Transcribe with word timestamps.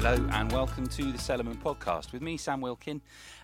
Hello 0.00 0.14
and 0.30 0.52
welcome 0.52 0.86
to 0.86 1.10
the 1.10 1.18
Cellarman 1.18 1.60
podcast 1.60 2.12
with 2.12 2.22
me, 2.22 2.36
Sam 2.36 2.60
Wilkin. 2.60 3.00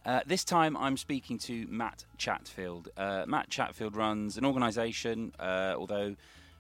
Uh, 0.07 0.21
this 0.25 0.45
time 0.45 0.77
I'm 0.77 0.97
speaking 0.97 1.37
to 1.39 1.67
Matt 1.69 2.05
Chatfield. 2.17 2.91
Uh, 2.97 3.25
Matt 3.27 3.51
Chatfield 3.51 3.97
runs 3.97 4.39
an 4.39 4.45
organisation, 4.45 5.33
uh, 5.41 5.75
although 5.77 6.15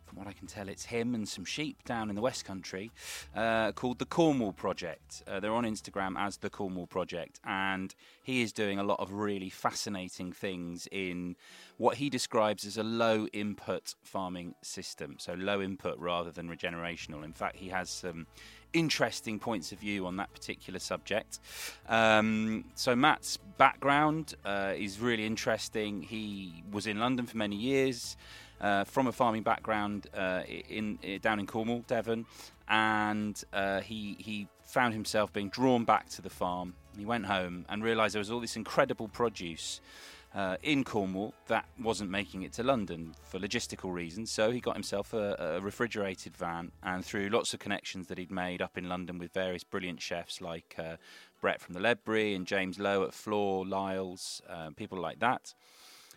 from 0.05 0.19
what 0.19 0.27
I 0.27 0.33
can 0.33 0.49
tell, 0.49 0.69
it's 0.69 0.85
him 0.85 1.15
and 1.15 1.29
some 1.29 1.45
sheep 1.45 1.85
down 1.85 2.09
in 2.09 2.17
the 2.17 2.23
West 2.23 2.45
Country 2.45 2.91
uh, 3.37 3.71
called 3.71 4.01
the 4.01 4.05
Cornwall 4.05 4.53
Project. 4.53 5.23
Uh, 5.29 5.39
they're 5.39 5.55
on 5.55 5.65
Instagram 5.65 6.19
as 6.19 6.39
the 6.39 6.51
Cornwall 6.51 6.89
Project, 6.89 7.39
and 7.45 7.95
he 8.25 8.43
is 8.43 8.53
doing 8.53 8.81
a 8.81 8.85
lot 8.85 8.99
of 8.99 9.13
really 9.13 9.49
fascinating 9.49 10.33
things 10.33 10.89
in 10.91 11.37
what 11.77 11.99
he 11.99 12.11
describes 12.11 12.67
as 12.67 12.77
a 12.77 12.83
low 12.83 13.29
input 13.33 13.95
farming 14.03 14.57
system. 14.61 15.17
So, 15.21 15.35
low 15.35 15.63
input 15.63 15.99
rather 15.99 16.33
than 16.33 16.49
regenerational. 16.49 17.25
In 17.25 17.33
fact, 17.33 17.57
he 17.57 17.69
has 17.69 17.91
some 17.91 18.27
interesting 18.75 19.39
points 19.39 19.73
of 19.73 19.79
view 19.79 20.07
on 20.07 20.17
that 20.17 20.33
particular 20.35 20.79
subject. 20.79 21.39
Um, 21.89 22.65
so 22.75 22.95
Matt's 22.95 23.39
background 23.57 24.35
uh, 24.45 24.75
is 24.77 25.01
really 25.01 25.25
interesting. 25.25 26.03
He 26.03 26.63
was 26.71 26.87
in 26.87 26.99
London 26.99 27.25
for 27.27 27.39
many 27.39 27.57
years 27.57 28.17
uh, 28.61 28.85
from 28.85 29.07
a 29.07 29.13
farming 29.13 29.43
background 29.43 30.09
uh, 30.15 30.43
in, 30.69 30.99
in, 31.03 31.21
down 31.21 31.39
in 31.39 31.47
Cornwall, 31.47 31.85
Devon, 31.87 32.27
and 32.69 33.43
uh, 33.53 33.81
he 33.81 34.17
he 34.19 34.49
found 34.63 34.95
himself 34.95 35.33
being 35.33 35.49
drawn 35.49 35.85
back 35.85 36.09
to 36.09 36.23
the 36.23 36.31
farm. 36.31 36.75
He 36.99 37.05
went 37.05 37.27
home 37.27 37.65
and 37.69 37.83
realised 37.83 38.15
there 38.15 38.21
was 38.21 38.31
all 38.31 38.41
this 38.41 38.57
incredible 38.57 39.09
produce. 39.09 39.81
Uh, 40.35 40.57
in 40.65 40.83
Cornwall, 40.83 41.33
that 41.47 41.65
wasn't 41.81 42.11
making 42.11 42.43
it 42.43 42.53
to 42.53 42.65
London 42.65 43.15
for 43.23 43.39
logistical 43.39 43.93
reasons. 43.93 44.33
So 44.33 44.51
he 44.51 44.59
got 44.59 44.75
himself 44.75 45.13
a, 45.13 45.37
a, 45.39 45.61
refrigerated 45.61 46.37
van, 46.37 46.73
and 46.83 47.05
through 47.05 47.29
lots 47.29 47.55
of 47.55 47.61
connections 47.61 48.09
that 48.09 48.19
he'd 48.19 48.33
made 48.33 48.61
up 48.61 48.77
in 48.77 48.89
London 48.89 49.19
with 49.19 49.33
various 49.33 49.63
brilliant 49.63 50.03
chefs 50.03 50.41
like 50.41 50.75
uh, 50.77 50.97
Brett 51.41 51.61
from 51.61 51.75
the 51.75 51.81
Ledbury 51.81 52.35
and 52.35 52.49
James 52.49 52.81
Lowe 52.81 53.05
at 53.05 53.15
Flor, 53.15 53.65
Lyle's, 53.65 54.43
uh, 54.51 54.71
people 54.77 54.99
like 54.99 55.21
that, 55.21 55.55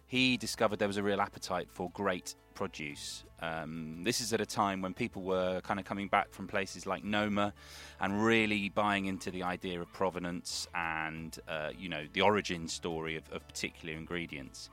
he 0.07 0.37
discovered 0.37 0.79
there 0.79 0.87
was 0.87 0.97
a 0.97 1.03
real 1.03 1.19
appetite 1.19 1.67
for 1.69 1.89
great 1.91 2.35
produce. 2.55 3.23
Um, 3.41 4.03
this 4.03 4.21
is 4.21 4.33
at 4.33 4.41
a 4.41 4.45
time 4.45 4.81
when 4.81 4.93
people 4.93 5.21
were 5.21 5.61
kind 5.61 5.79
of 5.79 5.85
coming 5.85 6.07
back 6.07 6.31
from 6.31 6.47
places 6.47 6.87
like 6.87 7.03
Noma 7.03 7.53
and 7.99 8.23
really 8.23 8.69
buying 8.69 9.05
into 9.05 9.29
the 9.29 9.43
idea 9.43 9.79
of 9.79 9.91
provenance 9.93 10.67
and, 10.73 11.37
uh, 11.47 11.69
you 11.77 11.89
know, 11.89 12.05
the 12.13 12.21
origin 12.21 12.67
story 12.67 13.15
of, 13.17 13.29
of, 13.31 13.45
particular 13.47 13.93
ingredients. 13.93 14.69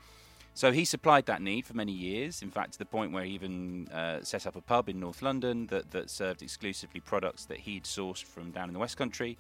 So 0.55 0.71
he 0.71 0.85
supplied 0.85 1.27
that 1.27 1.43
need 1.43 1.67
for 1.67 1.75
many 1.75 1.93
years, 1.93 2.41
in 2.41 2.51
fact, 2.51 2.75
to 2.75 2.79
the 2.79 2.87
point 2.87 3.13
where 3.13 3.25
he 3.25 3.33
even 3.33 3.89
uh, 3.89 4.23
set 4.23 4.47
up 4.47 4.55
a 4.55 4.61
pub 4.61 4.89
in 4.89 5.01
North 5.01 5.21
London 5.21 5.67
that, 5.67 5.91
that 5.91 6.09
served 6.09 6.43
exclusively 6.43 7.01
products 7.01 7.45
that 7.47 7.59
he'd 7.59 7.85
sourced 7.85 8.25
from 8.25 8.53
down 8.53 8.69
in 8.69 8.73
the 8.73 8.79
West 8.79 8.97
Country. 8.97 9.37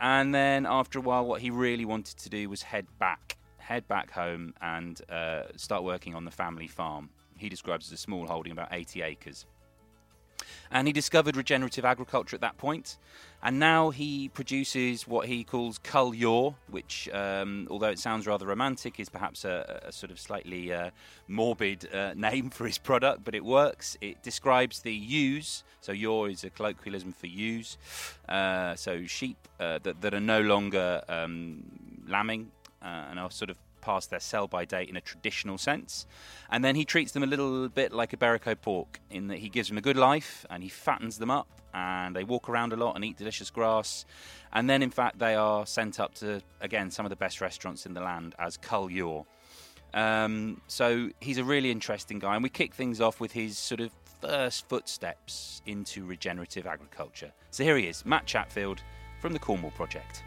And 0.00 0.34
then 0.34 0.66
after 0.66 0.98
a 0.98 1.02
while, 1.02 1.24
what 1.24 1.40
he 1.40 1.50
really 1.50 1.84
wanted 1.84 2.18
to 2.18 2.28
do 2.28 2.50
was 2.50 2.62
head 2.62 2.86
back 2.98 3.36
head 3.62 3.86
back 3.88 4.10
home 4.10 4.54
and 4.60 5.00
uh, 5.08 5.44
start 5.56 5.84
working 5.84 6.14
on 6.14 6.24
the 6.24 6.30
family 6.30 6.68
farm. 6.68 7.10
He 7.38 7.48
describes 7.48 7.86
as 7.86 7.92
a 7.92 7.96
small 7.96 8.26
holding, 8.26 8.52
about 8.52 8.68
80 8.70 9.02
acres. 9.02 9.46
And 10.70 10.86
he 10.86 10.92
discovered 10.92 11.36
regenerative 11.36 11.84
agriculture 11.84 12.34
at 12.34 12.40
that 12.40 12.56
point, 12.56 12.98
and 13.42 13.58
now 13.58 13.90
he 13.90 14.28
produces 14.28 15.06
what 15.06 15.28
he 15.28 15.44
calls 15.44 15.78
Cull 15.78 16.14
Yaw, 16.14 16.52
which, 16.68 17.08
um, 17.12 17.68
although 17.70 17.90
it 17.90 17.98
sounds 17.98 18.26
rather 18.26 18.46
romantic, 18.46 18.98
is 18.98 19.08
perhaps 19.08 19.44
a, 19.44 19.82
a 19.86 19.92
sort 19.92 20.10
of 20.10 20.18
slightly 20.18 20.72
uh, 20.72 20.90
morbid 21.28 21.88
uh, 21.94 22.14
name 22.16 22.50
for 22.50 22.66
his 22.66 22.78
product, 22.78 23.22
but 23.24 23.34
it 23.34 23.44
works. 23.44 23.96
It 24.00 24.22
describes 24.22 24.80
the 24.80 24.94
ewes, 24.94 25.62
so 25.80 25.92
Yaw 25.92 26.24
is 26.26 26.42
a 26.42 26.50
colloquialism 26.50 27.12
for 27.12 27.26
ewes, 27.26 27.76
uh, 28.28 28.74
so 28.74 29.06
sheep 29.06 29.36
uh, 29.60 29.78
that, 29.82 30.00
that, 30.00 30.14
are 30.14 30.20
no 30.20 30.40
longer 30.40 31.02
um, 31.08 31.62
lambing 32.08 32.50
uh, 32.82 33.06
and 33.10 33.18
are 33.18 33.30
sort 33.30 33.50
of 33.50 33.56
past 33.82 34.10
their 34.10 34.20
sell 34.20 34.46
by 34.46 34.64
date 34.64 34.88
in 34.88 34.96
a 34.96 35.00
traditional 35.00 35.58
sense. 35.58 36.06
And 36.50 36.64
then 36.64 36.74
he 36.74 36.86
treats 36.86 37.12
them 37.12 37.22
a 37.22 37.26
little 37.26 37.68
bit 37.68 37.92
like 37.92 38.14
a 38.14 38.16
Berwickshire 38.16 38.56
pork 38.56 39.00
in 39.10 39.26
that 39.28 39.38
he 39.38 39.50
gives 39.50 39.68
them 39.68 39.76
a 39.76 39.82
good 39.82 39.96
life 39.96 40.46
and 40.48 40.62
he 40.62 40.70
fattens 40.70 41.18
them 41.18 41.30
up 41.30 41.48
and 41.74 42.16
they 42.16 42.24
walk 42.24 42.48
around 42.48 42.72
a 42.72 42.76
lot 42.76 42.94
and 42.96 43.04
eat 43.04 43.18
delicious 43.18 43.50
grass. 43.50 44.06
And 44.52 44.70
then, 44.70 44.82
in 44.82 44.90
fact, 44.90 45.18
they 45.18 45.34
are 45.34 45.66
sent 45.66 46.00
up 46.00 46.14
to, 46.16 46.40
again, 46.60 46.90
some 46.90 47.04
of 47.04 47.10
the 47.10 47.16
best 47.16 47.40
restaurants 47.40 47.84
in 47.84 47.94
the 47.94 48.00
land 48.00 48.34
as 48.38 48.56
Cull 48.56 48.90
Yaw. 48.90 49.24
Um, 49.94 50.60
so 50.68 51.10
he's 51.20 51.38
a 51.38 51.44
really 51.44 51.70
interesting 51.70 52.18
guy. 52.18 52.34
And 52.34 52.42
we 52.42 52.48
kick 52.48 52.74
things 52.74 53.00
off 53.00 53.20
with 53.20 53.32
his 53.32 53.58
sort 53.58 53.80
of 53.80 53.90
first 54.20 54.68
footsteps 54.68 55.62
into 55.66 56.04
regenerative 56.04 56.66
agriculture. 56.66 57.32
So 57.50 57.64
here 57.64 57.76
he 57.76 57.88
is, 57.88 58.04
Matt 58.06 58.26
Chatfield 58.26 58.82
from 59.20 59.32
the 59.32 59.38
Cornwall 59.38 59.72
Project 59.72 60.22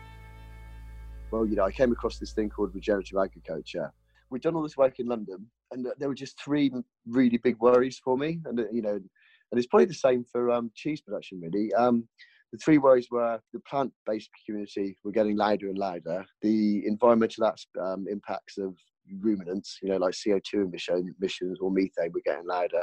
well, 1.36 1.46
you 1.46 1.56
know, 1.56 1.66
I 1.66 1.72
came 1.72 1.92
across 1.92 2.18
this 2.18 2.32
thing 2.32 2.50
called 2.50 2.74
regenerative 2.74 3.18
agriculture. 3.18 3.92
We'd 4.30 4.42
done 4.42 4.56
all 4.56 4.64
this 4.64 4.78
work 4.78 5.00
in 5.00 5.08
London, 5.08 5.46
and 5.72 5.88
there 6.00 6.08
were 6.08 6.16
just 6.16 6.40
three 6.40 6.72
really 7.08 7.38
big 7.38 7.58
worries 7.60 8.00
for 8.04 8.18
me. 8.18 8.40
And 8.46 8.60
uh, 8.60 8.64
you 8.72 8.82
know, 8.82 8.94
and 8.96 9.60
it's 9.60 9.68
probably 9.68 9.86
the 9.86 9.94
same 9.94 10.24
for 10.32 10.50
um, 10.50 10.72
cheese 10.76 11.02
production, 11.02 11.42
really. 11.42 11.74
Um, 11.74 12.08
the 12.52 12.58
three 12.58 12.78
worries 12.78 13.08
were 13.12 13.40
the 13.54 13.60
plant-based 13.62 14.30
community 14.46 14.98
were 15.04 15.12
getting 15.12 15.36
louder 15.36 15.68
and 15.68 15.78
louder. 15.78 16.26
The 16.42 16.86
environmental 16.88 17.52
um, 17.82 18.06
impacts 18.10 18.58
of 18.58 18.76
ruminants, 19.20 19.80
you 19.82 19.90
know, 19.90 19.98
like 19.98 20.14
CO2 20.14 20.72
emissions 21.20 21.60
or 21.60 21.70
methane, 21.70 22.12
were 22.14 22.22
getting 22.26 22.48
louder. 22.48 22.82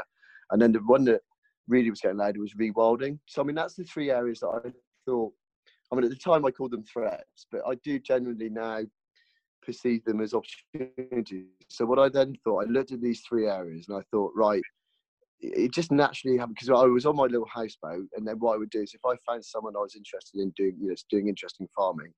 And 0.50 0.60
then 0.60 0.72
the 0.72 0.80
one 0.80 1.04
that 1.04 1.22
really 1.68 1.90
was 1.90 2.00
getting 2.00 2.18
louder 2.18 2.40
was 2.40 2.54
rewilding. 2.54 3.18
So 3.26 3.40
I 3.40 3.44
mean, 3.44 3.56
that's 3.56 3.74
the 3.74 3.84
three 3.84 4.10
areas 4.10 4.40
that 4.40 4.48
I 4.48 4.70
thought 5.06 5.32
I 5.92 5.94
mean, 5.94 6.04
at 6.04 6.10
the 6.10 6.16
time 6.16 6.46
I 6.46 6.50
called 6.50 6.70
them 6.70 6.84
threats, 6.84 7.46
but 7.50 7.60
I 7.68 7.74
do 7.84 7.98
generally 7.98 8.48
now 8.48 8.80
perceive 9.62 10.04
them 10.04 10.20
as 10.22 10.34
opportunities. 10.34 11.46
So 11.68 11.84
what 11.84 11.98
I 11.98 12.08
then 12.08 12.34
thought, 12.42 12.64
I 12.64 12.70
looked 12.70 12.92
at 12.92 13.02
these 13.02 13.20
three 13.20 13.46
areas 13.46 13.86
and 13.88 13.98
I 13.98 14.02
thought, 14.10 14.32
right, 14.34 14.62
it 15.40 15.72
just 15.72 15.92
naturally 15.92 16.38
happened 16.38 16.56
because 16.56 16.70
I 16.70 16.86
was 16.86 17.04
on 17.04 17.16
my 17.16 17.24
little 17.24 17.48
houseboat, 17.52 18.06
and 18.16 18.26
then 18.26 18.36
what 18.38 18.54
I 18.54 18.58
would 18.58 18.70
do 18.70 18.80
is 18.80 18.94
if 18.94 19.04
I 19.04 19.16
found 19.26 19.44
someone 19.44 19.74
I 19.76 19.80
was 19.80 19.96
interested 19.96 20.40
in 20.40 20.50
doing, 20.56 20.76
you 20.80 20.88
know, 20.88 20.94
doing 21.10 21.28
interesting 21.28 21.68
farming, 21.76 22.12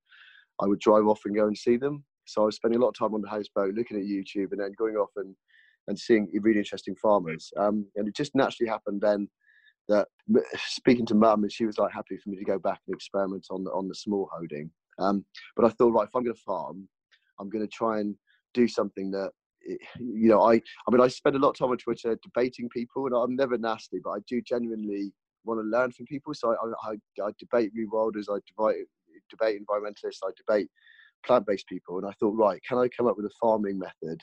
I 0.60 0.66
would 0.66 0.78
drive 0.78 1.06
off 1.06 1.22
and 1.24 1.34
go 1.34 1.46
and 1.46 1.56
see 1.56 1.76
them. 1.76 2.04
So 2.26 2.42
I 2.42 2.46
was 2.46 2.56
spending 2.56 2.80
a 2.80 2.82
lot 2.82 2.90
of 2.90 2.98
time 2.98 3.14
on 3.14 3.22
the 3.22 3.28
houseboat, 3.28 3.74
looking 3.74 3.96
at 3.96 4.04
YouTube, 4.04 4.52
and 4.52 4.60
then 4.60 4.72
going 4.78 4.96
off 4.96 5.10
and 5.16 5.34
and 5.88 5.98
seeing 5.98 6.28
really 6.40 6.58
interesting 6.58 6.96
farmers. 6.96 7.50
Um, 7.58 7.86
and 7.96 8.08
it 8.08 8.16
just 8.16 8.34
naturally 8.34 8.70
happened 8.70 9.02
then 9.02 9.28
that 9.88 10.08
speaking 10.56 11.06
to 11.06 11.14
mum, 11.14 11.42
and 11.42 11.52
she 11.52 11.66
was 11.66 11.78
like 11.78 11.92
happy 11.92 12.16
for 12.16 12.30
me 12.30 12.36
to 12.38 12.44
go 12.44 12.58
back 12.58 12.80
and 12.86 12.94
experiment 12.94 13.46
on 13.50 13.64
the 13.64 13.70
on 13.70 13.88
the 13.88 13.94
small 13.94 14.28
holding. 14.32 14.70
Um, 14.98 15.24
but 15.56 15.64
I 15.64 15.70
thought, 15.70 15.92
right, 15.92 16.08
if 16.08 16.14
I'm 16.14 16.24
going 16.24 16.34
to 16.34 16.42
farm, 16.42 16.88
I'm 17.40 17.50
going 17.50 17.64
to 17.64 17.70
try 17.70 18.00
and 18.00 18.14
do 18.52 18.68
something 18.68 19.10
that 19.10 19.30
you 19.98 20.28
know. 20.28 20.42
I 20.42 20.54
I 20.54 20.90
mean, 20.90 21.00
I 21.00 21.08
spend 21.08 21.36
a 21.36 21.38
lot 21.38 21.50
of 21.50 21.58
time 21.58 21.70
on 21.70 21.78
Twitter 21.78 22.18
debating 22.22 22.68
people, 22.68 23.06
and 23.06 23.14
I'm 23.14 23.36
never 23.36 23.58
nasty, 23.58 23.98
but 24.02 24.10
I 24.10 24.18
do 24.28 24.40
genuinely 24.42 25.12
want 25.44 25.60
to 25.60 25.64
learn 25.64 25.92
from 25.92 26.06
people. 26.06 26.34
So 26.34 26.52
I 26.54 26.90
I, 26.90 27.22
I 27.22 27.30
debate 27.38 27.72
rewilders, 27.76 28.26
I 28.30 28.40
debate 28.46 28.86
debate 29.30 29.60
environmentalists, 29.60 30.20
I 30.24 30.30
debate 30.36 30.68
plant-based 31.26 31.66
people, 31.66 31.98
and 31.98 32.06
I 32.06 32.12
thought, 32.20 32.36
right, 32.36 32.60
can 32.66 32.78
I 32.78 32.88
come 32.88 33.06
up 33.06 33.16
with 33.16 33.26
a 33.26 33.34
farming 33.40 33.78
method 33.78 34.20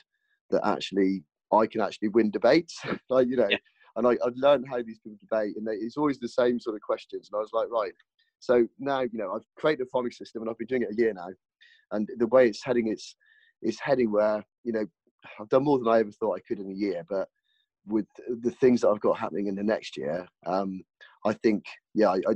that 0.50 0.66
actually 0.66 1.24
I 1.52 1.66
can 1.66 1.80
actually 1.80 2.08
win 2.08 2.30
debates? 2.30 2.80
like 3.10 3.28
you 3.28 3.36
know. 3.36 3.48
Yeah 3.48 3.58
and 3.96 4.06
I, 4.06 4.12
I've 4.24 4.36
learned 4.36 4.66
how 4.68 4.82
these 4.82 4.98
people 5.00 5.18
debate, 5.20 5.56
and 5.56 5.66
they, 5.66 5.72
it's 5.72 5.96
always 5.96 6.18
the 6.18 6.28
same 6.28 6.58
sort 6.58 6.76
of 6.76 6.82
questions. 6.82 7.28
And 7.30 7.38
I 7.38 7.40
was 7.40 7.50
like, 7.52 7.68
right. 7.70 7.92
So 8.40 8.66
now, 8.78 9.00
you 9.00 9.18
know, 9.18 9.32
I've 9.34 9.46
created 9.56 9.86
a 9.86 9.90
farming 9.90 10.12
system, 10.12 10.42
and 10.42 10.50
I've 10.50 10.58
been 10.58 10.66
doing 10.66 10.82
it 10.82 10.92
a 10.92 10.96
year 10.96 11.12
now, 11.12 11.28
and 11.92 12.08
the 12.18 12.26
way 12.26 12.48
it's 12.48 12.64
heading, 12.64 12.88
it's 12.88 13.16
it's 13.60 13.78
heading 13.78 14.10
where 14.10 14.44
you 14.64 14.72
know 14.72 14.86
I've 15.40 15.48
done 15.48 15.64
more 15.64 15.78
than 15.78 15.88
I 15.88 16.00
ever 16.00 16.10
thought 16.10 16.36
I 16.36 16.40
could 16.46 16.58
in 16.58 16.70
a 16.70 16.74
year, 16.74 17.04
but 17.08 17.28
with 17.86 18.06
the 18.42 18.50
things 18.50 18.80
that 18.80 18.88
I've 18.88 19.00
got 19.00 19.18
happening 19.18 19.46
in 19.48 19.54
the 19.54 19.62
next 19.62 19.96
year, 19.96 20.26
um, 20.46 20.82
I 21.24 21.32
think, 21.32 21.64
yeah, 21.94 22.10
I, 22.10 22.16
I, 22.28 22.34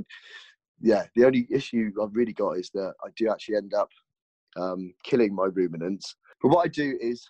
yeah, 0.81 1.03
the 1.15 1.25
only 1.25 1.47
issue 1.49 1.91
I've 2.01 2.15
really 2.15 2.33
got 2.33 2.57
is 2.57 2.69
that 2.73 2.93
I 3.03 3.09
do 3.15 3.29
actually 3.29 3.55
end 3.55 3.73
up 3.73 3.89
um, 4.57 4.93
killing 5.03 5.33
my 5.33 5.45
ruminants. 5.45 6.15
But 6.41 6.49
what 6.49 6.65
I 6.65 6.67
do 6.67 6.97
is 7.01 7.29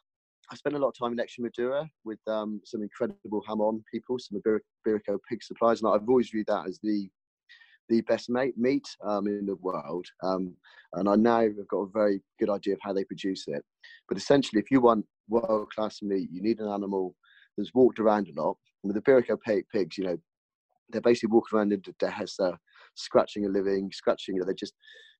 I 0.50 0.56
spent 0.56 0.76
a 0.76 0.80
lot 0.80 0.90
of 0.90 0.98
time 0.98 1.12
in 1.12 1.26
Extremadura 1.26 1.90
with 2.06 2.20
um, 2.28 2.62
some 2.64 2.82
incredible 2.82 3.44
jamón 3.48 3.84
people, 3.92 4.18
some 4.18 4.42
Iberico 4.42 5.18
pig 5.30 5.44
suppliers, 5.44 5.82
and 5.82 5.94
I've 5.94 6.08
always 6.08 6.30
viewed 6.30 6.48
that 6.48 6.68
as 6.68 6.80
the 6.82 7.10
the 7.90 8.02
best 8.02 8.30
meat 8.30 8.86
um, 9.06 9.28
in 9.28 9.46
the 9.46 9.56
world. 9.56 10.06
Um, 10.22 10.54
and 10.94 11.08
I 11.08 11.16
now 11.16 11.42
have 11.42 11.68
got 11.70 11.78
a 11.78 11.90
very 11.90 12.22
good 12.38 12.50
idea 12.50 12.74
of 12.74 12.80
how 12.82 12.92
they 12.92 13.06
produce 13.06 13.46
it. 13.48 13.64
But 14.10 14.18
essentially, 14.18 14.60
if 14.60 14.70
you 14.70 14.82
want 14.82 15.06
world-class 15.30 16.02
meat, 16.02 16.30
you 16.30 16.42
need 16.42 16.60
an 16.60 16.68
animal 16.68 17.16
that's 17.58 17.74
walked 17.74 18.00
around 18.00 18.28
a 18.28 18.42
lot. 18.42 18.58
And 18.84 18.94
with 18.94 19.02
the 19.02 19.10
Iberico 19.10 19.38
pigs, 19.74 19.98
you 19.98 20.04
know, 20.04 20.18
they're 20.90 21.00
basically 21.00 21.32
walking 21.32 21.58
around 21.58 21.72
in 21.72 21.82
the 21.86 21.94
Dehesa, 22.06 22.58
scratching 22.96 23.46
a 23.46 23.50
living, 23.50 23.90
scratching, 23.94 24.36
you 24.36 24.42
know, 24.42 24.46
they're 24.46 24.54
just, 24.54 24.74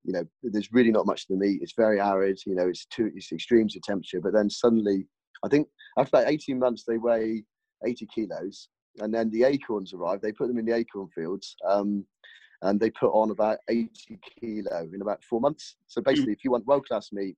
you 0.04 0.14
know, 0.14 0.26
there's 0.44 0.74
really 0.74 0.92
not 0.92 1.06
much 1.06 1.28
to 1.28 1.34
the 1.34 1.40
meat. 1.40 1.60
It's 1.62 1.74
very 1.78 2.02
arid, 2.02 2.40
you 2.46 2.56
know, 2.56 2.68
it's 2.68 2.86
too, 2.88 3.12
it's 3.16 3.32
extremes 3.32 3.78
of 3.78 3.82
temperature. 3.84 4.20
But 4.22 4.34
then 4.34 4.50
suddenly 4.50 5.08
I 5.44 5.50
think 5.50 5.68
after 5.98 6.18
about 6.18 6.32
18 6.32 6.60
months, 6.60 6.84
they 6.88 6.98
weigh 6.98 7.44
80 7.86 8.08
kilos. 8.14 8.70
And 9.00 9.14
then 9.14 9.30
the 9.30 9.44
acorns 9.44 9.94
arrive. 9.94 10.22
They 10.22 10.32
put 10.32 10.48
them 10.48 10.58
in 10.58 10.66
the 10.66 10.76
acorn 10.76 11.08
fields. 11.14 11.56
Um, 11.68 12.06
and 12.64 12.80
they 12.80 12.90
put 12.90 13.12
on 13.12 13.30
about 13.30 13.60
80 13.70 13.90
kilo 14.40 14.90
in 14.94 15.02
about 15.02 15.24
four 15.24 15.40
months. 15.40 15.76
So 15.88 16.02
basically, 16.02 16.34
if 16.34 16.44
you 16.44 16.52
want 16.52 16.66
world 16.66 16.88
class 16.88 17.10
meat, 17.12 17.36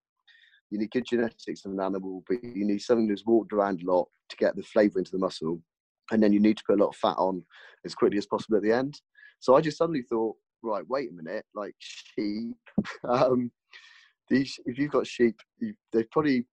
you 0.69 0.77
need 0.77 0.91
good 0.91 1.05
genetics 1.05 1.65
in 1.65 1.71
an 1.71 1.81
animal, 1.81 2.23
but 2.27 2.43
you 2.43 2.65
need 2.65 2.81
something 2.81 3.07
that's 3.07 3.25
walked 3.25 3.53
around 3.53 3.81
a 3.81 3.91
lot 3.91 4.07
to 4.29 4.37
get 4.37 4.55
the 4.55 4.63
flavour 4.63 4.99
into 4.99 5.11
the 5.11 5.17
muscle, 5.17 5.61
and 6.11 6.21
then 6.21 6.31
you 6.31 6.39
need 6.39 6.57
to 6.57 6.63
put 6.65 6.79
a 6.79 6.83
lot 6.83 6.89
of 6.89 6.95
fat 6.95 7.17
on 7.17 7.43
as 7.85 7.95
quickly 7.95 8.17
as 8.17 8.27
possible 8.27 8.57
at 8.57 8.63
the 8.63 8.71
end. 8.71 9.01
So 9.39 9.55
I 9.55 9.61
just 9.61 9.77
suddenly 9.77 10.03
thought, 10.03 10.35
right, 10.61 10.83
wait 10.87 11.09
a 11.09 11.13
minute, 11.13 11.45
like 11.55 11.75
sheep. 11.79 12.55
um, 13.09 13.51
these, 14.29 14.59
if 14.65 14.77
you've 14.77 14.91
got 14.91 15.07
sheep, 15.07 15.39
you, 15.59 15.73
they've 15.91 16.09
probably 16.11 16.45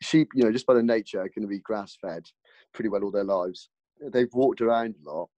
sheep, 0.00 0.28
you 0.34 0.44
know, 0.44 0.52
just 0.52 0.66
by 0.66 0.74
the 0.74 0.82
nature, 0.82 1.18
are 1.20 1.28
going 1.28 1.42
to 1.42 1.48
be 1.48 1.60
grass 1.60 1.96
fed 2.00 2.24
pretty 2.72 2.88
well 2.88 3.04
all 3.04 3.10
their 3.10 3.24
lives. 3.24 3.68
They've 4.12 4.32
walked 4.32 4.60
around 4.60 4.94
a 5.06 5.10
lot, 5.10 5.28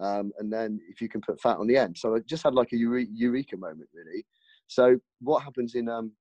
um, 0.00 0.32
and 0.38 0.52
then 0.52 0.80
if 0.88 1.00
you 1.00 1.08
can 1.08 1.20
put 1.20 1.40
fat 1.40 1.58
on 1.58 1.66
the 1.66 1.76
end. 1.76 1.96
So 1.96 2.16
I 2.16 2.18
just 2.28 2.42
had 2.42 2.54
like 2.54 2.72
a 2.72 2.76
eureka 2.76 3.56
moment, 3.56 3.88
really. 3.94 4.24
So 4.66 4.98
what 5.20 5.42
happens 5.42 5.74
in 5.74 5.88
um, 5.88 6.12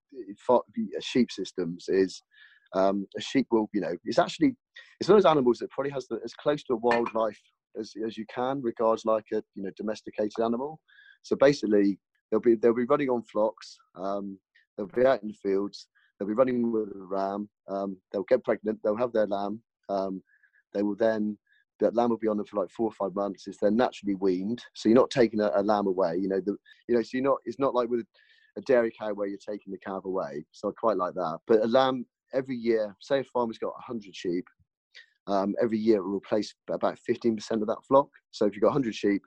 sheep 1.00 1.32
systems 1.32 1.86
is 1.88 2.22
um, 2.76 3.08
a 3.18 3.22
sheep 3.22 3.48
will, 3.52 3.70
you 3.74 3.82
know, 3.82 3.96
it's 4.04 4.20
actually 4.20 4.56
it's 5.00 5.10
one 5.10 5.18
of 5.18 5.24
those 5.24 5.30
animals 5.32 5.60
that 5.60 5.70
probably 5.72 5.92
has 5.92 6.08
the, 6.08 6.20
as 6.24 6.34
close 6.34 6.64
to 6.64 6.74
a 6.74 6.78
wildlife 6.78 7.40
as, 7.80 7.94
as 8.06 8.18
you 8.18 8.26
can, 8.34 8.62
regards 8.62 9.06
like 9.06 9.26
a 9.34 9.44
you 9.56 9.64
know 9.64 9.72
domesticated 9.78 10.40
animal. 10.44 10.80
So 11.24 11.36
basically, 11.36 12.00
they'll 12.32 12.40
be 12.40 12.56
they'll 12.56 12.74
be 12.74 12.86
running 12.86 13.10
on 13.10 13.24
flocks. 13.24 13.78
Um, 13.96 14.38
they'll 14.78 14.88
be 14.88 15.06
out 15.06 15.22
in 15.22 15.30
the 15.30 15.36
fields. 15.42 15.88
They'll 16.24 16.30
be 16.30 16.36
running 16.36 16.72
with 16.72 16.88
a 16.96 17.06
ram. 17.06 17.50
Um, 17.68 17.98
they'll 18.12 18.24
get 18.24 18.46
pregnant. 18.46 18.80
They'll 18.82 18.96
have 18.96 19.12
their 19.12 19.28
lamb. 19.28 19.60
Um, 19.90 20.24
they 20.74 20.82
will 20.82 20.96
then 20.96 21.38
that 21.82 21.96
lamb 21.96 22.12
will 22.12 22.18
be 22.18 22.30
on 22.30 22.38
them 22.38 22.46
for 22.46 22.62
like 22.62 22.70
four 22.70 22.88
or 22.88 22.94
five 22.94 23.14
months. 23.14 23.46
It's 23.46 23.58
then 23.62 23.76
naturally 23.76 24.16
weaned, 24.16 24.64
so 24.74 24.88
you're 24.88 24.96
not 24.96 25.10
taking 25.10 25.42
a, 25.42 25.52
a 25.56 25.62
lamb 25.62 25.88
away. 25.88 26.16
You 26.16 26.30
know, 26.30 26.40
the 26.40 26.56
you 26.88 26.96
know, 26.96 27.02
so 27.02 27.10
you're 27.14 27.24
not. 27.24 27.40
It's 27.44 27.60
not 27.60 27.76
like 27.76 27.90
with 27.90 28.06
a 28.56 28.62
dairy 28.62 28.90
cow 28.98 29.12
where 29.14 29.28
you're 29.28 29.38
taking 29.38 29.74
the 29.74 29.80
calf 29.80 30.06
away. 30.06 30.46
So 30.54 30.70
I 30.70 30.72
quite 30.80 30.96
like 30.96 31.14
that. 31.16 31.40
But 31.46 31.62
a 31.62 31.68
lamb 31.68 32.06
every 32.34 32.56
year, 32.56 32.96
say 33.02 33.20
a 33.20 33.24
farmer's 33.26 33.58
got 33.58 33.74
100 33.74 34.16
sheep, 34.16 34.46
um, 35.28 35.56
every 35.62 35.78
year 35.78 35.98
it 35.98 36.04
will 36.04 36.18
replace 36.18 36.54
about 36.72 37.00
15% 37.10 37.38
of 37.52 37.68
that 37.68 37.84
flock. 37.86 38.08
So 38.32 38.46
if 38.46 38.54
you've 38.54 38.62
got 38.62 38.68
100 38.70 38.96
sheep, 38.96 39.22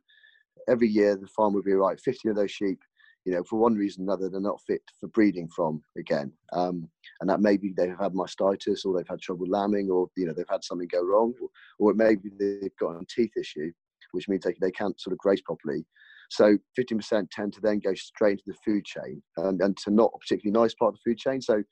every 0.67 0.89
year 0.89 1.17
the 1.17 1.27
farm 1.27 1.53
will 1.53 1.63
be 1.63 1.73
right, 1.73 2.01
15 2.01 2.31
of 2.31 2.37
those 2.37 2.51
sheep, 2.51 2.79
you 3.27 3.33
know, 3.33 3.43
for 3.43 3.59
one 3.59 3.75
reason 3.75 4.03
or 4.03 4.05
another, 4.05 4.31
they're 4.31 4.41
not 4.41 4.63
fit 4.67 4.83
for 5.01 5.09
breeding 5.09 5.49
from 5.49 5.83
again. 5.99 6.33
Um, 6.53 6.89
and 7.21 7.29
that 7.29 7.41
maybe 7.41 7.75
they've 7.77 7.99
had 7.99 8.13
mastitis 8.13 8.87
or 8.87 8.97
they've 8.97 9.09
had 9.09 9.21
trouble 9.21 9.47
lambing 9.49 9.91
or, 9.91 10.07
you 10.17 10.27
know, 10.27 10.33
they've 10.33 10.47
had 10.49 10.63
something 10.63 10.87
go 10.87 11.03
wrong 11.05 11.35
or, 11.43 11.49
or 11.81 11.93
maybe 11.93 12.31
they've 12.39 12.77
got 12.79 12.91
a 12.91 13.05
teeth 13.09 13.33
issue, 13.37 13.73
which 14.13 14.29
means 14.29 14.45
they, 14.45 14.55
they 14.61 14.71
can't 14.71 14.99
sort 15.01 15.13
of 15.13 15.19
graze 15.19 15.41
properly. 15.41 15.85
So 16.31 16.57
15% 16.79 17.27
tend 17.33 17.53
to 17.55 17.61
then 17.61 17.81
go 17.81 17.95
straight 17.95 18.39
into 18.39 18.45
the 18.47 18.55
food 18.65 18.85
chain 18.85 19.21
and, 19.39 19.61
and 19.61 19.77
to 19.79 19.91
not 19.91 20.13
a 20.15 20.19
particularly 20.19 20.57
nice 20.57 20.75
part 20.75 20.95
of 20.95 21.01
the 21.05 21.11
food 21.11 21.19
chain. 21.19 21.43
So 21.43 21.65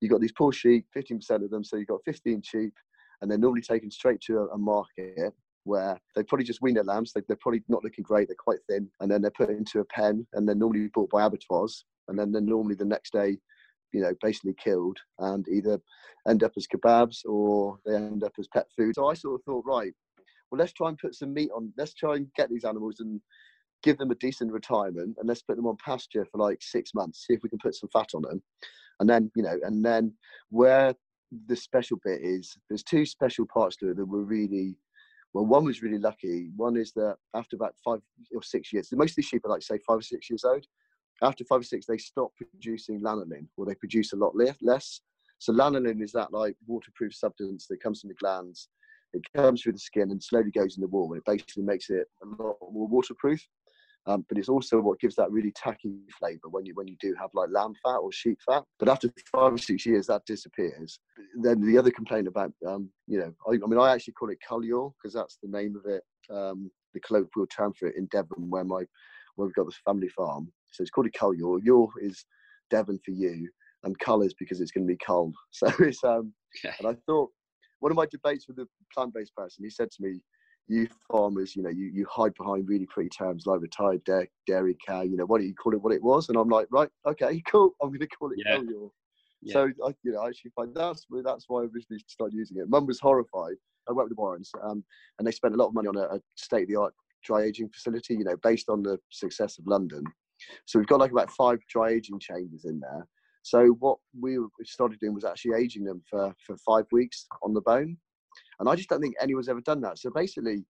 you've 0.00 0.10
got 0.10 0.22
these 0.22 0.32
poor 0.32 0.50
sheep, 0.50 0.86
15% 0.96 1.44
of 1.44 1.50
them. 1.50 1.62
So 1.62 1.76
you've 1.76 1.88
got 1.88 2.00
15 2.06 2.40
sheep 2.42 2.72
and 3.20 3.30
they're 3.30 3.36
normally 3.36 3.62
taken 3.62 3.90
straight 3.90 4.22
to 4.22 4.38
a, 4.38 4.46
a 4.54 4.58
market 4.58 5.34
where 5.64 5.98
they 6.14 6.22
probably 6.22 6.44
just 6.44 6.62
wean 6.62 6.74
their 6.74 6.84
lambs. 6.84 7.12
They, 7.12 7.20
are 7.20 7.36
probably 7.40 7.62
not 7.68 7.84
looking 7.84 8.02
great. 8.02 8.28
They're 8.28 8.36
quite 8.36 8.58
thin, 8.68 8.88
and 9.00 9.10
then 9.10 9.22
they're 9.22 9.30
put 9.30 9.50
into 9.50 9.80
a 9.80 9.84
pen, 9.84 10.26
and 10.32 10.46
they're 10.46 10.54
normally 10.54 10.88
bought 10.92 11.10
by 11.10 11.24
abattoirs, 11.24 11.84
and 12.08 12.18
then 12.18 12.32
they're 12.32 12.40
normally 12.40 12.74
the 12.74 12.84
next 12.84 13.12
day, 13.12 13.38
you 13.92 14.00
know, 14.00 14.12
basically 14.20 14.54
killed 14.62 14.98
and 15.18 15.46
either 15.48 15.78
end 16.28 16.42
up 16.42 16.52
as 16.56 16.66
kebabs 16.66 17.24
or 17.26 17.78
they 17.86 17.94
end 17.94 18.24
up 18.24 18.32
as 18.38 18.48
pet 18.48 18.66
food. 18.76 18.94
So 18.94 19.08
I 19.08 19.14
sort 19.14 19.40
of 19.40 19.44
thought, 19.44 19.64
right, 19.66 19.92
well, 20.50 20.58
let's 20.58 20.72
try 20.72 20.88
and 20.88 20.98
put 20.98 21.14
some 21.14 21.32
meat 21.32 21.50
on. 21.54 21.72
Let's 21.76 21.94
try 21.94 22.16
and 22.16 22.26
get 22.36 22.50
these 22.50 22.64
animals 22.64 23.00
and 23.00 23.20
give 23.82 23.98
them 23.98 24.10
a 24.10 24.16
decent 24.16 24.52
retirement, 24.52 25.16
and 25.18 25.28
let's 25.28 25.42
put 25.42 25.56
them 25.56 25.66
on 25.66 25.76
pasture 25.84 26.26
for 26.30 26.38
like 26.38 26.58
six 26.60 26.94
months. 26.94 27.26
See 27.26 27.34
if 27.34 27.42
we 27.42 27.48
can 27.48 27.58
put 27.58 27.74
some 27.74 27.88
fat 27.92 28.08
on 28.14 28.22
them, 28.22 28.42
and 29.00 29.08
then 29.08 29.30
you 29.36 29.42
know, 29.42 29.58
and 29.62 29.84
then 29.84 30.12
where 30.50 30.94
the 31.46 31.56
special 31.56 31.98
bit 32.04 32.20
is 32.22 32.56
there's 32.68 32.82
two 32.82 33.06
special 33.06 33.46
parts 33.46 33.76
to 33.76 33.90
it 33.90 33.96
that 33.96 34.04
were 34.04 34.24
really 34.24 34.76
well 35.32 35.46
one 35.46 35.64
was 35.64 35.82
really 35.82 35.98
lucky. 35.98 36.50
One 36.56 36.76
is 36.76 36.92
that 36.92 37.16
after 37.34 37.56
about 37.56 37.74
five 37.84 38.00
or 38.34 38.42
six 38.42 38.72
years 38.72 38.90
most 38.92 39.12
of 39.12 39.16
the 39.16 39.22
sheep 39.22 39.44
are 39.44 39.50
like 39.50 39.62
say 39.62 39.78
five 39.86 39.98
or 39.98 40.02
six 40.02 40.28
years 40.30 40.44
old. 40.44 40.66
After 41.22 41.44
five 41.44 41.60
or 41.60 41.64
six 41.64 41.86
they 41.86 41.98
stop 41.98 42.32
producing 42.36 43.00
lanolin 43.00 43.46
or 43.56 43.66
they 43.66 43.74
produce 43.74 44.12
a 44.12 44.16
lot 44.16 44.34
less. 44.36 45.00
So 45.38 45.52
lanolin 45.52 46.02
is 46.02 46.12
that 46.12 46.32
like 46.32 46.56
waterproof 46.66 47.14
substance 47.14 47.66
that 47.68 47.82
comes 47.82 48.00
from 48.00 48.08
the 48.08 48.14
glands. 48.14 48.68
It 49.12 49.22
comes 49.34 49.62
through 49.62 49.72
the 49.72 49.78
skin 49.78 50.10
and 50.10 50.22
slowly 50.22 50.50
goes 50.50 50.76
in 50.76 50.80
the 50.80 50.88
wall 50.88 51.12
and 51.12 51.18
it 51.20 51.24
basically 51.26 51.64
makes 51.64 51.90
it 51.90 52.06
a 52.22 52.42
lot 52.42 52.56
more 52.72 52.88
waterproof 52.88 53.46
um, 54.06 54.24
but 54.28 54.38
it's 54.38 54.48
also 54.48 54.80
what 54.80 54.98
gives 54.98 55.14
that 55.16 55.30
really 55.30 55.52
tacky 55.52 55.94
flavour 56.18 56.48
when 56.50 56.66
you 56.66 56.74
when 56.74 56.88
you 56.88 56.96
do 57.00 57.14
have 57.20 57.30
like 57.34 57.50
lamb 57.52 57.74
fat 57.84 57.96
or 57.96 58.10
sheep 58.10 58.38
fat. 58.44 58.64
But 58.78 58.88
after 58.88 59.08
five 59.30 59.52
or 59.52 59.58
six 59.58 59.86
years, 59.86 60.06
that 60.08 60.26
disappears. 60.26 60.98
Then 61.40 61.60
the 61.60 61.78
other 61.78 61.90
complaint 61.90 62.26
about 62.26 62.52
um, 62.66 62.90
you 63.06 63.18
know, 63.18 63.32
I, 63.48 63.52
I, 63.52 63.68
mean, 63.68 63.78
I 63.78 63.92
actually 63.92 64.14
call 64.14 64.30
it 64.30 64.38
Cull 64.46 64.64
Yaw 64.64 64.90
because 64.90 65.14
that's 65.14 65.38
the 65.42 65.48
name 65.48 65.76
of 65.76 65.90
it, 65.90 66.02
um, 66.30 66.70
the 66.94 67.00
colloquial 67.00 67.46
term 67.46 67.72
for 67.78 67.88
it 67.88 67.96
in 67.96 68.06
Devon, 68.06 68.50
where 68.50 68.64
my 68.64 68.84
where 69.36 69.46
we've 69.46 69.54
got 69.54 69.66
this 69.66 69.80
family 69.84 70.08
farm. 70.08 70.52
So 70.72 70.82
it's 70.82 70.90
called 70.90 71.06
a 71.06 71.10
Cullior. 71.10 71.60
Yaw 71.62 71.86
is 72.00 72.24
Devon 72.70 72.98
for 73.04 73.12
ewe, 73.12 73.48
and 73.84 73.98
Cull 73.98 74.22
is 74.22 74.34
because 74.34 74.60
it's 74.60 74.72
going 74.72 74.86
to 74.86 74.92
be 74.92 74.98
culled. 75.04 75.34
So 75.52 75.68
it's 75.78 76.02
um, 76.02 76.32
okay. 76.64 76.74
and 76.80 76.88
I 76.88 76.96
thought 77.06 77.30
one 77.80 77.92
of 77.92 77.96
my 77.96 78.06
debates 78.06 78.46
with 78.48 78.58
a 78.58 78.68
plant-based 78.94 79.34
person, 79.34 79.64
he 79.64 79.70
said 79.70 79.90
to 79.90 80.02
me, 80.02 80.20
you 80.68 80.88
farmers, 81.10 81.56
you 81.56 81.62
know, 81.62 81.70
you, 81.70 81.90
you 81.92 82.06
hide 82.10 82.34
behind 82.34 82.68
really 82.68 82.86
pretty 82.86 83.08
terms 83.08 83.46
like 83.46 83.60
retired 83.60 84.02
dairy, 84.04 84.30
dairy 84.46 84.76
cow, 84.86 85.02
you 85.02 85.16
know, 85.16 85.24
why 85.26 85.38
don't 85.38 85.46
you 85.46 85.54
call 85.54 85.74
it 85.74 85.82
what 85.82 85.92
it 85.92 86.02
was? 86.02 86.28
And 86.28 86.38
I'm 86.38 86.48
like, 86.48 86.66
right, 86.70 86.88
okay, 87.06 87.42
cool. 87.46 87.72
I'm 87.82 87.88
going 87.88 88.00
to 88.00 88.06
call 88.06 88.30
it 88.30 88.38
yeah. 88.44 88.60
Yeah. 89.42 89.52
So, 89.54 89.70
I, 89.84 89.94
you 90.04 90.12
know, 90.12 90.20
I 90.20 90.28
actually 90.28 90.52
find 90.54 90.74
that's, 90.74 91.06
that's 91.24 91.46
why 91.48 91.62
I 91.62 91.64
originally 91.64 92.02
started 92.06 92.34
using 92.34 92.58
it. 92.58 92.68
Mum 92.68 92.86
was 92.86 93.00
horrified. 93.00 93.56
I 93.88 93.92
worked 93.92 94.10
with 94.10 94.16
the 94.16 94.20
Warrens 94.20 94.52
um, 94.62 94.84
and 95.18 95.26
they 95.26 95.32
spent 95.32 95.54
a 95.54 95.56
lot 95.56 95.68
of 95.68 95.74
money 95.74 95.88
on 95.88 95.96
a, 95.96 96.02
a 96.02 96.20
state 96.36 96.62
of 96.62 96.68
the 96.68 96.76
art 96.76 96.94
dry 97.24 97.42
aging 97.42 97.68
facility, 97.70 98.14
you 98.14 98.24
know, 98.24 98.36
based 98.42 98.68
on 98.68 98.82
the 98.82 98.98
success 99.10 99.58
of 99.58 99.66
London. 99.66 100.04
So 100.66 100.78
we've 100.78 100.88
got 100.88 101.00
like 101.00 101.12
about 101.12 101.30
five 101.30 101.58
dry 101.68 101.90
aging 101.90 102.20
chambers 102.20 102.64
in 102.64 102.80
there. 102.80 103.06
So 103.42 103.68
what 103.80 103.98
we 104.18 104.38
started 104.64 105.00
doing 105.00 105.14
was 105.14 105.24
actually 105.24 105.60
aging 105.60 105.84
them 105.84 106.02
for, 106.08 106.32
for 106.46 106.56
five 106.58 106.84
weeks 106.92 107.26
on 107.42 107.54
the 107.54 107.60
bone. 107.60 107.96
And 108.60 108.68
I 108.68 108.74
just 108.76 108.88
don't 108.88 109.00
think 109.00 109.14
anyone's 109.20 109.48
ever 109.48 109.60
done 109.60 109.80
that. 109.82 109.98
So 109.98 110.10
basically, 110.10 110.64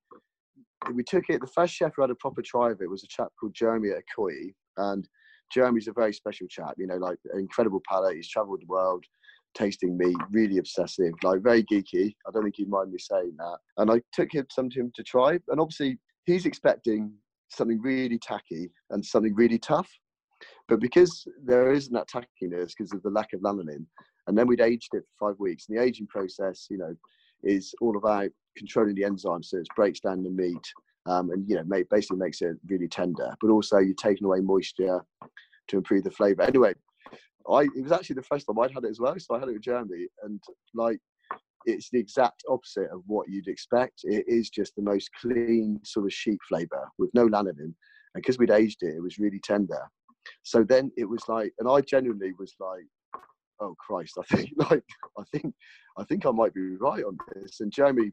we 0.94 1.02
took 1.02 1.24
it. 1.29 1.41
The 1.41 1.46
first 1.46 1.74
chef 1.74 1.93
who 1.96 2.03
had 2.03 2.10
a 2.10 2.17
proper 2.17 2.43
try 2.43 2.70
of 2.70 2.81
it 2.81 2.91
was 2.91 3.05
a 3.05 3.08
chap 3.08 3.29
called 3.39 3.55
Jeremy 3.55 3.91
at 3.91 4.03
Ikoyi, 4.05 4.55
and 4.79 5.08
Jeremy's 5.53 5.89
a 5.89 5.93
very 5.93 6.12
special 6.12 6.46
chap. 6.48 6.74
You 6.79 6.86
know, 6.86 6.96
like 6.96 7.19
incredible 7.34 7.81
palate. 7.89 8.17
He's 8.17 8.29
travelled 8.29 8.62
the 8.62 8.67
world, 8.67 9.05
tasting 9.55 9.96
meat, 9.96 10.17
really 10.31 10.58
obsessive, 10.58 11.12
like 11.22 11.43
very 11.43 11.62
geeky. 11.65 12.15
I 12.27 12.31
don't 12.32 12.44
think 12.44 12.56
he'd 12.56 12.69
mind 12.69 12.93
me 12.93 12.98
saying 12.98 13.34
that. 13.39 13.58
And 13.79 13.91
I 13.91 14.01
took 14.12 14.32
him 14.32 14.46
some 14.51 14.70
to 14.70 14.81
him 14.81 14.93
to 14.94 15.03
try, 15.03 15.39
and 15.48 15.60
obviously 15.60 15.98
he's 16.24 16.46
expecting 16.46 17.12
something 17.48 17.81
really 17.82 18.19
tacky 18.19 18.70
and 18.91 19.05
something 19.05 19.34
really 19.34 19.58
tough. 19.58 19.91
But 20.69 20.81
because 20.81 21.27
there 21.44 21.72
isn't 21.72 21.93
that 21.93 22.08
tackiness 22.08 22.72
because 22.77 22.93
of 22.93 23.03
the 23.03 23.10
lack 23.10 23.32
of 23.32 23.41
lanolin, 23.41 23.86
and 24.27 24.39
then 24.39 24.46
we'd 24.46 24.60
aged 24.60 24.94
it 24.94 25.05
for 25.19 25.31
five 25.31 25.39
weeks. 25.39 25.67
And 25.69 25.77
the 25.77 25.82
aging 25.82 26.06
process, 26.06 26.67
you 26.70 26.79
know, 26.79 26.94
is 27.43 27.75
all 27.81 27.96
about 27.96 28.31
controlling 28.56 28.94
the 28.94 29.05
enzyme 29.05 29.43
so 29.43 29.58
it 29.58 29.67
breaks 29.77 30.01
down 30.01 30.22
the 30.22 30.31
meat 30.31 30.72
um, 31.06 31.31
and 31.31 31.49
you 31.49 31.56
know 31.56 31.65
make, 31.65 31.89
basically 31.89 32.19
makes 32.19 32.43
it 32.43 32.56
really 32.69 32.89
tender 32.89 33.34
but 33.41 33.51
also 33.51 33.79
you're 33.79 33.94
taking 33.94 34.27
away 34.27 34.41
moisture 34.41 35.01
to 35.69 35.77
improve 35.77 36.05
the 36.05 36.11
flavor. 36.11 36.43
Anyway 36.43 36.75
i 37.51 37.63
it 37.63 37.82
was 37.82 37.91
actually 37.91 38.15
the 38.15 38.22
first 38.22 38.46
time 38.46 38.58
i'd 38.61 38.70
had 38.70 38.84
it 38.84 38.91
as 38.91 39.01
well 39.01 39.17
so 39.19 39.34
i 39.34 39.39
had 39.39 39.49
it 39.49 39.55
with 39.55 39.63
jeremy 39.63 40.06
and 40.22 40.41
like 40.75 41.01
it's 41.67 41.91
the 41.91 41.99
exact 41.99 42.43
opposite 42.49 42.91
of 42.91 43.03
what 43.06 43.29
you'd 43.29 43.49
expect. 43.49 44.01
It 44.05 44.25
is 44.27 44.51
just 44.51 44.75
the 44.77 44.82
most 44.82 45.11
clean 45.20 45.81
sort 45.84 46.06
of 46.06 46.13
sheep 46.13 46.41
flavor 46.49 46.89
with 46.99 47.11
no 47.15 47.29
lanolin 47.29 47.58
and 47.58 47.75
because 48.15 48.39
we'd 48.39 48.51
aged 48.51 48.82
it 48.82 48.96
it 48.96 49.03
was 49.03 49.19
really 49.19 49.41
tender. 49.43 49.81
So 50.43 50.65
then 50.65 50.91
it 50.96 51.05
was 51.05 51.22
like 51.29 51.53
and 51.58 51.69
i 51.69 51.81
genuinely 51.81 52.32
was 52.39 52.55
like 52.61 52.87
oh 53.62 53.76
Christ, 53.78 54.19
I 54.19 54.34
think 54.34 54.50
like 54.70 54.84
I 55.19 55.22
think 55.32 55.54
I 55.96 56.04
think 56.04 56.26
I 56.26 56.31
might 56.31 56.54
be 56.54 56.76
right 56.76 57.04
on 57.04 57.16
this. 57.34 57.60
And 57.60 57.72
Jeremy, 57.72 58.12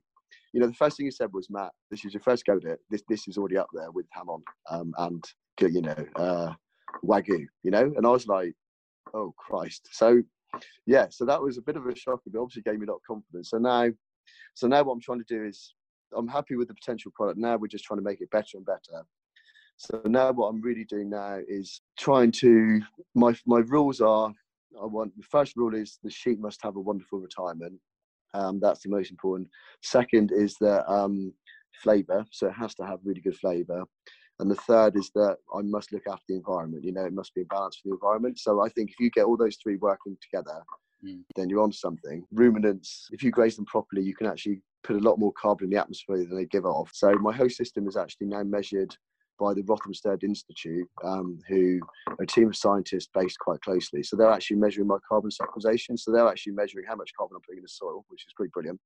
you 0.53 0.59
know, 0.59 0.67
the 0.67 0.73
first 0.73 0.97
thing 0.97 1.05
he 1.07 1.11
said 1.11 1.29
was, 1.33 1.49
Matt, 1.49 1.71
this 1.91 2.05
is 2.05 2.13
your 2.13 2.21
first 2.21 2.45
go 2.45 2.57
at 2.57 2.63
it. 2.63 2.79
This 2.89 3.03
this 3.09 3.27
is 3.27 3.37
already 3.37 3.57
up 3.57 3.69
there 3.73 3.91
with 3.91 4.05
jamón 4.15 4.41
um, 4.69 4.93
and 4.97 5.23
you 5.61 5.81
know 5.81 6.05
uh, 6.15 6.53
wagyu, 7.03 7.45
you 7.63 7.71
know. 7.71 7.91
And 7.95 8.05
I 8.05 8.09
was 8.09 8.27
like, 8.27 8.53
oh 9.13 9.33
Christ. 9.37 9.89
So 9.91 10.21
yeah, 10.85 11.07
so 11.09 11.25
that 11.25 11.41
was 11.41 11.57
a 11.57 11.61
bit 11.61 11.75
of 11.75 11.85
a 11.85 11.95
shock, 11.95 12.21
but 12.25 12.39
obviously 12.39 12.63
gave 12.63 12.79
me 12.79 12.87
a 12.87 12.89
lot 12.89 12.97
of 12.97 13.03
confidence. 13.07 13.51
So 13.51 13.57
now, 13.57 13.89
so 14.55 14.67
now 14.67 14.83
what 14.83 14.93
I'm 14.93 15.01
trying 15.01 15.23
to 15.23 15.35
do 15.35 15.45
is 15.45 15.73
I'm 16.15 16.27
happy 16.27 16.55
with 16.55 16.67
the 16.69 16.73
potential 16.73 17.11
product. 17.15 17.37
Now 17.37 17.57
we're 17.57 17.67
just 17.67 17.85
trying 17.85 17.99
to 17.99 18.03
make 18.03 18.21
it 18.21 18.31
better 18.31 18.55
and 18.57 18.65
better. 18.65 19.03
So 19.77 20.01
now 20.05 20.31
what 20.31 20.47
I'm 20.47 20.61
really 20.61 20.83
doing 20.83 21.09
now 21.09 21.39
is 21.47 21.81
trying 21.97 22.31
to 22.33 22.81
my 23.15 23.33
my 23.45 23.59
rules 23.59 24.01
are 24.01 24.33
I 24.81 24.85
want 24.85 25.15
the 25.17 25.23
first 25.23 25.55
rule 25.55 25.75
is 25.75 25.99
the 26.03 26.09
sheep 26.09 26.39
must 26.39 26.61
have 26.63 26.75
a 26.75 26.81
wonderful 26.81 27.19
retirement. 27.19 27.79
Um, 28.33 28.59
that's 28.59 28.83
the 28.83 28.89
most 28.89 29.11
important. 29.11 29.49
Second 29.81 30.31
is 30.31 30.55
the 30.59 30.89
um, 30.91 31.33
flavour, 31.81 32.25
so 32.31 32.47
it 32.47 32.53
has 32.53 32.75
to 32.75 32.85
have 32.85 32.99
really 33.03 33.21
good 33.21 33.37
flavour. 33.37 33.83
And 34.39 34.49
the 34.49 34.55
third 34.55 34.95
is 34.95 35.11
that 35.15 35.37
I 35.53 35.61
must 35.61 35.91
look 35.91 36.03
after 36.07 36.23
the 36.29 36.35
environment. 36.35 36.85
You 36.85 36.93
know, 36.93 37.05
it 37.05 37.13
must 37.13 37.33
be 37.35 37.41
a 37.41 37.45
balance 37.45 37.77
for 37.77 37.89
the 37.89 37.95
environment. 37.95 38.39
So 38.39 38.61
I 38.61 38.69
think 38.69 38.89
if 38.89 38.99
you 38.99 39.09
get 39.09 39.25
all 39.25 39.35
those 39.35 39.57
three 39.61 39.75
working 39.75 40.17
together, 40.21 40.61
mm. 41.05 41.19
then 41.35 41.49
you're 41.49 41.63
on 41.63 41.73
something. 41.73 42.23
Ruminants, 42.31 43.09
if 43.11 43.21
you 43.21 43.31
graze 43.31 43.57
them 43.57 43.65
properly, 43.65 44.01
you 44.01 44.15
can 44.15 44.27
actually 44.27 44.61
put 44.83 44.95
a 44.95 44.99
lot 44.99 45.19
more 45.19 45.33
carbon 45.33 45.65
in 45.65 45.71
the 45.71 45.81
atmosphere 45.81 46.17
than 46.19 46.37
they 46.37 46.45
give 46.45 46.65
off. 46.65 46.91
So 46.93 47.13
my 47.15 47.35
host 47.35 47.57
system 47.57 47.87
is 47.87 47.97
actually 47.97 48.27
now 48.27 48.43
measured 48.43 48.95
by 49.39 49.53
the 49.53 49.63
Rothamsted 49.63 50.23
Institute, 50.23 50.87
um, 51.03 51.39
who 51.47 51.79
are 52.07 52.23
a 52.23 52.27
team 52.27 52.49
of 52.49 52.55
scientists 52.55 53.09
based 53.13 53.39
quite 53.39 53.61
closely. 53.61 54.03
So 54.03 54.15
they're 54.15 54.31
actually 54.31 54.57
measuring 54.57 54.87
my 54.87 54.97
carbon 55.07 55.31
sequestration. 55.31 55.97
So 55.97 56.11
they're 56.11 56.27
actually 56.27 56.53
measuring 56.53 56.85
how 56.87 56.95
much 56.95 57.11
carbon 57.17 57.35
I'm 57.35 57.41
putting 57.41 57.59
in 57.59 57.63
the 57.63 57.69
soil, 57.69 58.05
which 58.09 58.25
is 58.27 58.33
pretty 58.35 58.51
brilliant. 58.53 58.79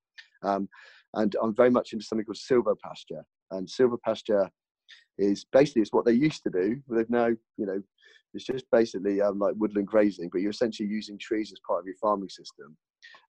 Um, 0.43 0.69
and 1.15 1.35
I'm 1.41 1.55
very 1.55 1.69
much 1.69 1.93
into 1.93 2.05
something 2.05 2.25
called 2.25 2.37
silvopasture. 2.37 3.23
And 3.51 3.67
silvopasture 3.67 4.49
is 5.17 5.45
basically 5.51 5.81
it's 5.81 5.93
what 5.93 6.05
they 6.05 6.13
used 6.13 6.43
to 6.43 6.49
do. 6.49 6.81
They've 6.89 7.09
now, 7.09 7.27
you 7.57 7.65
know, 7.65 7.81
it's 8.33 8.45
just 8.45 8.65
basically 8.71 9.21
um, 9.21 9.39
like 9.39 9.53
woodland 9.57 9.87
grazing, 9.87 10.29
but 10.31 10.41
you're 10.41 10.51
essentially 10.51 10.89
using 10.89 11.17
trees 11.19 11.51
as 11.51 11.59
part 11.67 11.81
of 11.81 11.85
your 11.85 11.95
farming 12.01 12.29
system. 12.29 12.75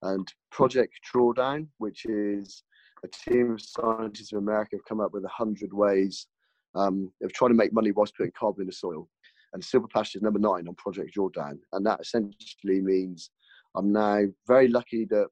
And 0.02 0.26
Project 0.50 0.92
Drawdown, 1.12 1.66
which 1.78 2.06
is 2.06 2.62
a 3.04 3.08
team 3.08 3.52
of 3.52 3.60
scientists 3.60 4.32
in 4.32 4.38
America, 4.38 4.76
have 4.76 4.84
come 4.86 5.00
up 5.00 5.12
with 5.12 5.24
a 5.24 5.28
hundred 5.28 5.72
ways 5.74 6.26
um, 6.74 7.10
of 7.22 7.32
trying 7.32 7.50
to 7.50 7.56
make 7.56 7.72
money 7.72 7.92
whilst 7.92 8.16
putting 8.16 8.32
carbon 8.38 8.62
in 8.62 8.66
the 8.66 8.72
soil. 8.72 9.08
And 9.52 9.62
silvopasture 9.62 10.16
is 10.16 10.22
number 10.22 10.40
nine 10.40 10.66
on 10.66 10.74
Project 10.74 11.16
Drawdown. 11.16 11.58
and 11.72 11.86
that 11.86 12.00
essentially 12.00 12.80
means 12.80 13.30
I'm 13.76 13.92
now 13.92 14.22
very 14.46 14.68
lucky 14.68 15.04
that 15.06 15.28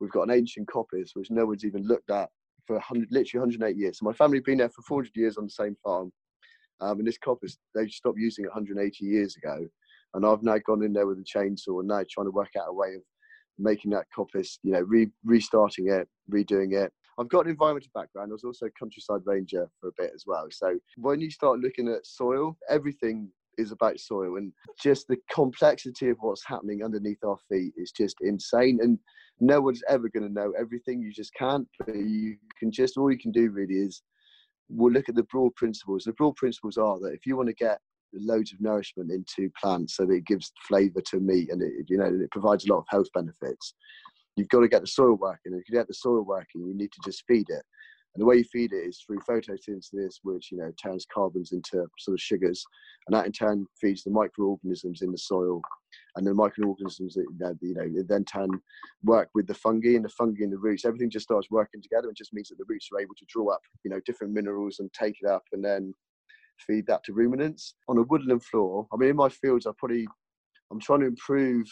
we've 0.00 0.10
got 0.10 0.22
an 0.22 0.30
ancient 0.30 0.68
coppice 0.68 1.10
which 1.14 1.30
no 1.30 1.46
one's 1.46 1.64
even 1.64 1.86
looked 1.86 2.10
at 2.10 2.28
for 2.66 2.74
100, 2.74 3.08
literally 3.10 3.40
108 3.40 3.76
years. 3.76 3.98
So 3.98 4.04
my 4.04 4.12
family 4.12 4.38
have 4.38 4.44
been 4.44 4.58
there 4.58 4.68
for 4.68 4.82
400 4.82 5.10
years 5.14 5.36
on 5.36 5.44
the 5.44 5.50
same 5.50 5.76
farm. 5.82 6.12
Um, 6.80 6.98
and 6.98 7.06
this 7.06 7.18
coppice, 7.18 7.56
they 7.74 7.86
stopped 7.88 8.18
using 8.18 8.44
it 8.44 8.48
180 8.48 9.04
years 9.04 9.36
ago. 9.36 9.66
And 10.14 10.26
I've 10.26 10.42
now 10.42 10.58
gone 10.58 10.82
in 10.82 10.92
there 10.92 11.06
with 11.06 11.18
a 11.18 11.22
chainsaw 11.22 11.80
and 11.80 11.88
now 11.88 12.04
trying 12.10 12.26
to 12.26 12.32
work 12.32 12.50
out 12.58 12.68
a 12.68 12.72
way 12.72 12.94
of 12.94 13.02
making 13.58 13.92
that 13.92 14.06
coppice, 14.16 14.58
you 14.62 14.72
know, 14.72 14.80
re- 14.80 15.10
restarting 15.24 15.88
it, 15.88 16.08
redoing 16.30 16.74
it. 16.74 16.92
I've 17.18 17.28
got 17.28 17.44
an 17.44 17.50
environmental 17.50 17.90
background. 17.94 18.30
I 18.30 18.34
was 18.34 18.44
also 18.44 18.66
a 18.66 18.70
countryside 18.78 19.20
ranger 19.24 19.68
for 19.80 19.88
a 19.88 19.92
bit 19.98 20.12
as 20.14 20.24
well. 20.26 20.46
So 20.50 20.78
when 20.96 21.20
you 21.20 21.30
start 21.30 21.60
looking 21.60 21.88
at 21.88 22.06
soil, 22.06 22.56
everything 22.68 23.30
is 23.58 23.70
about 23.70 24.00
soil 24.00 24.36
and 24.36 24.52
just 24.80 25.06
the 25.08 25.18
complexity 25.30 26.08
of 26.08 26.16
what's 26.20 26.46
happening 26.46 26.82
underneath 26.82 27.22
our 27.22 27.36
feet 27.50 27.74
is 27.76 27.92
just 27.92 28.16
insane. 28.22 28.78
And 28.82 28.98
no 29.40 29.60
one's 29.60 29.82
ever 29.88 30.08
going 30.08 30.26
to 30.26 30.32
know 30.32 30.52
everything. 30.58 31.02
You 31.02 31.12
just 31.12 31.34
can't. 31.34 31.68
But 31.78 31.96
you 31.96 32.36
can 32.58 32.70
just 32.72 32.96
all 32.96 33.10
you 33.10 33.18
can 33.18 33.32
do 33.32 33.50
really 33.50 33.74
is 33.74 34.02
we'll 34.68 34.92
look 34.92 35.08
at 35.08 35.14
the 35.14 35.24
broad 35.24 35.54
principles. 35.54 36.04
The 36.04 36.12
broad 36.12 36.36
principles 36.36 36.78
are 36.78 36.98
that 37.00 37.12
if 37.12 37.26
you 37.26 37.36
want 37.36 37.48
to 37.48 37.54
get 37.54 37.78
loads 38.14 38.52
of 38.52 38.60
nourishment 38.60 39.10
into 39.10 39.50
plants 39.60 39.96
so 39.96 40.04
that 40.04 40.12
it 40.12 40.26
gives 40.26 40.52
flavour 40.68 41.00
to 41.00 41.18
meat 41.18 41.50
and 41.50 41.62
it 41.62 41.72
you 41.88 41.96
know 41.96 42.04
it 42.04 42.30
provides 42.30 42.66
a 42.66 42.68
lot 42.68 42.78
of 42.78 42.84
health 42.88 43.08
benefits, 43.14 43.74
you've 44.36 44.48
got 44.48 44.60
to 44.60 44.68
get 44.68 44.80
the 44.80 44.86
soil 44.86 45.14
working. 45.14 45.52
If 45.54 45.68
you 45.68 45.78
get 45.78 45.88
the 45.88 45.94
soil 45.94 46.22
working, 46.22 46.66
you 46.66 46.74
need 46.74 46.92
to 46.92 47.00
just 47.04 47.24
feed 47.26 47.46
it. 47.48 47.62
And 48.14 48.20
the 48.20 48.26
way 48.26 48.36
you 48.36 48.44
feed 48.44 48.72
it 48.72 48.86
is 48.86 49.02
through 49.06 49.20
photosynthesis, 49.20 50.16
which 50.22 50.52
you 50.52 50.58
know 50.58 50.70
turns 50.82 51.06
carbons 51.12 51.52
into 51.52 51.86
sort 51.98 52.14
of 52.14 52.20
sugars, 52.20 52.62
and 53.06 53.16
that 53.16 53.24
in 53.24 53.32
turn 53.32 53.66
feeds 53.80 54.04
the 54.04 54.10
microorganisms 54.10 55.00
in 55.00 55.10
the 55.12 55.18
soil, 55.18 55.62
and 56.16 56.26
the 56.26 56.34
microorganisms 56.34 57.14
that 57.14 57.56
you 57.62 57.74
know 57.74 57.88
then 58.06 58.24
turn 58.26 58.50
work 59.02 59.30
with 59.34 59.46
the 59.46 59.54
fungi 59.54 59.94
and 59.94 60.04
the 60.04 60.10
fungi 60.10 60.44
and 60.44 60.52
the 60.52 60.58
roots. 60.58 60.84
Everything 60.84 61.08
just 61.08 61.24
starts 61.24 61.50
working 61.50 61.80
together, 61.80 62.08
and 62.08 62.16
just 62.16 62.34
means 62.34 62.50
that 62.50 62.58
the 62.58 62.66
roots 62.68 62.88
are 62.92 63.00
able 63.00 63.14
to 63.14 63.24
draw 63.28 63.48
up 63.50 63.62
you 63.82 63.90
know 63.90 64.00
different 64.04 64.34
minerals 64.34 64.78
and 64.80 64.92
take 64.92 65.16
it 65.22 65.26
up, 65.26 65.44
and 65.52 65.64
then 65.64 65.94
feed 66.66 66.86
that 66.86 67.02
to 67.04 67.14
ruminants 67.14 67.76
on 67.88 67.96
a 67.96 68.02
woodland 68.02 68.44
floor. 68.44 68.86
I 68.92 68.96
mean, 68.98 69.08
in 69.08 69.16
my 69.16 69.30
fields, 69.30 69.66
I 69.66 69.70
probably 69.78 70.06
I'm 70.70 70.80
trying 70.80 71.00
to 71.00 71.06
improve 71.06 71.66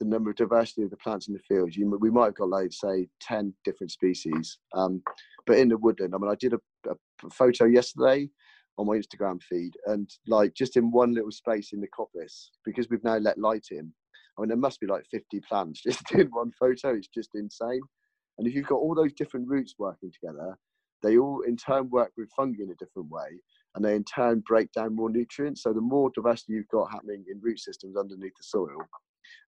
the 0.00 0.06
number 0.06 0.30
of 0.30 0.36
diversity 0.36 0.82
of 0.82 0.90
the 0.90 0.96
plants 0.96 1.28
in 1.28 1.34
the 1.34 1.40
field. 1.40 1.74
You, 1.74 1.96
we 2.00 2.10
might 2.10 2.26
have 2.26 2.34
got 2.34 2.48
like 2.48 2.72
say 2.72 3.08
ten 3.20 3.54
different 3.64 3.90
species, 3.90 4.58
um, 4.74 5.02
but 5.46 5.58
in 5.58 5.68
the 5.68 5.78
woodland. 5.78 6.14
I 6.14 6.18
mean, 6.18 6.30
I 6.30 6.36
did 6.36 6.54
a, 6.54 6.60
a, 6.90 6.94
photo 7.30 7.64
yesterday 7.64 8.28
on 8.78 8.86
my 8.86 8.96
Instagram 8.96 9.42
feed, 9.42 9.72
and 9.86 10.08
like 10.26 10.54
just 10.54 10.76
in 10.76 10.90
one 10.90 11.14
little 11.14 11.30
space 11.30 11.72
in 11.72 11.80
the 11.80 11.88
coppice, 11.88 12.50
because 12.64 12.88
we've 12.90 13.04
now 13.04 13.16
let 13.16 13.38
light 13.38 13.66
in. 13.70 13.92
I 14.36 14.42
mean, 14.42 14.48
there 14.48 14.58
must 14.58 14.80
be 14.80 14.86
like 14.86 15.04
50 15.10 15.40
plants 15.40 15.82
just 15.86 16.10
in 16.12 16.28
one 16.28 16.52
photo. 16.58 16.94
It's 16.94 17.08
just 17.08 17.30
insane. 17.34 17.80
And 18.38 18.46
if 18.46 18.54
you've 18.54 18.66
got 18.66 18.76
all 18.76 18.94
those 18.94 19.14
different 19.14 19.48
roots 19.48 19.76
working 19.78 20.12
together, 20.12 20.58
they 21.02 21.16
all 21.16 21.42
in 21.46 21.56
turn 21.56 21.88
work 21.88 22.12
with 22.16 22.30
fungi 22.36 22.62
in 22.62 22.70
a 22.70 22.74
different 22.74 23.10
way, 23.10 23.40
and 23.74 23.84
they 23.84 23.94
in 23.94 24.04
turn 24.04 24.42
break 24.46 24.72
down 24.72 24.94
more 24.94 25.10
nutrients. 25.10 25.62
So 25.62 25.72
the 25.72 25.80
more 25.80 26.10
diversity 26.14 26.54
you've 26.54 26.68
got 26.68 26.90
happening 26.90 27.24
in 27.30 27.40
root 27.40 27.60
systems 27.60 27.96
underneath 27.96 28.34
the 28.36 28.42
soil, 28.42 28.76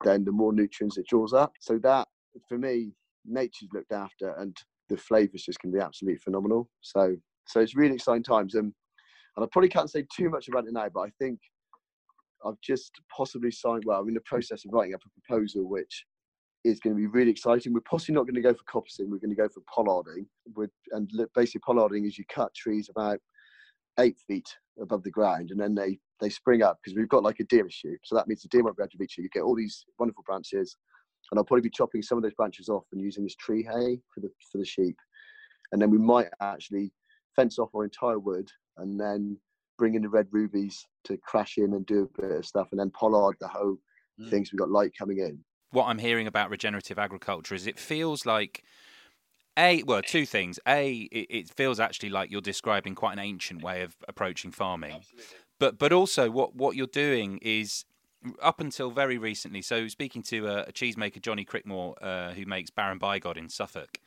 then 0.04 0.24
the 0.24 0.32
more 0.32 0.54
nutrients 0.54 0.98
it 0.98 1.08
draws 1.08 1.34
up. 1.34 1.54
So 1.60 1.80
that, 1.80 2.08
for 2.48 2.58
me, 2.58 2.92
nature's 3.26 3.70
looked 3.74 3.92
after, 3.92 4.34
and 4.34 4.56
the 4.90 4.98
flavours 4.98 5.44
just 5.44 5.60
can 5.60 5.72
be 5.72 5.80
absolutely 5.80 6.20
phenomenal. 6.20 6.70
So, 6.82 7.16
so 7.48 7.60
it's 7.60 7.76
really 7.76 7.96
exciting 7.96 8.24
times, 8.24 8.56
and 8.56 8.74
and 9.36 9.46
I 9.46 9.48
probably 9.52 9.70
can't 9.70 9.90
say 9.90 10.04
too 10.16 10.30
much 10.30 10.48
about 10.48 10.66
it 10.66 10.74
now, 10.74 10.90
but 10.92 11.02
I 11.02 11.10
think 11.20 11.40
I've 12.44 12.60
just 12.62 12.92
possibly 13.16 13.52
signed. 13.52 13.84
Well, 13.86 14.02
I'm 14.02 14.08
in 14.08 14.16
the 14.16 14.22
process 14.22 14.66
of 14.66 14.74
writing 14.74 14.96
up 14.96 15.02
a 15.06 15.22
proposal 15.22 15.70
which 15.70 16.06
is 16.64 16.80
going 16.80 16.96
to 16.96 17.00
be 17.00 17.08
really 17.08 17.32
exciting. 17.32 17.72
We're 17.72 17.82
possibly 17.82 18.16
not 18.16 18.24
going 18.24 18.36
to 18.36 18.42
go 18.42 18.54
for 18.54 18.64
coppicing. 18.64 19.10
We're 19.10 19.20
going 19.20 19.30
to 19.30 19.36
go 19.36 19.48
for 19.48 19.62
pollarding. 19.74 20.26
With, 20.56 20.72
and 20.92 21.10
basically, 21.36 21.62
pollarding 21.68 22.08
is 22.08 22.18
you 22.18 22.26
cut 22.34 22.54
trees 22.56 22.90
about 22.90 23.20
eight 24.00 24.18
feet 24.28 24.48
above 24.82 25.04
the 25.04 25.12
ground, 25.12 25.52
and 25.52 25.60
then 25.60 25.76
they 25.76 26.00
they 26.20 26.30
spring 26.30 26.62
up 26.62 26.80
because 26.82 26.98
we've 26.98 27.10
got 27.10 27.24
like 27.24 27.40
a 27.40 27.46
deer 27.46 27.68
issue. 27.68 27.96
So 28.04 28.16
that 28.16 28.28
means 28.28 28.42
the 28.42 28.50
deer 28.50 28.64
won't 28.64 28.78
be 28.78 28.84
able 28.84 28.90
to 28.92 28.98
reach 29.00 29.18
you. 29.18 29.24
You 29.24 29.30
get 29.30 29.44
all 29.44 29.56
these 29.56 29.86
wonderful 30.00 30.24
branches, 30.26 30.76
and 31.32 31.38
I'll 31.38 31.46
probably 31.46 31.62
be 31.62 31.70
chopping 31.70 32.02
some 32.02 32.18
of 32.18 32.24
those 32.24 32.34
branches 32.34 32.70
off 32.70 32.86
and 32.92 33.02
using 33.02 33.24
this 33.24 33.36
tree 33.36 33.64
hay 33.64 34.00
for 34.14 34.22
the 34.22 34.30
for 34.52 34.58
the 34.58 34.66
sheep. 34.66 34.98
And 35.72 35.82
then 35.82 35.90
we 35.90 35.98
might 35.98 36.28
actually 36.42 36.92
fence 37.36 37.60
off 37.60 37.70
our 37.76 37.84
entire 37.84 38.20
wood 38.20 38.50
and 38.78 39.00
then 39.00 39.38
bring 39.78 39.96
in 39.96 40.02
the 40.02 40.10
red 40.10 40.28
rubies 40.32 40.86
to 41.04 41.18
crash 41.18 41.58
in 41.58 41.74
and 41.74 41.86
do 41.86 42.10
a 42.16 42.22
bit 42.22 42.32
of 42.32 42.46
stuff, 42.46 42.68
and 42.72 42.80
then 42.80 42.92
pollard 42.92 43.36
the 43.40 43.48
whole 43.48 43.78
mm. 44.20 44.30
things. 44.30 44.52
We've 44.52 44.60
got 44.60 44.70
light 44.70 44.92
coming 44.98 45.20
in. 45.20 45.40
What 45.72 45.86
I'm 45.86 46.00
hearing 46.00 46.28
about 46.28 46.50
regenerative 46.50 46.98
agriculture 46.98 47.54
is 47.54 47.68
it 47.68 47.78
feels 47.78 48.26
like 48.26 48.64
a 49.58 49.84
well 49.84 50.02
two 50.02 50.26
things 50.26 50.60
a 50.68 50.92
it, 51.12 51.28
it, 51.30 51.50
feels 51.50 51.80
actually 51.80 52.10
like 52.10 52.30
you're 52.30 52.42
describing 52.42 52.94
quite 52.94 53.14
an 53.14 53.20
ancient 53.20 53.64
way 53.64 53.82
of 53.82 53.96
approaching 54.08 54.52
farming 54.52 54.94
Absolutely. 54.94 55.26
But 55.60 55.78
but 55.78 55.92
also 55.92 56.30
what 56.30 56.56
what 56.56 56.76
you're 56.76 56.88
doing 56.88 57.40
is 57.42 57.86
up 58.42 58.60
until 58.60 58.90
very 58.90 59.18
recently 59.18 59.62
so 59.62 59.88
speaking 59.88 60.22
to 60.22 60.48
a, 60.48 60.64
a 60.64 60.72
cheesemaker 60.74 61.22
jonny 61.22 61.46
crickmore 61.46 61.94
uh, 62.02 62.34
who 62.34 62.46
makes 62.46 62.70
baron 62.70 63.00
bigod 63.00 63.38
in 63.38 63.48
suffolk 63.48 64.00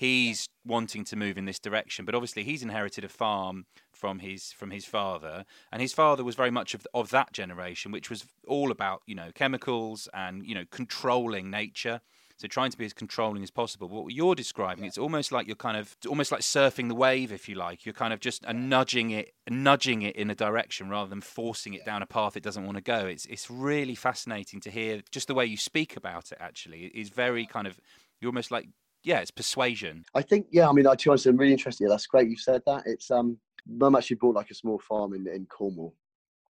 he's 0.00 0.48
wanting 0.64 1.04
to 1.04 1.14
move 1.14 1.36
in 1.36 1.44
this 1.44 1.58
direction. 1.58 2.06
But 2.06 2.14
obviously 2.14 2.42
he's 2.42 2.62
inherited 2.62 3.04
a 3.04 3.08
farm 3.08 3.66
from 3.92 4.20
his 4.20 4.50
from 4.50 4.70
his 4.70 4.86
father. 4.86 5.44
And 5.70 5.82
his 5.82 5.92
father 5.92 6.24
was 6.24 6.34
very 6.34 6.50
much 6.50 6.72
of 6.72 6.86
of 6.94 7.10
that 7.10 7.32
generation 7.32 7.92
which 7.92 8.08
was 8.08 8.24
all 8.48 8.70
about 8.70 9.02
you 9.06 9.14
know 9.14 9.30
chemicals 9.34 10.08
and 10.14 10.46
you 10.46 10.54
know 10.54 10.64
controlling 10.70 11.50
nature 11.50 12.00
so 12.40 12.48
trying 12.48 12.70
to 12.70 12.78
be 12.78 12.86
as 12.86 12.94
controlling 12.94 13.42
as 13.42 13.50
possible. 13.50 13.86
But 13.86 14.04
what 14.04 14.14
you're 14.14 14.34
describing, 14.34 14.84
yeah. 14.84 14.88
it's 14.88 14.96
almost 14.96 15.30
like 15.30 15.46
you're 15.46 15.56
kind 15.56 15.76
of 15.76 15.94
almost 16.08 16.32
like 16.32 16.40
surfing 16.40 16.88
the 16.88 16.94
wave, 16.94 17.32
if 17.32 17.50
you 17.50 17.54
like. 17.54 17.84
You're 17.84 17.92
kind 17.92 18.14
of 18.14 18.20
just 18.20 18.44
yeah. 18.44 18.52
nudging 18.52 19.10
it, 19.10 19.34
nudging 19.50 20.00
it 20.00 20.16
in 20.16 20.30
a 20.30 20.34
direction 20.34 20.88
rather 20.88 21.10
than 21.10 21.20
forcing 21.20 21.74
it 21.74 21.84
down 21.84 22.00
a 22.00 22.06
path 22.06 22.38
it 22.38 22.42
doesn't 22.42 22.64
want 22.64 22.76
to 22.76 22.82
go. 22.82 23.00
It's 23.06 23.26
it's 23.26 23.50
really 23.50 23.94
fascinating 23.94 24.58
to 24.60 24.70
hear 24.70 25.02
just 25.10 25.28
the 25.28 25.34
way 25.34 25.44
you 25.44 25.58
speak 25.58 25.98
about 25.98 26.32
it. 26.32 26.38
Actually, 26.40 26.86
is 26.86 27.10
very 27.10 27.44
kind 27.44 27.66
of 27.66 27.78
you're 28.22 28.30
almost 28.30 28.50
like 28.50 28.68
yeah, 29.02 29.18
it's 29.18 29.30
persuasion. 29.30 30.06
I 30.14 30.22
think 30.22 30.46
yeah. 30.50 30.66
I 30.66 30.72
mean, 30.72 30.86
I, 30.86 30.94
to 30.94 31.04
be 31.04 31.10
honest, 31.10 31.26
I'm 31.26 31.36
really 31.36 31.52
interested. 31.52 31.90
That's 31.90 32.06
great. 32.06 32.30
You 32.30 32.38
said 32.38 32.62
that. 32.66 32.84
It's 32.86 33.10
um, 33.10 33.36
Mum 33.68 33.96
actually 33.96 34.16
bought 34.16 34.34
like 34.34 34.50
a 34.50 34.54
small 34.54 34.78
farm 34.78 35.12
in 35.12 35.28
in 35.28 35.44
Cornwall, 35.44 35.94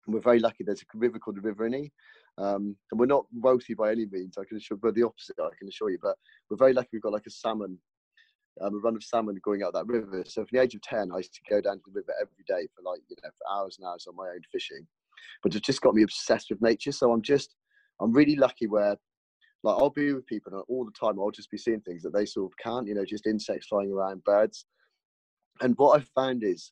and 0.05 0.15
we're 0.15 0.21
very 0.21 0.39
lucky. 0.39 0.65
There's 0.65 0.83
a 0.83 0.99
river 0.99 1.19
called 1.19 1.37
the 1.37 1.41
River 1.41 1.65
Riveriny, 1.65 1.93
um, 2.39 2.77
and 2.91 3.01
we're 3.01 3.07
not 3.07 3.27
wealthy 3.33 3.75
by 3.75 3.91
any 3.91 4.07
means. 4.07 4.39
I 4.39 4.45
can 4.45 4.57
assure, 4.57 4.77
but 4.77 4.95
the 4.95 5.03
opposite. 5.03 5.37
I 5.41 5.51
can 5.59 5.69
assure 5.69 5.91
you. 5.91 5.99
But 6.01 6.17
we're 6.49 6.57
very 6.57 6.73
lucky. 6.73 6.91
We've 6.93 7.03
got 7.03 7.13
like 7.13 7.27
a 7.27 7.31
salmon, 7.31 7.79
um, 8.61 8.75
a 8.75 8.79
run 8.79 8.97
of 8.97 9.03
salmon 9.03 9.39
going 9.43 9.63
out 9.63 9.73
that 9.75 9.87
river. 9.87 10.23
So 10.27 10.43
from 10.43 10.49
the 10.53 10.63
age 10.63 10.75
of 10.75 10.83
ten, 10.83 11.11
I 11.13 11.19
used 11.19 11.35
to 11.35 11.41
go 11.51 11.61
down 11.61 11.77
to 11.77 11.83
the 11.87 11.93
river 11.93 12.15
every 12.21 12.45
day 12.47 12.69
for 12.75 12.83
like 12.83 13.01
you 13.09 13.17
know 13.23 13.31
for 13.31 13.57
hours 13.57 13.77
and 13.79 13.89
hours 13.89 14.07
on 14.09 14.17
my 14.17 14.29
own 14.29 14.41
fishing. 14.53 14.87
But 15.43 15.55
it 15.55 15.65
just 15.65 15.81
got 15.81 15.95
me 15.95 16.03
obsessed 16.03 16.51
with 16.51 16.63
nature. 16.63 16.93
So 16.93 17.13
I'm 17.13 17.23
just, 17.23 17.55
I'm 18.01 18.13
really 18.13 18.37
lucky 18.37 18.67
where, 18.67 18.97
like, 19.65 19.77
I'll 19.77 19.91
be 19.91 20.13
with 20.13 20.27
people 20.27 20.53
and 20.53 20.63
all 20.69 20.85
the 20.85 20.93
time. 20.93 21.19
I'll 21.19 21.33
just 21.33 21.51
be 21.51 21.59
seeing 21.59 21.81
things 21.81 22.03
that 22.05 22.15
they 22.15 22.25
sort 22.25 22.53
of 22.53 22.57
can't. 22.59 22.87
You 22.87 22.95
know, 22.95 23.05
just 23.05 23.27
insects 23.27 23.67
flying 23.67 23.91
around, 23.91 24.23
birds. 24.23 24.65
And 25.61 25.75
what 25.77 25.97
I've 25.97 26.09
found 26.15 26.45
is 26.45 26.71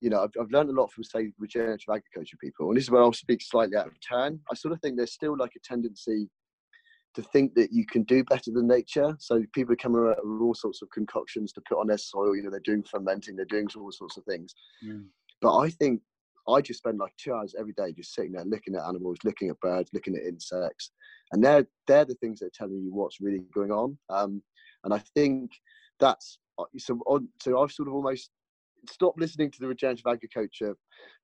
you 0.00 0.10
know, 0.10 0.22
I've, 0.22 0.32
I've 0.40 0.50
learned 0.50 0.70
a 0.70 0.72
lot 0.72 0.92
from, 0.92 1.04
say, 1.04 1.32
regenerative 1.38 1.88
agriculture 1.88 2.36
people, 2.40 2.68
and 2.68 2.76
this 2.76 2.84
is 2.84 2.90
where 2.90 3.02
I'll 3.02 3.12
speak 3.12 3.42
slightly 3.42 3.76
out 3.76 3.86
of 3.86 3.94
turn. 4.00 4.40
I 4.50 4.54
sort 4.54 4.72
of 4.72 4.80
think 4.80 4.96
there's 4.96 5.12
still 5.12 5.36
like 5.36 5.52
a 5.56 5.60
tendency 5.60 6.28
to 7.14 7.22
think 7.22 7.54
that 7.54 7.72
you 7.72 7.86
can 7.86 8.02
do 8.02 8.22
better 8.24 8.50
than 8.52 8.68
nature. 8.68 9.16
So 9.18 9.42
people 9.54 9.74
come 9.74 9.96
around 9.96 10.16
with 10.22 10.42
all 10.42 10.54
sorts 10.54 10.82
of 10.82 10.90
concoctions 10.90 11.52
to 11.54 11.62
put 11.66 11.80
on 11.80 11.86
their 11.86 11.98
soil. 11.98 12.36
You 12.36 12.42
know, 12.42 12.50
they're 12.50 12.60
doing 12.60 12.82
fermenting, 12.82 13.36
they're 13.36 13.46
doing 13.46 13.68
all 13.76 13.90
sorts 13.90 14.18
of 14.18 14.24
things. 14.24 14.54
Mm. 14.86 15.06
but 15.40 15.56
I 15.56 15.70
think 15.70 16.02
I 16.48 16.60
just 16.60 16.78
spend 16.78 16.98
like 16.98 17.12
two 17.16 17.34
hours 17.34 17.54
every 17.58 17.72
day 17.72 17.92
just 17.92 18.14
sitting 18.14 18.32
there 18.32 18.44
looking 18.44 18.76
at 18.76 18.84
animals, 18.84 19.18
looking 19.24 19.50
at 19.50 19.58
birds, 19.60 19.90
looking 19.92 20.14
at 20.14 20.22
insects, 20.22 20.92
and 21.32 21.42
they're 21.42 21.66
they're 21.88 22.04
the 22.04 22.14
things 22.16 22.40
that 22.40 22.46
are 22.46 22.50
telling 22.54 22.80
you 22.82 22.94
what's 22.94 23.20
really 23.20 23.42
going 23.54 23.72
on. 23.72 23.98
Um, 24.10 24.42
and 24.84 24.94
I 24.94 24.98
think 25.14 25.50
that's 25.98 26.38
uh, 26.58 26.64
so. 26.78 27.00
On, 27.06 27.28
so 27.42 27.60
I've 27.60 27.72
sort 27.72 27.88
of 27.88 27.94
almost 27.94 28.30
stopped 28.90 29.18
listening 29.18 29.50
to 29.50 29.60
the 29.60 29.68
regenerative 29.68 30.06
agriculture 30.06 30.76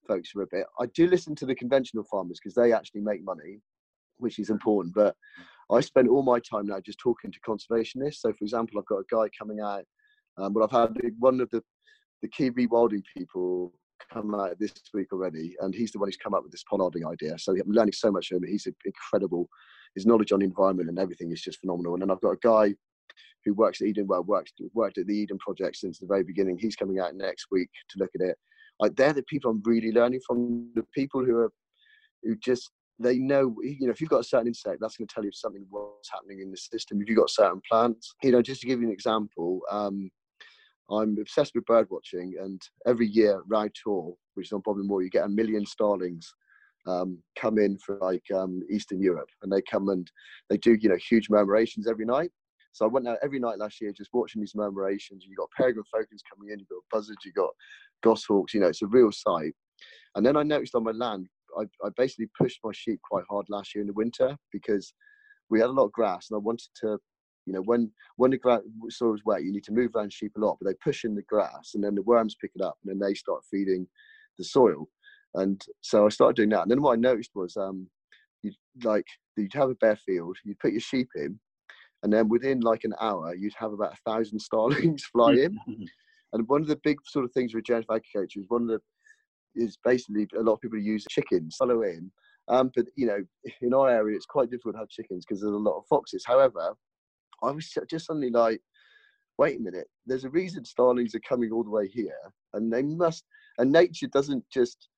folks 0.06 0.30
for 0.30 0.42
a 0.42 0.46
bit. 0.50 0.66
I 0.80 0.86
do 0.94 1.06
listen 1.06 1.34
to 1.36 1.46
the 1.46 1.54
conventional 1.54 2.04
farmers 2.04 2.38
because 2.42 2.54
they 2.54 2.72
actually 2.72 3.02
make 3.02 3.24
money, 3.24 3.60
which 4.18 4.38
is 4.38 4.50
important. 4.50 4.94
But 4.94 5.14
I 5.70 5.80
spend 5.80 6.08
all 6.08 6.22
my 6.22 6.40
time 6.40 6.66
now 6.66 6.80
just 6.80 6.98
talking 6.98 7.32
to 7.32 7.40
conservationists. 7.40 8.16
So, 8.16 8.32
for 8.32 8.44
example, 8.44 8.78
I've 8.78 8.86
got 8.86 8.98
a 8.98 9.04
guy 9.10 9.28
coming 9.38 9.60
out. 9.60 9.84
Um, 10.38 10.52
but 10.52 10.62
I've 10.62 10.70
had 10.70 10.96
one 11.18 11.40
of 11.40 11.50
the 11.50 11.62
the 12.22 12.28
key 12.28 12.50
rewilding 12.50 13.02
people 13.16 13.72
come 14.12 14.34
out 14.34 14.58
this 14.58 14.72
week 14.94 15.12
already, 15.12 15.54
and 15.60 15.74
he's 15.74 15.92
the 15.92 15.98
one 15.98 16.08
who's 16.08 16.16
come 16.16 16.34
up 16.34 16.42
with 16.42 16.52
this 16.52 16.64
pollarding 16.70 17.10
idea. 17.10 17.38
So 17.38 17.52
I'm 17.52 17.70
learning 17.70 17.92
so 17.92 18.10
much 18.10 18.28
from 18.28 18.38
him. 18.38 18.44
He's 18.48 18.66
incredible. 18.84 19.48
His 19.94 20.06
knowledge 20.06 20.32
on 20.32 20.40
the 20.40 20.46
environment 20.46 20.88
and 20.88 20.98
everything 20.98 21.32
is 21.32 21.42
just 21.42 21.60
phenomenal. 21.60 21.94
And 21.94 22.02
then 22.02 22.10
I've 22.10 22.20
got 22.20 22.30
a 22.30 22.38
guy 22.42 22.74
who 23.44 23.54
works 23.54 23.80
at 23.80 23.88
Eden, 23.88 24.06
well, 24.06 24.22
works 24.22 24.52
worked 24.74 24.98
at 24.98 25.06
the 25.06 25.16
Eden 25.16 25.38
project 25.38 25.76
since 25.76 25.98
the 25.98 26.06
very 26.06 26.22
beginning. 26.22 26.58
He's 26.58 26.76
coming 26.76 26.98
out 26.98 27.14
next 27.14 27.46
week 27.50 27.68
to 27.90 27.98
look 27.98 28.10
at 28.14 28.26
it. 28.26 28.36
Like 28.80 28.96
they're 28.96 29.12
the 29.12 29.22
people 29.24 29.50
I'm 29.50 29.62
really 29.64 29.92
learning 29.92 30.20
from. 30.26 30.70
The 30.74 30.84
people 30.94 31.24
who 31.24 31.36
are 31.36 31.52
who 32.22 32.36
just 32.36 32.70
they 32.98 33.18
know 33.18 33.56
you 33.62 33.86
know 33.86 33.90
if 33.90 34.00
you've 34.00 34.10
got 34.10 34.20
a 34.20 34.24
certain 34.24 34.46
insect 34.46 34.78
that's 34.80 34.96
going 34.96 35.08
to 35.08 35.14
tell 35.14 35.24
you 35.24 35.32
something 35.32 35.66
what's 35.70 36.10
happening 36.10 36.40
in 36.40 36.50
the 36.50 36.56
system 36.56 37.00
if 37.00 37.08
you've 37.08 37.18
got 37.18 37.30
certain 37.30 37.60
plants 37.68 38.14
you 38.22 38.30
know 38.30 38.42
just 38.42 38.60
to 38.60 38.66
give 38.66 38.80
you 38.80 38.86
an 38.86 38.92
example 38.92 39.60
um, 39.70 40.08
I'm 40.90 41.16
obsessed 41.18 41.52
with 41.54 41.64
bird 41.64 41.86
watching, 41.90 42.34
and 42.40 42.60
every 42.86 43.06
year 43.06 43.42
Rough 43.48 43.70
Tor, 43.82 44.14
which 44.34 44.48
is 44.48 44.52
on 44.52 44.60
Bodmin 44.60 44.86
Moor, 44.86 45.02
you 45.02 45.10
get 45.10 45.24
a 45.24 45.28
million 45.28 45.64
starlings 45.64 46.34
um, 46.86 47.18
come 47.38 47.58
in 47.58 47.78
from 47.78 47.98
like 48.00 48.24
um, 48.34 48.62
Eastern 48.70 49.00
Europe, 49.00 49.28
and 49.42 49.50
they 49.50 49.62
come 49.62 49.88
and 49.88 50.10
they 50.50 50.58
do 50.58 50.76
you 50.78 50.88
know 50.88 50.96
huge 50.96 51.28
murmurations 51.30 51.86
every 51.88 52.04
night. 52.04 52.30
So 52.72 52.84
I 52.84 52.88
went 52.88 53.06
out 53.06 53.18
every 53.22 53.38
night 53.38 53.58
last 53.58 53.80
year 53.80 53.92
just 53.92 54.10
watching 54.12 54.40
these 54.40 54.54
murmurations. 54.54 55.24
You've 55.26 55.36
got 55.36 55.50
peregrine 55.56 55.84
falcons 55.92 56.22
coming 56.32 56.52
in, 56.52 56.58
you've 56.58 56.68
got 56.68 56.82
buzzards, 56.90 57.24
you've 57.24 57.34
got 57.34 57.50
goshawks. 58.02 58.54
You 58.54 58.60
know, 58.60 58.68
it's 58.68 58.82
a 58.82 58.86
real 58.86 59.12
sight. 59.12 59.54
And 60.14 60.24
then 60.24 60.36
I 60.36 60.42
noticed 60.42 60.74
on 60.74 60.84
my 60.84 60.92
land, 60.92 61.28
I, 61.58 61.64
I 61.84 61.90
basically 61.96 62.28
pushed 62.38 62.60
my 62.64 62.72
sheep 62.72 63.00
quite 63.08 63.24
hard 63.30 63.46
last 63.48 63.74
year 63.74 63.82
in 63.82 63.88
the 63.88 63.94
winter 63.94 64.36
because 64.52 64.94
we 65.50 65.60
had 65.60 65.68
a 65.68 65.72
lot 65.72 65.84
of 65.84 65.92
grass, 65.92 66.28
and 66.30 66.36
I 66.36 66.40
wanted 66.40 66.68
to 66.82 66.98
you 67.46 67.52
know, 67.52 67.62
when 67.62 67.90
when 68.16 68.30
the 68.30 68.38
grass 68.38 68.60
soil 68.90 69.14
is 69.14 69.22
wet, 69.24 69.42
you 69.42 69.52
need 69.52 69.64
to 69.64 69.72
move 69.72 69.90
around 69.94 70.12
sheep 70.12 70.32
a 70.36 70.40
lot, 70.40 70.58
but 70.60 70.68
they 70.68 70.76
push 70.82 71.04
in 71.04 71.14
the 71.14 71.22
grass, 71.22 71.72
and 71.74 71.82
then 71.82 71.94
the 71.94 72.02
worms 72.02 72.36
pick 72.40 72.52
it 72.54 72.62
up, 72.62 72.78
and 72.84 72.90
then 72.90 73.06
they 73.06 73.14
start 73.14 73.42
feeding 73.50 73.86
the 74.38 74.44
soil. 74.44 74.88
And 75.34 75.60
so 75.80 76.06
I 76.06 76.10
started 76.10 76.36
doing 76.36 76.50
that. 76.50 76.62
And 76.62 76.70
then 76.70 76.82
what 76.82 76.92
I 76.92 76.96
noticed 76.96 77.30
was, 77.34 77.56
um, 77.56 77.88
you 78.42 78.52
like 78.84 79.06
you'd 79.36 79.54
have 79.54 79.70
a 79.70 79.74
bare 79.76 79.96
field, 79.96 80.36
you'd 80.44 80.58
put 80.60 80.72
your 80.72 80.80
sheep 80.80 81.08
in, 81.16 81.38
and 82.02 82.12
then 82.12 82.28
within 82.28 82.60
like 82.60 82.84
an 82.84 82.94
hour, 83.00 83.34
you'd 83.34 83.54
have 83.56 83.72
about 83.72 83.94
a 83.94 84.10
thousand 84.10 84.38
starlings 84.40 85.04
fly 85.04 85.32
in. 85.32 85.58
and 86.32 86.48
one 86.48 86.62
of 86.62 86.68
the 86.68 86.80
big 86.82 86.98
sort 87.06 87.24
of 87.24 87.32
things 87.32 87.54
with 87.54 87.60
regenerative 87.60 87.90
agriculture 87.90 88.40
is 88.40 88.46
one 88.48 88.62
of 88.62 88.68
the 88.68 88.80
is 89.54 89.76
basically 89.84 90.26
a 90.38 90.42
lot 90.42 90.54
of 90.54 90.60
people 90.60 90.78
use 90.78 91.04
chickens 91.10 91.56
follow 91.56 91.82
in. 91.82 92.10
Um, 92.48 92.70
but 92.74 92.86
you 92.96 93.06
know, 93.06 93.18
in 93.60 93.74
our 93.74 93.88
area, 93.88 94.16
it's 94.16 94.26
quite 94.26 94.50
difficult 94.50 94.74
to 94.74 94.80
have 94.80 94.88
chickens 94.88 95.24
because 95.24 95.40
there's 95.40 95.52
a 95.52 95.56
lot 95.56 95.78
of 95.78 95.84
foxes. 95.88 96.24
However, 96.26 96.74
I 97.42 97.50
was 97.50 97.72
just 97.88 98.06
suddenly 98.06 98.30
like, 98.30 98.60
wait 99.38 99.58
a 99.58 99.62
minute, 99.62 99.88
there's 100.06 100.24
a 100.24 100.30
reason 100.30 100.64
starlings 100.64 101.14
are 101.14 101.20
coming 101.20 101.52
all 101.52 101.64
the 101.64 101.70
way 101.70 101.88
here, 101.88 102.12
and 102.54 102.72
they 102.72 102.82
must. 102.82 103.24
And 103.58 103.70
nature 103.70 104.06
doesn't 104.06 104.44
just 104.52 104.88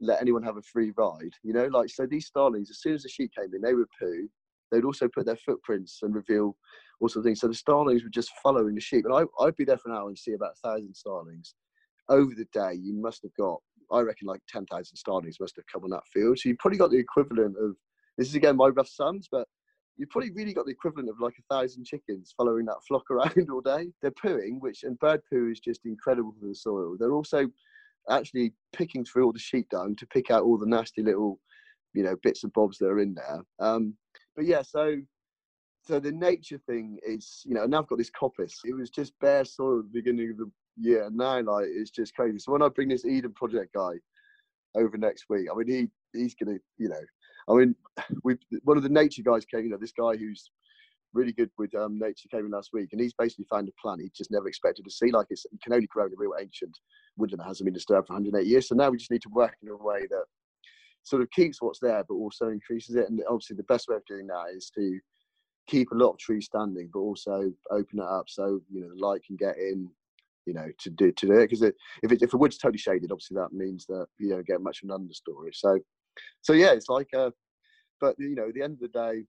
let 0.00 0.20
anyone 0.20 0.42
have 0.42 0.56
a 0.56 0.62
free 0.62 0.92
ride, 0.96 1.32
you 1.42 1.52
know. 1.52 1.66
Like 1.66 1.90
so, 1.90 2.06
these 2.06 2.26
starlings, 2.26 2.70
as 2.70 2.80
soon 2.80 2.94
as 2.94 3.02
the 3.02 3.08
sheep 3.08 3.30
came 3.38 3.54
in, 3.54 3.60
they 3.60 3.74
would 3.74 3.88
poo. 3.98 4.28
They'd 4.70 4.84
also 4.84 5.08
put 5.08 5.26
their 5.26 5.36
footprints 5.36 6.00
and 6.02 6.14
reveal 6.14 6.56
all 7.00 7.08
sorts 7.08 7.16
of 7.16 7.24
things. 7.24 7.40
So 7.40 7.48
the 7.48 7.54
starlings 7.54 8.02
were 8.02 8.10
just 8.10 8.32
following 8.42 8.74
the 8.74 8.80
sheep, 8.80 9.04
and 9.04 9.14
I, 9.14 9.44
I'd 9.44 9.56
be 9.56 9.64
there 9.64 9.78
for 9.78 9.90
an 9.90 9.96
hour 9.96 10.08
and 10.08 10.18
see 10.18 10.32
about 10.32 10.56
a 10.62 10.68
thousand 10.68 10.94
starlings. 10.94 11.54
Over 12.08 12.32
the 12.34 12.46
day, 12.52 12.78
you 12.80 12.94
must 12.94 13.22
have 13.22 13.34
got, 13.38 13.60
I 13.92 14.00
reckon, 14.00 14.26
like 14.26 14.40
ten 14.48 14.66
thousand 14.66 14.96
starlings 14.96 15.36
must 15.40 15.56
have 15.56 15.66
come 15.72 15.84
on 15.84 15.90
that 15.90 16.06
field. 16.12 16.38
So 16.38 16.48
you 16.48 16.56
probably 16.58 16.78
got 16.78 16.90
the 16.90 16.98
equivalent 16.98 17.56
of. 17.60 17.76
This 18.16 18.28
is 18.28 18.34
again 18.34 18.56
my 18.56 18.66
rough 18.66 18.88
sums, 18.88 19.28
but 19.30 19.46
you 19.98 20.06
probably 20.06 20.30
really 20.30 20.54
got 20.54 20.64
the 20.64 20.72
equivalent 20.72 21.08
of 21.08 21.20
like 21.20 21.34
a 21.38 21.54
thousand 21.54 21.84
chickens 21.84 22.32
following 22.36 22.64
that 22.66 22.82
flock 22.86 23.04
around 23.10 23.48
all 23.50 23.60
day. 23.60 23.88
They're 24.00 24.12
pooing, 24.12 24.60
which 24.60 24.84
and 24.84 24.98
bird 24.98 25.20
poo 25.30 25.50
is 25.50 25.60
just 25.60 25.84
incredible 25.84 26.34
for 26.40 26.46
the 26.46 26.54
soil. 26.54 26.96
They're 26.98 27.12
also 27.12 27.48
actually 28.08 28.52
picking 28.72 29.04
through 29.04 29.26
all 29.26 29.32
the 29.32 29.38
sheep 29.38 29.68
dung 29.70 29.94
to 29.96 30.06
pick 30.06 30.30
out 30.30 30.44
all 30.44 30.56
the 30.56 30.66
nasty 30.66 31.02
little, 31.02 31.38
you 31.92 32.02
know, 32.02 32.16
bits 32.22 32.44
and 32.44 32.52
bobs 32.52 32.78
that 32.78 32.86
are 32.86 33.00
in 33.00 33.14
there. 33.14 33.42
Um, 33.58 33.94
but 34.38 34.46
yeah, 34.46 34.62
so 34.62 34.96
so 35.82 35.98
the 35.98 36.12
nature 36.12 36.60
thing 36.64 36.96
is, 37.04 37.42
you 37.44 37.54
know, 37.54 37.66
now 37.66 37.80
I've 37.80 37.88
got 37.88 37.98
this 37.98 38.10
coppice. 38.10 38.58
It 38.64 38.72
was 38.72 38.88
just 38.88 39.12
bare 39.20 39.44
soil 39.44 39.80
at 39.80 39.86
the 39.86 40.00
beginning 40.00 40.30
of 40.30 40.36
the 40.36 40.50
year, 40.76 41.06
and 41.06 41.16
now 41.16 41.40
like 41.42 41.66
it's 41.68 41.90
just 41.90 42.14
crazy. 42.14 42.38
So 42.38 42.52
when 42.52 42.62
I 42.62 42.68
bring 42.68 42.88
this 42.88 43.04
Eden 43.04 43.32
project 43.32 43.74
guy 43.74 43.94
over 44.76 44.96
next 44.96 45.24
week, 45.28 45.48
I 45.50 45.56
mean, 45.56 45.90
he 46.14 46.18
he's 46.18 46.36
gonna, 46.36 46.58
you 46.76 46.88
know, 46.88 47.00
I 47.48 47.54
mean, 47.54 47.74
we 48.22 48.36
one 48.62 48.76
of 48.76 48.84
the 48.84 48.88
nature 48.88 49.22
guys 49.22 49.44
came. 49.44 49.64
You 49.64 49.70
know, 49.70 49.76
this 49.76 49.90
guy 49.90 50.16
who's 50.16 50.48
really 51.14 51.32
good 51.32 51.50
with 51.58 51.74
um, 51.74 51.98
nature 51.98 52.28
came 52.30 52.46
in 52.46 52.52
last 52.52 52.70
week, 52.72 52.90
and 52.92 53.00
he's 53.00 53.14
basically 53.14 53.46
found 53.50 53.68
a 53.68 53.72
plant 53.82 54.02
he 54.02 54.10
just 54.16 54.30
never 54.30 54.46
expected 54.46 54.84
to 54.84 54.90
see. 54.92 55.10
Like 55.10 55.26
it's, 55.30 55.46
it 55.46 55.60
can 55.64 55.72
only 55.72 55.88
grow 55.88 56.06
in 56.06 56.12
a 56.12 56.16
real 56.16 56.34
ancient 56.40 56.78
woodland 57.16 57.40
that 57.40 57.48
hasn't 57.48 57.64
been 57.64 57.74
disturbed 57.74 58.06
for 58.06 58.12
108 58.12 58.46
years. 58.46 58.68
So 58.68 58.76
now 58.76 58.88
we 58.88 58.98
just 58.98 59.10
need 59.10 59.22
to 59.22 59.30
work 59.30 59.56
in 59.64 59.68
a 59.68 59.76
way 59.76 60.06
that 60.08 60.24
sort 61.08 61.22
of 61.22 61.30
keeps 61.30 61.60
what's 61.60 61.80
there, 61.80 62.04
but 62.08 62.14
also 62.14 62.48
increases 62.48 62.96
it. 62.96 63.08
And 63.08 63.20
obviously, 63.28 63.56
the 63.56 63.62
best 63.64 63.88
way 63.88 63.96
of 63.96 64.04
doing 64.06 64.26
that 64.28 64.46
is 64.54 64.70
to 64.76 64.98
keep 65.66 65.90
a 65.90 65.94
lot 65.94 66.12
of 66.12 66.18
trees 66.18 66.46
standing, 66.46 66.88
but 66.92 67.00
also 67.00 67.52
open 67.70 67.98
it 67.98 68.04
up 68.04 68.24
so 68.28 68.60
you 68.70 68.80
know 68.80 68.88
the 68.88 69.04
light 69.04 69.22
can 69.24 69.36
get 69.36 69.56
in. 69.56 69.90
You 70.46 70.54
know, 70.54 70.68
to 70.78 70.88
do 70.88 71.12
to 71.12 71.26
do 71.26 71.32
it 71.34 71.50
because 71.50 71.60
if 71.60 72.10
it, 72.10 72.22
if 72.22 72.32
a 72.32 72.38
wood's 72.38 72.56
totally 72.56 72.78
shaded, 72.78 73.12
obviously 73.12 73.34
that 73.34 73.52
means 73.52 73.84
that 73.84 74.06
you 74.16 74.30
don't 74.30 74.46
get 74.46 74.62
much 74.62 74.82
of 74.82 74.88
an 74.88 74.96
understory. 74.96 75.50
So 75.52 75.78
so 76.42 76.52
yeah, 76.52 76.72
it's 76.72 76.88
like 76.88 77.08
a, 77.14 77.32
but 78.00 78.14
you 78.18 78.34
know, 78.34 78.48
at 78.48 78.54
the 78.54 78.62
end 78.62 78.74
of 78.74 78.80
the 78.80 78.88
day, 78.88 79.24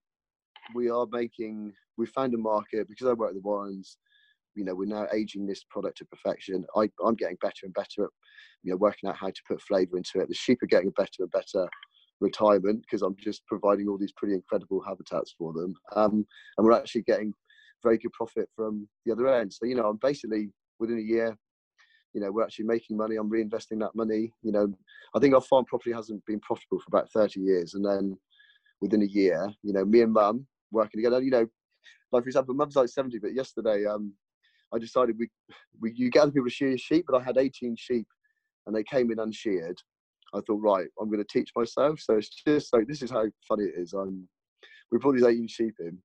we 0.74 0.90
are 0.90 1.06
making, 1.10 1.72
we 1.96 2.06
found 2.06 2.34
a 2.34 2.38
market 2.38 2.88
because 2.88 3.06
I 3.06 3.12
work 3.12 3.30
at 3.30 3.34
the 3.34 3.40
Warrens. 3.40 3.98
You 4.54 4.64
know, 4.64 4.74
we're 4.74 4.86
now 4.86 5.06
aging 5.12 5.46
this 5.46 5.64
product 5.70 5.98
to 5.98 6.04
perfection. 6.06 6.64
I, 6.76 6.90
I'm 7.04 7.14
getting 7.14 7.36
better 7.40 7.64
and 7.64 7.74
better 7.74 8.04
at, 8.04 8.10
you 8.62 8.70
know, 8.70 8.76
working 8.76 9.08
out 9.08 9.16
how 9.16 9.28
to 9.28 9.42
put 9.48 9.62
flavour 9.62 9.96
into 9.96 10.20
it. 10.20 10.28
The 10.28 10.34
sheep 10.34 10.62
are 10.62 10.66
getting 10.66 10.88
a 10.88 11.00
better 11.00 11.20
and 11.20 11.30
better 11.30 11.68
retirement 12.20 12.82
because 12.82 13.02
I'm 13.02 13.16
just 13.18 13.46
providing 13.46 13.88
all 13.88 13.98
these 13.98 14.12
pretty 14.16 14.34
incredible 14.34 14.82
habitats 14.86 15.34
for 15.38 15.52
them. 15.52 15.74
Um, 15.94 16.26
and 16.58 16.66
we're 16.66 16.72
actually 16.72 17.02
getting 17.02 17.32
very 17.82 17.98
good 17.98 18.12
profit 18.12 18.48
from 18.54 18.88
the 19.06 19.12
other 19.12 19.28
end. 19.28 19.52
So, 19.52 19.66
you 19.66 19.74
know, 19.74 19.88
I'm 19.88 19.98
basically 20.02 20.50
within 20.78 20.98
a 20.98 21.02
year 21.02 21.36
you 22.12 22.20
know 22.20 22.30
we're 22.30 22.42
actually 22.42 22.64
making 22.64 22.96
money 22.96 23.16
i'm 23.16 23.30
reinvesting 23.30 23.78
that 23.78 23.94
money 23.94 24.32
you 24.42 24.52
know 24.52 24.72
i 25.14 25.18
think 25.18 25.34
our 25.34 25.40
farm 25.40 25.64
property 25.64 25.92
hasn't 25.92 26.24
been 26.26 26.40
profitable 26.40 26.78
for 26.80 26.86
about 26.88 27.10
30 27.12 27.40
years 27.40 27.74
and 27.74 27.84
then 27.84 28.16
within 28.80 29.02
a 29.02 29.06
year 29.06 29.48
you 29.62 29.72
know 29.72 29.84
me 29.84 30.02
and 30.02 30.12
mum 30.12 30.46
working 30.72 30.98
together 30.98 31.22
you 31.22 31.30
know 31.30 31.46
like 32.12 32.22
for 32.22 32.28
example 32.28 32.54
mum's 32.54 32.76
like 32.76 32.88
70 32.88 33.18
but 33.18 33.34
yesterday 33.34 33.86
um 33.86 34.12
i 34.74 34.78
decided 34.78 35.16
we 35.18 35.28
we 35.80 35.92
you 35.94 36.10
get 36.10 36.22
other 36.22 36.32
people 36.32 36.48
to 36.48 36.54
shear 36.54 36.76
sheep 36.78 37.04
but 37.08 37.20
i 37.20 37.22
had 37.22 37.38
18 37.38 37.76
sheep 37.78 38.06
and 38.66 38.74
they 38.74 38.84
came 38.84 39.10
in 39.10 39.18
unsheared 39.18 39.78
i 40.34 40.40
thought 40.46 40.60
right 40.60 40.88
i'm 41.00 41.10
going 41.10 41.24
to 41.24 41.38
teach 41.38 41.50
myself 41.56 42.00
so 42.00 42.16
it's 42.16 42.30
just 42.46 42.72
like 42.72 42.86
this 42.86 43.02
is 43.02 43.10
how 43.10 43.24
funny 43.48 43.64
it 43.64 43.74
is 43.76 43.92
i'm 43.92 44.28
we 44.92 44.98
brought 44.98 45.14
these 45.14 45.24
18 45.24 45.46
sheep 45.48 45.74
in 45.80 45.98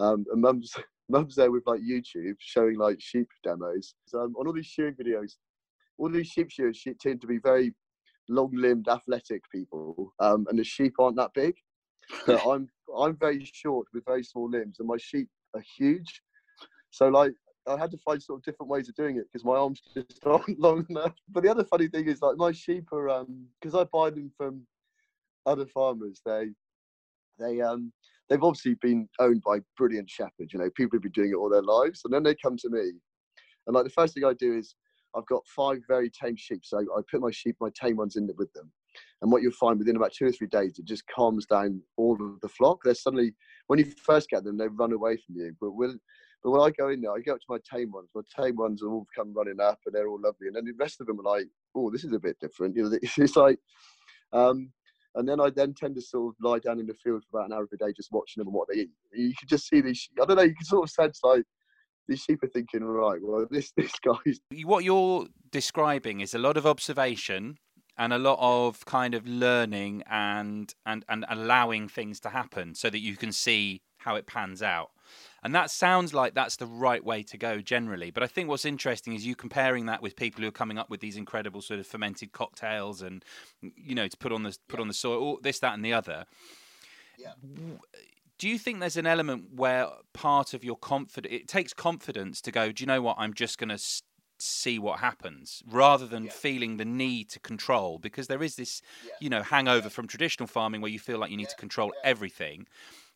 um, 0.00 0.24
and 0.32 0.40
mum's 0.40 0.72
mum's 1.08 1.34
there 1.34 1.50
with 1.50 1.64
like 1.66 1.80
YouTube 1.80 2.36
showing 2.38 2.78
like 2.78 2.96
sheep 3.00 3.28
demos. 3.44 3.94
So 4.06 4.20
um, 4.20 4.34
on 4.38 4.46
all 4.46 4.52
these 4.52 4.66
shearing 4.66 4.94
videos, 4.94 5.32
all 5.98 6.08
these 6.08 6.28
sheep 6.28 6.50
shearers 6.50 6.82
tend 7.00 7.20
to 7.20 7.26
be 7.26 7.38
very 7.38 7.74
long-limbed, 8.28 8.88
athletic 8.88 9.42
people, 9.52 10.14
um, 10.20 10.46
and 10.48 10.58
the 10.58 10.64
sheep 10.64 10.94
aren't 10.98 11.16
that 11.16 11.34
big. 11.34 11.54
But 12.26 12.40
I'm 12.48 12.68
I'm 12.96 13.16
very 13.16 13.48
short 13.52 13.86
with 13.92 14.04
very 14.06 14.24
small 14.24 14.48
limbs, 14.48 14.76
and 14.78 14.88
my 14.88 14.96
sheep 14.98 15.28
are 15.54 15.64
huge. 15.76 16.22
So 16.90 17.08
like 17.08 17.32
I 17.70 17.78
had 17.78 17.90
to 17.92 17.98
find 17.98 18.22
sort 18.22 18.40
of 18.40 18.44
different 18.44 18.70
ways 18.70 18.88
of 18.88 18.94
doing 18.94 19.16
it 19.16 19.26
because 19.30 19.44
my 19.44 19.54
arms 19.54 19.80
just 19.94 20.20
aren't 20.26 20.58
long 20.58 20.86
enough. 20.88 21.14
But 21.28 21.42
the 21.42 21.50
other 21.50 21.64
funny 21.64 21.88
thing 21.88 22.06
is 22.06 22.22
like 22.22 22.36
my 22.36 22.52
sheep 22.52 22.92
are 22.92 23.08
um 23.08 23.46
because 23.60 23.74
I 23.74 23.84
buy 23.84 24.10
them 24.10 24.30
from 24.36 24.66
other 25.46 25.66
farmers. 25.66 26.20
They 26.24 26.48
they 27.38 27.60
um 27.60 27.92
they've 28.28 28.42
obviously 28.42 28.74
been 28.74 29.08
owned 29.18 29.42
by 29.42 29.60
brilliant 29.76 30.10
shepherds. 30.10 30.52
You 30.52 30.58
know, 30.58 30.70
people 30.70 30.90
who've 30.92 31.02
been 31.02 31.12
doing 31.12 31.30
it 31.30 31.36
all 31.36 31.50
their 31.50 31.62
lives, 31.62 32.02
and 32.04 32.12
then 32.12 32.22
they 32.22 32.34
come 32.34 32.56
to 32.58 32.70
me, 32.70 32.92
and 33.66 33.74
like 33.74 33.84
the 33.84 33.90
first 33.90 34.14
thing 34.14 34.24
I 34.24 34.34
do 34.34 34.56
is 34.56 34.74
I've 35.16 35.26
got 35.26 35.46
five 35.46 35.78
very 35.88 36.10
tame 36.10 36.36
sheep, 36.36 36.60
so 36.64 36.78
I 36.78 37.00
put 37.10 37.20
my 37.20 37.30
sheep, 37.30 37.56
my 37.60 37.70
tame 37.80 37.96
ones, 37.96 38.16
in 38.16 38.30
with 38.36 38.52
them. 38.52 38.70
And 39.22 39.30
what 39.30 39.42
you'll 39.42 39.52
find 39.52 39.78
within 39.78 39.96
about 39.96 40.12
two 40.12 40.26
or 40.26 40.32
three 40.32 40.46
days, 40.46 40.78
it 40.78 40.84
just 40.84 41.06
calms 41.06 41.46
down 41.46 41.82
all 41.96 42.14
of 42.20 42.40
the 42.40 42.48
flock. 42.48 42.80
They're 42.84 42.94
suddenly, 42.94 43.34
when 43.66 43.78
you 43.78 43.92
first 44.02 44.30
get 44.30 44.44
them, 44.44 44.56
they 44.56 44.68
run 44.68 44.92
away 44.92 45.16
from 45.16 45.36
you. 45.36 45.54
But 45.60 45.72
we'll, 45.72 45.96
But 46.42 46.50
when 46.52 46.60
I 46.62 46.70
go 46.70 46.88
in 46.88 47.00
there, 47.00 47.12
I 47.12 47.20
go 47.20 47.34
up 47.34 47.40
to 47.40 47.46
my 47.48 47.58
tame 47.70 47.92
ones. 47.92 48.08
My 48.14 48.22
tame 48.34 48.56
ones 48.56 48.82
are 48.82 48.90
all 48.90 49.06
come 49.14 49.34
running 49.34 49.60
up, 49.60 49.78
and 49.84 49.94
they're 49.94 50.08
all 50.08 50.20
lovely. 50.20 50.46
And 50.46 50.56
then 50.56 50.64
the 50.64 50.72
rest 50.78 51.00
of 51.00 51.06
them 51.06 51.20
are 51.20 51.36
like, 51.36 51.46
"Oh, 51.74 51.90
this 51.90 52.04
is 52.04 52.12
a 52.12 52.18
bit 52.18 52.38
different." 52.40 52.76
You 52.76 52.88
know, 52.88 52.98
it's 53.02 53.36
like, 53.36 53.58
um, 54.32 54.72
and 55.16 55.28
then 55.28 55.40
I 55.40 55.50
then 55.50 55.74
tend 55.74 55.96
to 55.96 56.00
sort 56.00 56.34
of 56.34 56.44
lie 56.44 56.58
down 56.60 56.80
in 56.80 56.86
the 56.86 56.94
field 56.94 57.24
for 57.30 57.38
about 57.38 57.50
an 57.50 57.56
hour 57.56 57.66
a 57.72 57.76
day, 57.76 57.92
just 57.94 58.12
watching 58.12 58.40
them 58.40 58.48
and 58.48 58.54
what 58.54 58.68
they 58.68 58.80
eat. 58.80 58.90
You 59.12 59.34
can 59.38 59.48
just 59.48 59.68
see 59.68 59.80
these. 59.80 60.08
I 60.20 60.24
don't 60.24 60.36
know. 60.36 60.42
You 60.42 60.54
can 60.54 60.64
sort 60.64 60.84
of 60.84 60.90
sense 60.90 61.20
like 61.22 61.44
these 62.08 62.20
sheep 62.20 62.42
are 62.42 62.48
thinking, 62.48 62.84
right, 62.84 63.18
well, 63.22 63.46
this 63.50 63.72
this 63.76 63.92
guy's. 64.00 64.40
What 64.64 64.84
you're 64.84 65.26
describing 65.50 66.20
is 66.20 66.34
a 66.34 66.38
lot 66.38 66.56
of 66.56 66.66
observation 66.66 67.58
and 67.96 68.12
a 68.12 68.18
lot 68.18 68.38
of 68.40 68.84
kind 68.84 69.14
of 69.14 69.26
learning 69.26 70.02
and 70.08 70.74
and 70.86 71.04
and 71.08 71.24
allowing 71.28 71.88
things 71.88 72.20
to 72.20 72.30
happen 72.30 72.74
so 72.74 72.90
that 72.90 73.00
you 73.00 73.16
can 73.16 73.32
see 73.32 73.82
how 73.98 74.16
it 74.16 74.26
pans 74.26 74.62
out. 74.62 74.90
And 75.42 75.54
that 75.54 75.70
sounds 75.70 76.12
like 76.12 76.34
that's 76.34 76.56
the 76.56 76.66
right 76.66 77.04
way 77.04 77.22
to 77.24 77.38
go 77.38 77.60
generally. 77.60 78.10
But 78.10 78.22
I 78.22 78.26
think 78.26 78.48
what's 78.48 78.64
interesting 78.64 79.14
is 79.14 79.26
you 79.26 79.34
comparing 79.34 79.86
that 79.86 80.02
with 80.02 80.16
people 80.16 80.42
who 80.42 80.48
are 80.48 80.52
coming 80.52 80.78
up 80.78 80.90
with 80.90 81.00
these 81.00 81.16
incredible 81.16 81.62
sort 81.62 81.80
of 81.80 81.86
fermented 81.86 82.32
cocktails 82.32 83.02
and 83.02 83.24
you 83.60 83.94
know 83.94 84.08
to 84.08 84.16
put 84.16 84.32
on 84.32 84.42
the 84.42 84.56
put 84.68 84.78
yeah. 84.78 84.82
on 84.82 84.88
the 84.88 84.94
soil, 84.94 85.38
this, 85.42 85.58
that, 85.60 85.74
and 85.74 85.84
the 85.84 85.92
other. 85.92 86.26
Yeah. 87.18 87.32
Do 88.38 88.48
you 88.48 88.58
think 88.58 88.80
there's 88.80 88.96
an 88.96 89.06
element 89.06 89.54
where 89.54 89.88
part 90.14 90.54
of 90.54 90.64
your 90.64 90.76
confidence 90.76 91.34
it 91.34 91.48
takes 91.48 91.74
confidence 91.74 92.40
to 92.42 92.50
go? 92.50 92.72
Do 92.72 92.82
you 92.82 92.86
know 92.86 93.02
what? 93.02 93.16
I'm 93.18 93.34
just 93.34 93.58
going 93.58 93.68
to 93.68 93.78
see 94.42 94.78
what 94.78 95.00
happens 95.00 95.62
rather 95.70 96.06
than 96.06 96.24
yeah. 96.24 96.30
feeling 96.30 96.76
the 96.76 96.84
need 96.84 97.28
to 97.30 97.38
control 97.40 97.98
because 97.98 98.26
there 98.26 98.42
is 98.42 98.56
this 98.56 98.80
yeah. 99.04 99.12
you 99.20 99.28
know 99.28 99.42
hangover 99.42 99.90
from 99.90 100.06
traditional 100.06 100.46
farming 100.46 100.80
where 100.80 100.90
you 100.90 100.98
feel 100.98 101.18
like 101.18 101.30
you 101.30 101.36
need 101.36 101.48
to 101.48 101.56
control 101.56 101.92
everything 102.04 102.66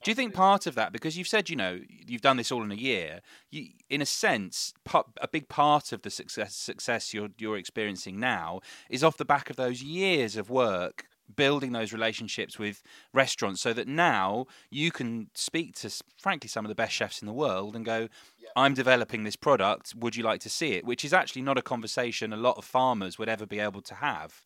do 0.05 0.11
you 0.11 0.14
think 0.14 0.35
part 0.35 0.67
of 0.67 0.75
that, 0.75 0.93
because 0.93 1.17
you've 1.17 1.27
said, 1.27 1.49
you 1.49 1.57
know, 1.57 1.81
you've 1.88 2.21
done 2.21 2.37
this 2.37 2.53
all 2.53 2.62
in 2.62 2.71
a 2.71 2.77
year, 2.77 3.21
you, 3.51 3.69
in 3.88 4.03
a 4.03 4.07
sense, 4.07 4.75
a 4.93 5.27
big 5.27 5.49
part 5.49 5.93
of 5.93 6.03
the 6.03 6.11
success 6.11 6.55
success 6.55 7.14
you're 7.14 7.31
you're 7.38 7.57
experiencing 7.57 8.21
now 8.21 8.61
is 8.90 9.03
off 9.03 9.17
the 9.17 9.25
back 9.25 9.49
of 9.49 9.57
those 9.57 9.83
years 9.83 10.37
of 10.37 10.51
work 10.51 11.07
building 11.35 11.73
those 11.73 11.90
relationships 11.90 12.59
with 12.59 12.83
restaurants 13.14 13.62
so 13.62 13.73
that 13.73 13.88
now 13.88 14.45
you 14.71 14.90
can 14.90 15.31
speak 15.33 15.75
to 15.75 15.90
frankly 16.21 16.49
some 16.49 16.67
of 16.67 16.69
the 16.69 16.75
best 16.75 16.93
chefs 16.93 17.23
in 17.23 17.27
the 17.27 17.33
world 17.33 17.75
and 17.75 17.87
go 17.87 18.01
yeah. 18.38 18.51
i'm 18.57 18.75
developing 18.75 19.25
this 19.25 19.37
product. 19.37 19.95
Would 19.97 20.17
you 20.17 20.23
like 20.23 20.43
to 20.43 20.51
see 20.51 20.73
it? 20.73 20.85
Which 20.85 21.03
is 21.03 21.14
actually 21.14 21.40
not 21.40 21.57
a 21.57 21.62
conversation 21.62 22.35
a 22.35 22.37
lot 22.37 22.59
of 22.59 22.64
farmers 22.67 23.19
would 23.19 23.31
ever 23.31 23.47
be 23.47 23.59
able 23.59 23.81
to 23.81 23.95
have. 23.95 24.43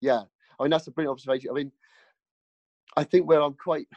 Yeah. 0.00 0.22
I 0.58 0.62
mean 0.62 0.70
that's 0.70 0.86
a 0.86 0.90
brilliant 0.90 1.12
observation. 1.12 1.50
I 1.50 1.54
mean 1.54 1.72
i 2.96 3.04
think 3.04 3.26
where 3.26 3.40
i'm 3.40 3.54
quite 3.54 3.88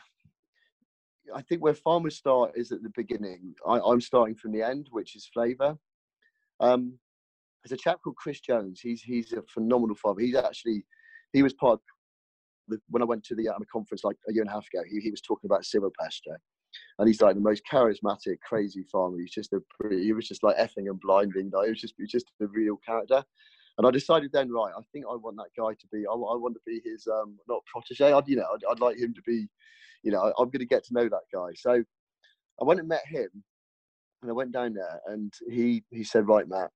I 1.33 1.41
think 1.41 1.61
where 1.61 1.73
farmers 1.73 2.17
start 2.17 2.51
is 2.55 2.71
at 2.71 2.83
the 2.83 2.91
beginning. 2.95 3.55
I, 3.67 3.79
am 3.79 4.01
starting 4.01 4.35
from 4.35 4.51
the 4.51 4.61
end, 4.61 4.87
which 4.91 5.15
is 5.15 5.29
flavour. 5.33 5.77
Um, 6.59 6.97
there's 7.63 7.79
a 7.79 7.81
chap 7.81 7.99
called 8.03 8.15
Chris 8.17 8.39
Jones. 8.39 8.79
He's 8.79 9.01
he's 9.01 9.33
a 9.33 9.41
phenomenal 9.53 9.95
farmer. 9.95 10.21
He's 10.21 10.35
actually 10.35 10.85
he 11.33 11.43
was 11.43 11.53
part 11.53 11.79
the, 12.67 12.79
when 12.89 13.01
I 13.01 13.05
went 13.05 13.23
to 13.25 13.35
the 13.35 13.49
um, 13.49 13.63
conference 13.71 14.03
like 14.03 14.17
a 14.29 14.33
year 14.33 14.43
and 14.43 14.49
a 14.49 14.53
half 14.53 14.67
ago. 14.71 14.83
He, 14.89 14.99
he 14.99 15.11
was 15.11 15.21
talking 15.21 15.47
about 15.47 15.63
Silvopasture, 15.63 16.37
and 16.99 17.07
he's 17.07 17.21
like 17.21 17.35
the 17.35 17.41
most 17.41 17.63
charismatic, 17.71 18.39
crazy 18.47 18.83
farmer. 18.91 19.17
He's 19.19 19.31
just 19.31 19.53
a 19.53 19.61
he 19.89 20.13
was 20.13 20.27
just 20.27 20.43
like 20.43 20.57
effing 20.57 20.89
and 20.89 20.99
blinding. 20.99 21.51
Like, 21.53 21.65
he 21.65 21.71
was 21.71 21.81
just 21.81 21.95
he 21.97 22.03
was 22.03 22.11
just 22.11 22.31
a 22.41 22.47
real 22.47 22.77
character. 22.85 23.23
And 23.77 23.85
I 23.85 23.91
decided 23.91 24.31
then, 24.31 24.51
right, 24.51 24.71
I 24.77 24.81
think 24.93 25.05
I 25.09 25.15
want 25.15 25.35
that 25.37 25.49
guy 25.57 25.73
to 25.73 25.87
be. 25.91 26.05
I, 26.07 26.13
I 26.13 26.35
want 26.35 26.55
to 26.55 26.61
be 26.65 26.81
his 26.83 27.07
um, 27.07 27.37
not 27.47 27.61
protege. 27.65 28.13
I'd 28.13 28.27
you 28.27 28.37
know 28.37 28.47
I'd, 28.53 28.63
I'd 28.71 28.79
like 28.79 28.97
him 28.97 29.13
to 29.13 29.21
be 29.23 29.47
you 30.05 30.11
know, 30.11 30.31
I'm 30.37 30.45
going 30.45 30.59
to 30.59 30.65
get 30.65 30.85
to 30.85 30.93
know 30.93 31.09
that 31.09 31.23
guy. 31.33 31.49
So 31.55 31.83
I 32.61 32.63
went 32.63 32.79
and 32.79 32.87
met 32.87 33.05
him, 33.07 33.27
and 34.21 34.31
I 34.31 34.33
went 34.33 34.53
down 34.53 34.73
there, 34.73 35.01
and 35.07 35.33
he 35.49 35.83
he 35.91 36.03
said, 36.03 36.27
right, 36.27 36.47
Matt, 36.47 36.69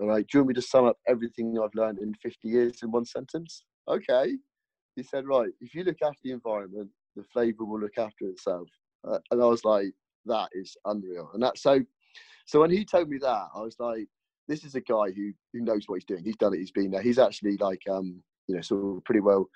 all 0.00 0.08
right, 0.08 0.26
do 0.26 0.38
you 0.38 0.40
want 0.40 0.48
me 0.48 0.54
to 0.54 0.62
sum 0.62 0.86
up 0.86 0.96
everything 1.06 1.56
I've 1.62 1.74
learned 1.74 1.98
in 1.98 2.14
50 2.14 2.48
years 2.48 2.82
in 2.82 2.90
one 2.90 3.04
sentence? 3.04 3.64
Okay. 3.86 4.36
He 4.96 5.02
said, 5.02 5.26
right, 5.26 5.50
if 5.60 5.74
you 5.74 5.84
look 5.84 5.98
after 6.02 6.18
the 6.24 6.32
environment, 6.32 6.90
the 7.16 7.22
flavour 7.32 7.64
will 7.64 7.80
look 7.80 7.96
after 7.96 8.26
itself. 8.26 8.68
Uh, 9.06 9.18
and 9.30 9.42
I 9.42 9.46
was 9.46 9.64
like, 9.64 9.92
that 10.26 10.48
is 10.52 10.76
unreal. 10.84 11.30
And 11.32 11.42
that 11.42 11.58
so, 11.58 11.80
so 12.46 12.60
when 12.60 12.70
he 12.70 12.84
told 12.84 13.08
me 13.08 13.18
that, 13.18 13.46
I 13.54 13.60
was 13.60 13.76
like, 13.78 14.08
this 14.50 14.64
is 14.64 14.74
a 14.74 14.80
guy 14.80 15.12
who 15.14 15.32
who 15.52 15.60
knows 15.60 15.84
what 15.86 15.96
he's 15.96 16.04
doing. 16.04 16.24
He's 16.24 16.36
done 16.36 16.52
it. 16.52 16.58
He's 16.58 16.72
been 16.72 16.90
there. 16.90 17.00
He's 17.00 17.18
actually 17.18 17.56
like 17.58 17.80
um 17.90 18.22
you 18.48 18.56
know 18.56 18.60
sort 18.60 18.96
of 18.96 19.04
pretty 19.04 19.20
well 19.20 19.48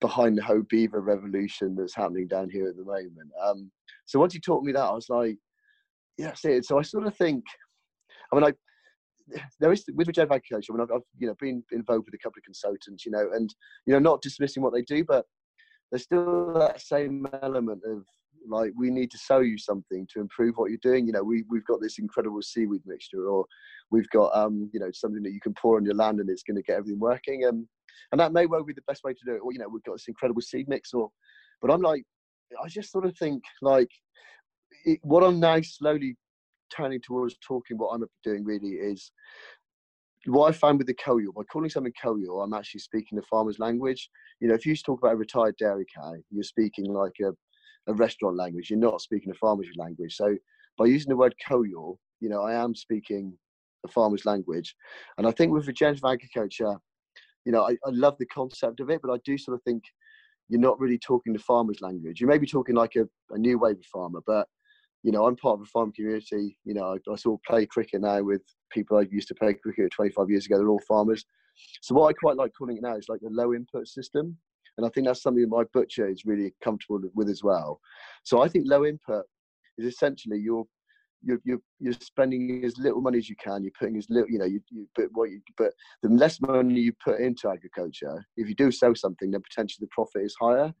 behind 0.00 0.36
the 0.36 0.42
whole 0.42 0.62
beaver 0.68 1.00
revolution 1.00 1.76
that's 1.76 1.94
happening 1.94 2.26
down 2.26 2.50
here 2.50 2.66
at 2.66 2.76
the 2.76 2.84
moment. 2.84 3.30
Um, 3.40 3.70
so 4.06 4.18
once 4.18 4.32
he 4.32 4.40
taught 4.40 4.64
me 4.64 4.72
that, 4.72 4.80
I 4.80 4.92
was 4.92 5.08
like, 5.08 5.36
yeah, 6.18 6.26
that's 6.26 6.44
it. 6.44 6.64
So 6.64 6.78
I 6.78 6.82
sort 6.82 7.06
of 7.06 7.16
think, 7.16 7.44
I 8.32 8.36
mean, 8.36 8.44
I 8.44 8.52
there 9.60 9.72
is 9.72 9.84
with 9.94 10.08
regenerative 10.08 10.36
agriculture. 10.36 10.72
I 10.72 10.76
mean, 10.76 10.82
I've, 10.82 10.96
I've, 10.96 11.02
you 11.18 11.28
know 11.28 11.34
been 11.38 11.62
involved 11.70 12.06
with 12.06 12.14
a 12.14 12.22
couple 12.22 12.40
of 12.40 12.44
consultants, 12.44 13.04
you 13.06 13.12
know, 13.12 13.30
and 13.34 13.54
you 13.86 13.92
know 13.92 14.00
not 14.00 14.22
dismissing 14.22 14.62
what 14.62 14.72
they 14.72 14.82
do, 14.82 15.04
but 15.04 15.26
there's 15.90 16.02
still 16.02 16.54
that 16.54 16.80
same 16.80 17.26
element 17.42 17.82
of 17.86 18.04
like 18.48 18.72
we 18.76 18.90
need 18.90 19.10
to 19.10 19.18
sell 19.18 19.42
you 19.42 19.58
something 19.58 20.06
to 20.12 20.20
improve 20.20 20.54
what 20.56 20.70
you're 20.70 20.78
doing. 20.82 21.06
You 21.06 21.12
know, 21.12 21.22
we 21.22 21.44
we've 21.48 21.64
got 21.64 21.80
this 21.80 21.98
incredible 21.98 22.42
seaweed 22.42 22.82
mixture, 22.86 23.28
or 23.28 23.44
we've 23.90 24.08
got 24.10 24.34
um 24.36 24.70
you 24.72 24.80
know 24.80 24.90
something 24.92 25.22
that 25.22 25.32
you 25.32 25.40
can 25.40 25.54
pour 25.54 25.76
on 25.76 25.84
your 25.84 25.94
land 25.94 26.20
and 26.20 26.30
it's 26.30 26.42
going 26.42 26.56
to 26.56 26.62
get 26.62 26.76
everything 26.76 27.00
working. 27.00 27.44
And 27.44 27.66
and 28.10 28.20
that 28.20 28.32
may 28.32 28.46
well 28.46 28.64
be 28.64 28.72
the 28.72 28.82
best 28.86 29.04
way 29.04 29.12
to 29.12 29.24
do 29.24 29.34
it. 29.34 29.40
Or 29.40 29.52
you 29.52 29.58
know, 29.58 29.68
we've 29.68 29.82
got 29.84 29.94
this 29.94 30.08
incredible 30.08 30.42
seed 30.42 30.68
mix, 30.68 30.92
or 30.92 31.10
but 31.60 31.70
I'm 31.70 31.82
like, 31.82 32.04
I 32.62 32.68
just 32.68 32.90
sort 32.90 33.06
of 33.06 33.16
think 33.16 33.42
like 33.60 33.90
it, 34.84 34.98
what 35.02 35.22
I'm 35.22 35.40
now 35.40 35.60
slowly 35.62 36.16
turning 36.74 37.00
towards 37.00 37.36
talking. 37.46 37.78
What 37.78 37.94
I'm 37.94 38.04
doing 38.24 38.44
really 38.44 38.74
is 38.74 39.12
what 40.26 40.48
I 40.48 40.52
found 40.52 40.78
with 40.78 40.86
the 40.86 40.94
Cull 40.94 41.20
Yaw, 41.20 41.32
by 41.32 41.42
calling 41.44 41.70
something 41.70 41.92
Cull 42.00 42.18
Yaw, 42.18 42.42
I'm 42.42 42.54
actually 42.54 42.80
speaking 42.80 43.16
the 43.16 43.22
farmer's 43.22 43.58
language. 43.58 44.08
You 44.40 44.48
know, 44.48 44.54
if 44.54 44.64
you 44.64 44.76
talk 44.76 45.00
about 45.00 45.14
a 45.14 45.16
retired 45.16 45.56
dairy 45.56 45.84
cow, 45.94 46.14
you're 46.30 46.44
speaking 46.44 46.86
like 46.86 47.14
a, 47.22 47.32
a 47.88 47.94
restaurant 47.94 48.36
language. 48.36 48.70
You're 48.70 48.78
not 48.78 49.00
speaking 49.00 49.30
a 49.30 49.34
farmer's 49.34 49.68
language. 49.76 50.16
So 50.16 50.36
by 50.78 50.86
using 50.86 51.10
the 51.10 51.16
word 51.16 51.34
Cull 51.46 51.66
Yaw, 51.66 51.94
you 52.20 52.28
know, 52.28 52.42
I 52.42 52.54
am 52.54 52.74
speaking 52.74 53.36
a 53.84 53.88
farmer's 53.88 54.24
language. 54.24 54.74
And 55.18 55.26
I 55.26 55.32
think 55.32 55.52
with 55.52 55.66
regenerative 55.66 56.04
agriculture, 56.04 56.76
you 57.44 57.52
know, 57.52 57.62
I, 57.62 57.72
I 57.84 57.90
love 57.90 58.16
the 58.18 58.26
concept 58.26 58.80
of 58.80 58.90
it, 58.90 59.00
but 59.02 59.12
I 59.12 59.18
do 59.24 59.36
sort 59.36 59.56
of 59.56 59.62
think 59.64 59.82
you're 60.48 60.60
not 60.60 60.78
really 60.78 60.98
talking 60.98 61.32
the 61.32 61.38
farmer's 61.38 61.80
language. 61.80 62.20
You 62.20 62.26
may 62.26 62.38
be 62.38 62.46
talking 62.46 62.74
like 62.74 62.94
a, 62.96 63.08
a 63.34 63.38
new 63.38 63.58
wave 63.58 63.78
of 63.78 63.86
farmer, 63.86 64.20
but 64.26 64.46
you 65.02 65.10
know, 65.10 65.26
I'm 65.26 65.36
part 65.36 65.58
of 65.58 65.62
a 65.62 65.66
farm 65.66 65.92
community. 65.92 66.56
You 66.64 66.74
know, 66.74 66.94
I, 66.94 67.12
I 67.12 67.16
sort 67.16 67.40
of 67.40 67.42
play 67.42 67.66
cricket 67.66 68.02
now 68.02 68.22
with 68.22 68.42
people 68.70 68.98
I 68.98 69.06
used 69.10 69.28
to 69.28 69.34
play 69.34 69.54
cricket 69.54 69.90
25 69.90 70.30
years 70.30 70.46
ago. 70.46 70.58
They're 70.58 70.68
all 70.68 70.82
farmers. 70.86 71.24
So 71.80 71.94
what 71.94 72.08
I 72.08 72.12
quite 72.12 72.36
like 72.36 72.52
calling 72.56 72.76
it 72.76 72.82
now 72.82 72.96
is 72.96 73.08
like 73.08 73.20
a 73.26 73.30
low 73.30 73.52
input 73.52 73.88
system. 73.88 74.36
And 74.78 74.86
I 74.86 74.90
think 74.90 75.06
that's 75.06 75.22
something 75.22 75.42
that 75.42 75.56
my 75.56 75.64
butcher 75.72 76.08
is 76.08 76.24
really 76.24 76.54
comfortable 76.62 77.00
with 77.14 77.28
as 77.28 77.42
well. 77.42 77.80
So 78.24 78.42
I 78.42 78.48
think 78.48 78.64
low 78.66 78.86
input 78.86 79.24
is 79.78 79.86
essentially 79.86 80.38
you're 80.38 80.64
you're, 81.24 81.40
you're, 81.44 81.60
you're 81.78 81.92
spending 81.94 82.64
as 82.64 82.76
little 82.78 83.00
money 83.00 83.18
as 83.18 83.28
you 83.28 83.36
can. 83.36 83.62
You're 83.62 83.72
putting 83.78 83.96
as 83.96 84.06
little, 84.10 84.28
you 84.28 84.38
know, 84.38 84.44
you, 84.44 84.60
you 84.70 84.88
but 84.96 85.06
what 85.12 85.30
you, 85.30 85.40
but 85.56 85.72
the 86.02 86.08
less 86.08 86.40
money 86.40 86.80
you 86.80 86.92
put 87.04 87.20
into 87.20 87.48
agriculture, 87.48 88.24
if 88.36 88.48
you 88.48 88.54
do 88.54 88.72
sell 88.72 88.94
something, 88.94 89.30
then 89.30 89.42
potentially 89.42 89.86
the 89.86 89.90
profit 89.92 90.22
is 90.22 90.34
higher. 90.40 90.74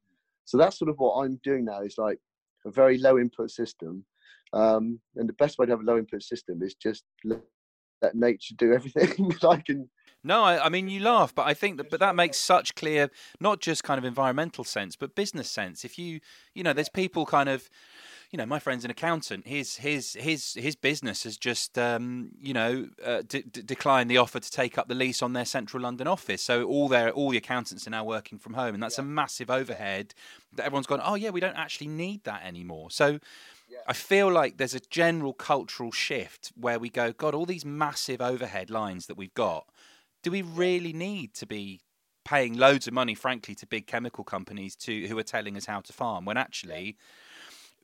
So 0.44 0.58
that's 0.58 0.78
sort 0.78 0.90
of 0.90 0.96
what 0.98 1.24
I'm 1.24 1.38
doing 1.44 1.64
now. 1.64 1.82
Is 1.82 1.96
like 1.98 2.18
a 2.66 2.70
very 2.70 2.98
low 2.98 3.18
input 3.18 3.50
system, 3.50 4.04
um, 4.52 5.00
and 5.16 5.28
the 5.28 5.34
best 5.34 5.58
way 5.58 5.66
to 5.66 5.72
have 5.72 5.80
a 5.80 5.84
low 5.84 5.98
input 5.98 6.22
system 6.22 6.62
is 6.62 6.74
just 6.74 7.04
let, 7.24 7.40
let 8.02 8.14
nature 8.16 8.54
do 8.58 8.72
everything. 8.72 9.32
I 9.48 9.56
can. 9.64 9.88
No, 10.24 10.44
I, 10.44 10.66
I, 10.66 10.68
mean 10.68 10.88
you 10.88 11.00
laugh, 11.00 11.34
but 11.34 11.46
I 11.46 11.54
think 11.54 11.78
that, 11.78 11.90
but 11.90 12.00
that 12.00 12.14
makes 12.14 12.36
such 12.36 12.74
clear, 12.74 13.10
not 13.40 13.60
just 13.60 13.82
kind 13.82 13.98
of 13.98 14.04
environmental 14.04 14.64
sense, 14.64 14.94
but 14.94 15.14
business 15.14 15.50
sense. 15.50 15.84
If 15.84 15.98
you, 15.98 16.20
you 16.54 16.62
know, 16.62 16.72
there's 16.72 16.88
people 16.88 17.26
kind 17.26 17.48
of 17.48 17.68
you 18.32 18.38
know, 18.38 18.46
my 18.46 18.58
friend's 18.58 18.82
an 18.84 18.90
accountant. 18.90 19.46
His 19.46 19.76
his 19.76 20.14
his 20.14 20.54
his 20.54 20.74
business 20.74 21.24
has 21.24 21.36
just 21.36 21.78
um, 21.78 22.30
you 22.40 22.54
know 22.54 22.88
uh, 23.04 23.22
declined 23.28 24.10
the 24.10 24.16
offer 24.16 24.40
to 24.40 24.50
take 24.50 24.78
up 24.78 24.88
the 24.88 24.94
lease 24.94 25.20
on 25.20 25.34
their 25.34 25.44
central 25.44 25.82
London 25.82 26.06
office. 26.06 26.42
So 26.42 26.64
all 26.64 26.88
their 26.88 27.10
all 27.10 27.28
the 27.28 27.36
accountants 27.36 27.86
are 27.86 27.90
now 27.90 28.04
working 28.04 28.38
from 28.38 28.54
home, 28.54 28.72
and 28.72 28.82
that's 28.82 28.96
yeah. 28.96 29.04
a 29.04 29.06
massive 29.06 29.50
overhead 29.50 30.14
that 30.54 30.64
everyone's 30.64 30.86
gone. 30.86 31.02
Oh 31.04 31.14
yeah, 31.14 31.28
we 31.28 31.40
don't 31.40 31.56
actually 31.56 31.88
need 31.88 32.24
that 32.24 32.42
anymore. 32.44 32.90
So. 32.90 33.20
I 33.86 33.94
feel 33.94 34.30
like 34.30 34.58
there's 34.58 34.74
a 34.74 34.80
general 34.80 35.32
cultural 35.32 35.92
shift 35.92 36.52
where 36.60 36.78
we 36.78 36.90
go, 36.90 37.10
God, 37.12 37.34
all 37.34 37.46
these 37.46 37.64
massive 37.64 38.20
overhead 38.20 38.68
lines 38.68 39.06
that 39.06 39.16
we've 39.16 39.32
got, 39.32 39.66
do 40.22 40.30
we 40.30 40.42
really 40.42 40.92
need 40.92 41.34
to 41.34 41.46
be 41.46 41.80
paying 42.24 42.56
loads 42.56 42.86
of 42.86 42.92
money, 42.92 43.14
frankly, 43.14 43.54
to 43.56 43.66
big 43.66 43.86
chemical 43.86 44.24
companies 44.24 44.76
to 44.76 45.06
who 45.08 45.18
are 45.18 45.24
telling 45.24 45.56
us 45.56 45.66
how 45.66 45.80
to 45.80 45.92
farm 45.92 46.24
when 46.24 46.36
actually 46.36 46.96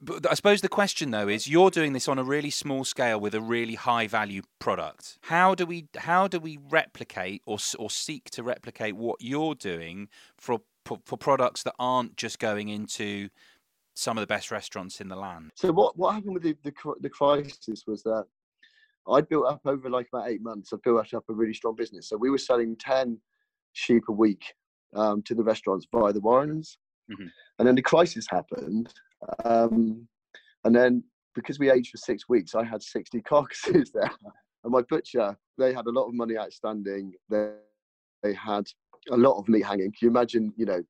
but 0.01 0.31
I 0.31 0.35
suppose 0.35 0.61
the 0.61 0.69
question 0.69 1.11
though 1.11 1.29
is 1.29 1.49
you're 1.49 1.71
doing 1.71 1.93
this 1.93 2.09
on 2.09 2.19
a 2.19 2.25
really 2.25 2.51
small 2.51 2.85
scale 2.85 3.19
with 3.19 3.35
a 3.35 3.41
really 3.41 3.75
high 3.75 4.07
value 4.07 4.43
product. 4.59 5.19
How 5.23 5.55
do 5.55 5.67
we 5.67 5.89
how 5.97 6.29
do 6.29 6.39
we 6.39 6.59
replicate 6.71 7.43
or 7.47 7.59
or 7.79 7.91
seek 7.91 8.31
to 8.31 8.43
replicate 8.43 8.97
what 8.97 9.17
you're 9.21 9.55
doing 9.55 10.09
for 10.37 10.61
for 11.05 11.19
products 11.19 11.63
that 11.65 11.75
aren't 11.79 12.17
just 12.17 12.39
going 12.39 12.69
into 12.69 13.29
some 13.95 14.17
of 14.17 14.23
the 14.23 14.27
best 14.27 14.51
restaurants 14.51 15.01
in 15.01 15.09
the 15.09 15.17
land. 15.17 15.51
So 15.55 15.73
what 15.73 15.99
what 15.99 16.15
happened 16.15 16.35
with 16.35 16.45
the 16.45 16.57
the, 16.63 16.73
the 17.01 17.11
crisis 17.11 17.85
was 17.87 18.03
that 18.05 18.27
I 19.11 19.21
built 19.21 19.47
up 19.47 19.61
over 19.65 19.89
like 19.89 20.09
about 20.13 20.29
eight 20.29 20.43
months. 20.43 20.73
I 20.73 20.77
built 20.83 21.15
up 21.15 21.25
a 21.29 21.33
really 21.33 21.55
strong 21.55 21.75
business. 21.75 22.09
So 22.09 22.17
we 22.17 22.31
were 22.31 22.39
selling 22.39 22.77
ten 22.77 23.19
sheep 23.73 24.05
a 24.09 24.13
week 24.13 24.43
um, 24.95 25.23
to 25.23 25.35
the 25.35 25.43
restaurants 25.43 25.87
via 25.93 26.13
the 26.13 26.21
Warrens, 26.21 26.79
mm-hmm. 27.11 27.29
and 27.59 27.69
then 27.69 27.75
the 27.75 27.83
crisis 27.83 28.27
happened, 28.29 28.93
um, 29.45 30.07
and 30.65 30.75
then 30.75 31.05
because 31.35 31.59
we 31.59 31.71
aged 31.71 31.91
for 31.91 31.99
six 31.99 32.29
weeks, 32.29 32.55
I 32.55 32.65
had 32.65 32.83
sixty 32.83 33.21
carcasses 33.29 33.91
there, 33.93 34.11
and 34.65 34.73
my 34.73 34.83
butcher 34.83 35.37
they 35.59 35.73
had 35.73 35.87
a 35.87 35.91
lot 35.91 36.07
of 36.07 36.15
money 36.15 36.37
outstanding. 36.37 37.13
They 37.29 37.53
they 38.23 38.35
had 38.35 38.67
a 39.11 39.17
lot 39.17 39.39
of 39.39 39.49
meat 39.49 39.65
hanging. 39.65 39.91
Can 39.91 39.99
you 40.03 40.09
imagine? 40.09 40.53
You 40.57 40.67
know, 40.67 40.83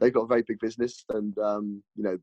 they've 0.00 0.12
got 0.12 0.22
a 0.22 0.26
very 0.26 0.42
big 0.42 0.58
business, 0.60 1.04
and 1.10 1.36
um, 1.38 1.82
you 1.96 2.02
know, 2.04 2.18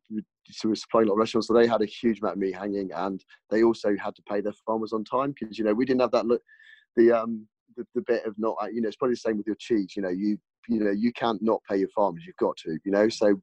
so 0.49 0.69
we're 0.69 0.75
supplying 0.75 1.07
a 1.07 1.09
lot 1.09 1.15
of 1.15 1.19
restaurants, 1.19 1.47
so 1.47 1.53
they 1.53 1.67
had 1.67 1.81
a 1.81 1.85
huge 1.85 2.19
amount 2.19 2.35
of 2.35 2.39
meat 2.39 2.55
hanging, 2.55 2.91
and 2.93 3.23
they 3.49 3.63
also 3.63 3.95
had 3.97 4.15
to 4.15 4.21
pay 4.23 4.41
their 4.41 4.53
farmers 4.65 4.93
on 4.93 5.03
time 5.03 5.33
because 5.37 5.57
you 5.57 5.63
know 5.63 5.73
we 5.73 5.85
didn't 5.85 6.01
have 6.01 6.11
that 6.11 6.25
look. 6.25 6.41
The 6.95 7.11
um 7.11 7.47
the, 7.77 7.85
the 7.95 8.01
bit 8.01 8.25
of 8.25 8.35
not 8.37 8.55
you 8.73 8.81
know 8.81 8.87
it's 8.87 8.97
probably 8.97 9.13
the 9.13 9.19
same 9.19 9.37
with 9.37 9.47
your 9.47 9.57
cheese. 9.59 9.93
You 9.95 10.01
know, 10.01 10.09
you 10.09 10.37
you 10.67 10.79
know 10.83 10.91
you 10.91 11.11
can't 11.13 11.41
not 11.41 11.61
pay 11.69 11.77
your 11.77 11.89
farmers. 11.89 12.23
You've 12.25 12.35
got 12.37 12.57
to. 12.57 12.77
You 12.83 12.91
know, 12.91 13.09
so 13.09 13.39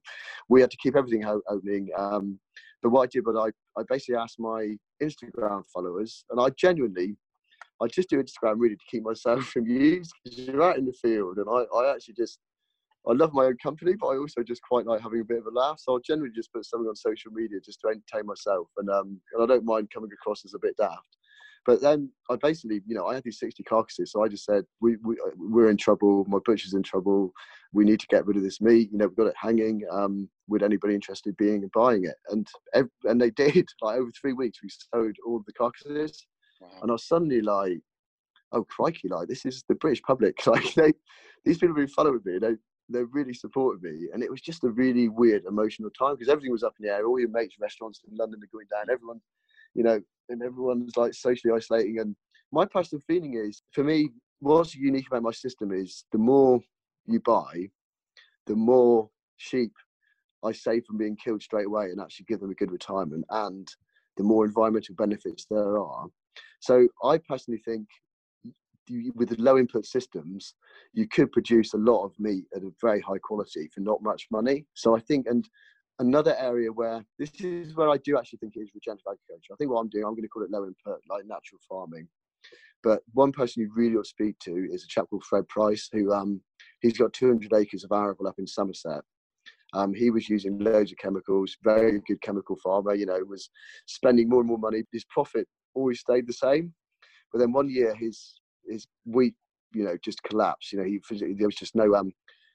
we 0.49 0.61
had 0.61 0.71
to 0.71 0.77
keep 0.77 0.97
everything 0.97 1.25
opening. 1.49 1.91
Um, 1.97 2.39
but 2.83 2.91
what 2.91 3.03
I 3.03 3.07
did, 3.07 3.25
but 3.25 3.37
I 3.37 3.49
I 3.79 3.85
basically 3.89 4.17
asked 4.17 4.39
my 4.39 4.77
Instagram 5.03 5.65
followers, 5.73 6.25
and 6.31 6.41
I 6.41 6.51
genuinely 6.51 7.17
I 7.83 7.89
just 7.89 8.09
do 8.09 8.23
Instagram 8.23 8.55
really 8.57 8.77
to 8.77 8.85
keep 8.91 9.03
myself 9.03 9.55
amused 9.57 10.13
because 10.25 10.39
you're 10.39 10.63
out 10.63 10.79
in 10.79 10.87
the 10.87 10.93
field, 10.93 11.39
and 11.39 11.47
I, 11.49 11.65
I 11.77 11.95
actually 11.95 12.15
just 12.15 12.39
I 13.09 13.13
love 13.13 13.33
my 13.33 13.45
own 13.45 13.57
company, 13.63 13.95
but 13.99 14.09
I 14.09 14.17
also 14.17 14.43
just 14.43 14.63
quite 14.63 14.87
like 14.87 15.01
having 15.01 15.21
a 15.21 15.25
bit 15.25 15.39
of 15.39 15.47
a 15.47 15.51
laugh. 15.51 15.79
So 15.79 15.93
I'll 15.93 16.01
generally 16.01 16.33
just 16.35 16.53
put 16.53 16.65
something 16.65 16.89
on 16.89 16.97
social 16.97 17.31
media 17.31 17.61
just 17.65 17.81
to 17.83 17.89
entertain 17.89 18.27
myself, 18.27 18.69
and 18.79 18.91
um, 18.91 19.21
and 19.33 19.43
I 19.43 19.47
don't 19.47 19.65
mind 19.65 19.91
coming 19.93 20.11
across 20.13 20.45
as 20.45 20.55
a 20.55 20.59
bit 20.59 20.77
daft. 20.77 21.17
But 21.67 21.81
then 21.81 22.11
I 22.31 22.37
basically, 22.37 22.81
you 22.87 22.95
know, 22.95 23.07
I 23.07 23.15
had 23.15 23.25
these 23.25 23.41
60 23.41 23.65
carcasses, 23.65 24.13
so 24.13 24.23
I 24.23 24.29
just 24.29 24.45
said, 24.45 24.65
we, 24.81 24.97
we 25.05 25.17
we're 25.37 25.69
in 25.69 25.77
trouble. 25.77 26.25
My 26.29 26.39
butcher's 26.47 26.75
in 26.75 26.85
trouble. 26.85 27.33
We 27.73 27.85
need 27.85 27.99
to 27.99 28.07
get 28.07 28.25
rid 28.25 28.37
of 28.37 28.45
this 28.45 28.61
meat. 28.61 28.91
You 28.93 28.99
know, 28.99 29.09
we've 29.09 29.17
got 29.17 29.27
it 29.27 29.35
hanging. 29.37 29.83
Um, 29.91 30.29
would 30.49 30.63
anybody 30.63 30.95
interested 30.95 31.37
being 31.37 31.63
and 31.63 31.73
buying 31.73 32.05
it? 32.05 32.15
And 32.29 32.47
and 33.05 33.21
they 33.21 33.31
did. 33.37 33.67
Like 33.83 33.99
over 33.99 34.11
three 34.13 34.33
weeks, 34.33 34.59
we 34.63 34.71
sold 34.95 35.17
all 35.27 35.43
the 35.45 35.53
carcasses, 35.53 36.25
wow. 36.61 36.69
and 36.83 36.91
I 36.91 36.95
was 36.95 37.05
suddenly 37.05 37.41
like, 37.41 37.81
oh 38.53 38.65
crikey, 38.65 39.09
like 39.09 39.29
this 39.29 39.45
is 39.45 39.65
the 39.69 39.75
British 39.75 40.03
public. 40.03 40.39
Like 40.47 40.75
they, 40.75 40.93
these 41.45 41.59
people 41.59 41.69
have 41.69 41.77
been 41.77 41.89
following 41.89 42.21
me. 42.25 42.39
They 42.39 42.55
they 42.89 43.03
really 43.03 43.35
supported 43.35 43.83
me, 43.83 44.09
and 44.13 44.23
it 44.23 44.31
was 44.31 44.41
just 44.41 44.65
a 44.65 44.71
really 44.71 45.09
weird 45.09 45.45
emotional 45.45 45.91
time 45.91 46.15
because 46.15 46.29
everything 46.29 46.53
was 46.53 46.63
up 46.63 46.75
in 46.79 46.87
the 46.87 46.93
air. 46.93 47.07
All 47.07 47.19
your 47.19 47.29
mates' 47.29 47.57
restaurants 47.61 48.01
in 48.09 48.17
London 48.17 48.41
are 48.43 48.53
going 48.53 48.67
down. 48.71 48.93
Everyone, 48.93 49.21
you 49.75 49.83
know, 49.83 50.01
and 50.29 50.43
everyone's 50.43 50.97
like 50.97 51.15
socially 51.15 51.53
isolating. 51.55 51.99
And 51.99 52.15
my 52.53 52.65
personal 52.65 53.03
feeling 53.07 53.35
is, 53.35 53.63
for 53.73 53.83
me, 53.83 54.11
what's 54.41 54.75
unique 54.75 55.07
about 55.09 55.23
my 55.23 55.33
system 55.33 55.73
is 55.73 56.05
the 56.13 56.19
more 56.19 56.61
you 57.07 57.21
buy, 57.21 57.69
the 58.47 58.57
more 58.57 59.11
sheep 59.37 59.73
I 60.45 60.53
save 60.53 60.85
from 60.85 60.99
being 60.99 61.17
killed 61.17 61.43
straight 61.43 61.67
away 61.67 61.87
and 61.87 62.01
actually 62.01 62.27
give 62.29 62.41
them 62.41 62.51
a 62.51 62.55
good 62.55 62.71
retirement, 62.71 63.25
and 63.31 63.69
the 64.17 64.25
more 64.25 64.45
environmental 64.45 64.95
benefits 64.95 65.47
there 65.51 65.79
are. 65.79 66.07
So 66.61 66.89
I 67.05 67.19
personally 67.19 67.61
think 67.65 67.87
with 69.15 69.39
low 69.39 69.59
input 69.59 69.85
systems, 69.85 70.55
you 70.93 71.09
could 71.09 71.33
produce 71.33 71.75
a 71.75 71.79
lot 71.79 72.05
of 72.05 72.13
meat 72.19 72.45
at 72.55 72.63
a 72.63 72.71
very 72.81 73.01
high 73.01 73.19
quality 73.19 73.69
for 73.75 73.81
not 73.81 74.03
much 74.03 74.27
money. 74.31 74.65
So 74.75 74.97
I 74.97 75.01
think, 75.01 75.27
and 75.29 75.49
another 75.99 76.37
area 76.39 76.71
where 76.71 77.05
this 77.19 77.31
is 77.41 77.75
where 77.75 77.89
I 77.89 77.97
do 77.99 78.19
actually 78.19 78.39
think 78.39 78.55
it 78.57 78.61
is 78.61 78.71
regenerative 78.75 79.07
agriculture. 79.07 79.53
I 79.53 79.57
think 79.57 79.71
what 79.71 79.81
I'm 79.81 79.89
doing, 79.89 80.05
I'm 80.05 80.13
going 80.13 80.23
to 80.23 80.29
call 80.29 80.45
it 80.45 80.51
low 80.51 80.65
input, 80.65 81.01
like 81.09 81.25
natural 81.27 81.61
farming. 81.69 82.09
But 82.83 83.03
one 83.15 83.33
person 83.33 83.63
you 83.63 83.71
really 83.75 83.97
ought 83.97 84.05
to 84.05 84.09
speak 84.09 84.39
to 84.41 84.69
is 84.71 84.85
a 84.85 84.89
chap 84.89 85.07
called 85.11 85.25
Fred 85.25 85.49
Price, 85.49 85.89
who 85.93 86.13
um, 86.13 86.41
he's 86.81 86.99
got 86.99 87.13
200 87.13 87.53
acres 87.55 87.83
of 87.83 87.91
arable 87.93 88.29
up 88.29 88.39
in 88.39 88.47
Somerset. 88.47 89.03
Um, 89.73 89.93
he 89.93 90.11
was 90.11 90.29
using 90.29 90.59
loads 90.59 90.93
of 90.93 90.99
chemicals, 90.99 91.57
very 91.65 92.01
good 92.07 92.23
chemical 92.23 92.57
farmer, 92.63 92.95
you 92.95 93.05
know, 93.05 93.19
was 93.27 93.51
spending 93.87 94.29
more 94.29 94.41
and 94.41 94.49
more 94.49 94.59
money. 94.59 94.85
His 94.93 95.05
profit 95.07 95.49
always 95.77 96.01
stayed 96.01 96.27
the 96.27 96.33
same. 96.33 96.73
But 97.33 97.41
then 97.41 97.53
one 97.53 97.69
year 97.69 97.95
his 97.95 98.41
his 98.69 98.87
wheat, 99.05 99.35
you 99.73 99.85
know, 99.85 99.97
just 100.03 100.23
collapsed. 100.23 100.73
You 100.73 100.79
know, 100.79 100.85
he 100.85 101.01
physically 101.07 101.35
there 101.35 101.49
was 101.49 101.57
just 101.57 101.77
no 101.77 101.95
um, 101.95 102.11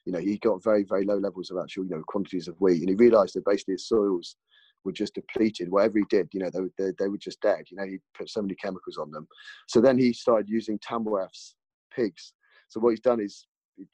you 0.05 0.11
know, 0.11 0.19
he 0.19 0.37
got 0.37 0.63
very 0.63 0.83
very 0.83 1.05
low 1.05 1.17
levels 1.17 1.51
of 1.51 1.57
actual 1.61 1.85
you 1.85 1.91
know 1.91 2.03
quantities 2.07 2.47
of 2.47 2.55
wheat, 2.59 2.81
and 2.81 2.89
he 2.89 2.95
realised 2.95 3.35
that 3.35 3.45
basically 3.45 3.75
his 3.75 3.87
soils 3.87 4.35
were 4.83 4.91
just 4.91 5.13
depleted. 5.13 5.69
Whatever 5.69 5.99
he 5.99 6.05
did, 6.09 6.27
you 6.33 6.39
know, 6.39 6.49
they, 6.49 6.59
they, 6.83 6.91
they 6.97 7.07
were 7.07 7.17
just 7.17 7.39
dead. 7.41 7.65
You 7.69 7.77
know, 7.77 7.85
he 7.85 7.99
put 8.17 8.29
so 8.29 8.41
many 8.41 8.55
chemicals 8.55 8.97
on 8.97 9.11
them. 9.11 9.27
So 9.67 9.79
then 9.79 9.97
he 9.97 10.11
started 10.11 10.49
using 10.49 10.79
Tamworth's 10.79 11.55
pigs. 11.95 12.33
So 12.67 12.79
what 12.79 12.91
he's 12.91 12.99
done 12.99 13.19
is, 13.19 13.45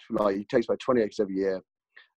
like, 0.10 0.38
he 0.38 0.46
takes 0.46 0.68
about 0.68 0.80
20 0.80 1.02
acres 1.02 1.20
every 1.20 1.36
year, 1.36 1.62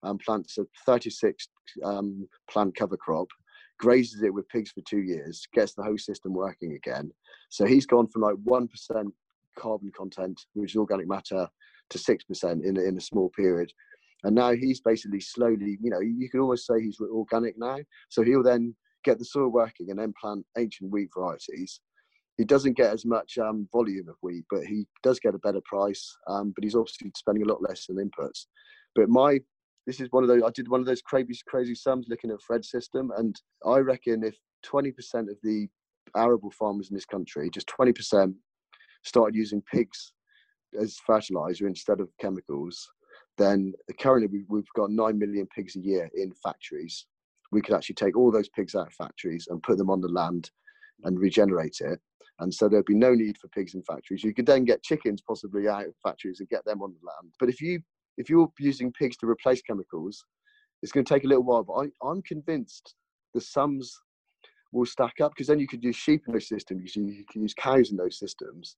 and 0.03 0.20
plants 0.20 0.59
a 0.59 0.64
36 0.87 1.49
um, 1.85 2.29
plant 2.49 2.75
cover 2.75 2.96
crop, 2.96 3.29
grazes 3.81 4.23
it 4.23 4.33
with 4.33 4.49
pigs 4.49 4.71
for 4.71 4.83
two 4.83 5.01
years, 5.01 5.49
gets 5.55 5.75
the 5.75 5.83
whole 5.83 5.99
system 5.99 6.35
working 6.35 6.75
again. 6.75 7.11
So 7.49 7.64
he's 7.64 7.87
gone 7.87 8.07
from 8.09 8.23
like 8.23 8.37
1% 8.37 8.69
carbon 9.59 9.90
content, 9.97 10.38
which 10.53 10.73
is 10.73 10.77
organic 10.77 11.09
matter, 11.09 11.49
to 11.88 11.99
6% 11.99 12.64
in, 12.64 12.77
in 12.77 12.97
a 12.97 13.01
small 13.01 13.31
period. 13.31 13.73
And 14.23 14.35
now 14.35 14.53
he's 14.53 14.81
basically 14.81 15.21
slowly, 15.21 15.79
you 15.81 15.90
know, 15.90 16.01
you 16.01 16.29
can 16.29 16.40
almost 16.40 16.66
say 16.66 16.81
he's 16.81 17.01
organic 17.01 17.59
now. 17.59 17.79
So 18.11 18.23
he'll 18.23 18.43
then 18.43 18.77
get 19.03 19.19
the 19.19 19.25
soil 19.25 19.49
working 19.49 19.88
and 19.88 19.99
then 19.99 20.12
plant 20.21 20.45
ancient 20.59 20.90
wheat 20.90 21.09
varieties. 21.16 21.81
He 22.37 22.45
doesn't 22.45 22.77
get 22.77 22.93
as 22.93 23.07
much 23.07 23.38
um, 23.38 23.66
volume 23.73 24.09
of 24.09 24.16
wheat, 24.21 24.45
but 24.51 24.64
he 24.64 24.87
does 25.03 25.19
get 25.19 25.35
a 25.35 25.38
better 25.38 25.61
price. 25.64 26.16
Um, 26.29 26.53
but 26.55 26.64
he's 26.64 26.75
obviously 26.75 27.11
spending 27.16 27.45
a 27.45 27.49
lot 27.49 27.62
less 27.62 27.87
than 27.87 27.97
inputs. 27.97 28.45
But 28.95 29.09
my 29.09 29.40
this 29.87 30.01
is 30.01 30.09
one 30.11 30.23
of 30.23 30.29
those 30.29 30.43
I 30.43 30.51
did 30.51 30.69
one 30.69 30.81
of 30.81 30.87
those 30.87 31.03
crazy 31.03 31.35
crazy 31.47 31.75
sums 31.75 32.07
looking 32.09 32.31
at 32.31 32.43
Fred's 32.43 32.71
system, 32.71 33.11
and 33.16 33.40
I 33.64 33.79
reckon 33.79 34.23
if 34.25 34.37
20% 34.64 34.95
of 35.31 35.37
the 35.43 35.69
arable 36.16 36.51
farmers 36.51 36.90
in 36.90 36.95
this 36.95 37.07
country, 37.07 37.51
just 37.51 37.69
20%, 37.69 38.35
started 39.05 39.35
using 39.35 39.62
pigs 39.73 40.12
as 40.79 40.99
fertilizer 41.07 41.66
instead 41.66 42.01
of 42.01 42.09
chemicals, 42.21 42.87
then 43.38 43.73
currently 44.01 44.45
we've 44.49 44.64
got 44.77 44.90
9 44.90 45.19
million 45.19 45.47
pigs 45.55 45.77
a 45.77 45.81
year 45.81 46.11
in 46.14 46.33
factories. 46.43 47.07
We 47.53 47.62
could 47.62 47.75
actually 47.75 47.97
take 47.97 48.16
all 48.16 48.31
those 48.31 48.49
pigs 48.49 48.75
out 48.75 48.88
of 48.88 48.93
factories 48.93 49.49
and 49.51 49.62
put 49.62 49.79
them 49.79 49.90
on 49.90 50.01
the 50.01 50.09
land 50.09 50.51
and 51.05 51.19
regenerate 51.19 51.79
it. 51.81 51.99
And 52.38 52.53
so 52.53 52.69
there'd 52.69 52.85
be 52.85 52.95
no 52.95 53.14
need 53.14 53.37
for 53.38 53.49
pigs 53.49 53.75
in 53.75 53.83
factories. 53.83 54.23
You 54.23 54.33
could 54.33 54.47
then 54.47 54.64
get 54.64 54.83
chickens 54.83 55.21
possibly 55.27 55.69
out 55.69 55.87
of 55.87 55.95
factories 56.03 56.40
and 56.40 56.49
get 56.49 56.64
them 56.64 56.81
on 56.83 56.93
the 56.93 57.07
land. 57.07 57.35
But 57.38 57.49
if 57.49 57.61
you 57.61 57.81
if 58.20 58.28
you're 58.28 58.52
using 58.59 58.92
pigs 58.92 59.16
to 59.18 59.26
replace 59.26 59.62
chemicals, 59.62 60.24
it's 60.83 60.92
going 60.92 61.04
to 61.04 61.14
take 61.14 61.24
a 61.24 61.26
little 61.26 61.42
while. 61.42 61.64
But 61.64 61.72
I, 61.72 62.09
I'm 62.09 62.22
convinced 62.22 62.94
the 63.35 63.40
sums 63.40 63.98
will 64.72 64.87
stack 64.87 65.14
up 65.22 65.33
because 65.33 65.46
then 65.46 65.59
you 65.59 65.66
could 65.66 65.83
use 65.83 65.96
sheep 65.96 66.22
in 66.26 66.35
those 66.35 66.48
systems, 66.48 66.94
you 66.94 67.24
can 67.30 67.42
use 67.42 67.54
cows 67.54 67.90
in 67.90 67.96
those 67.96 68.18
systems. 68.18 68.76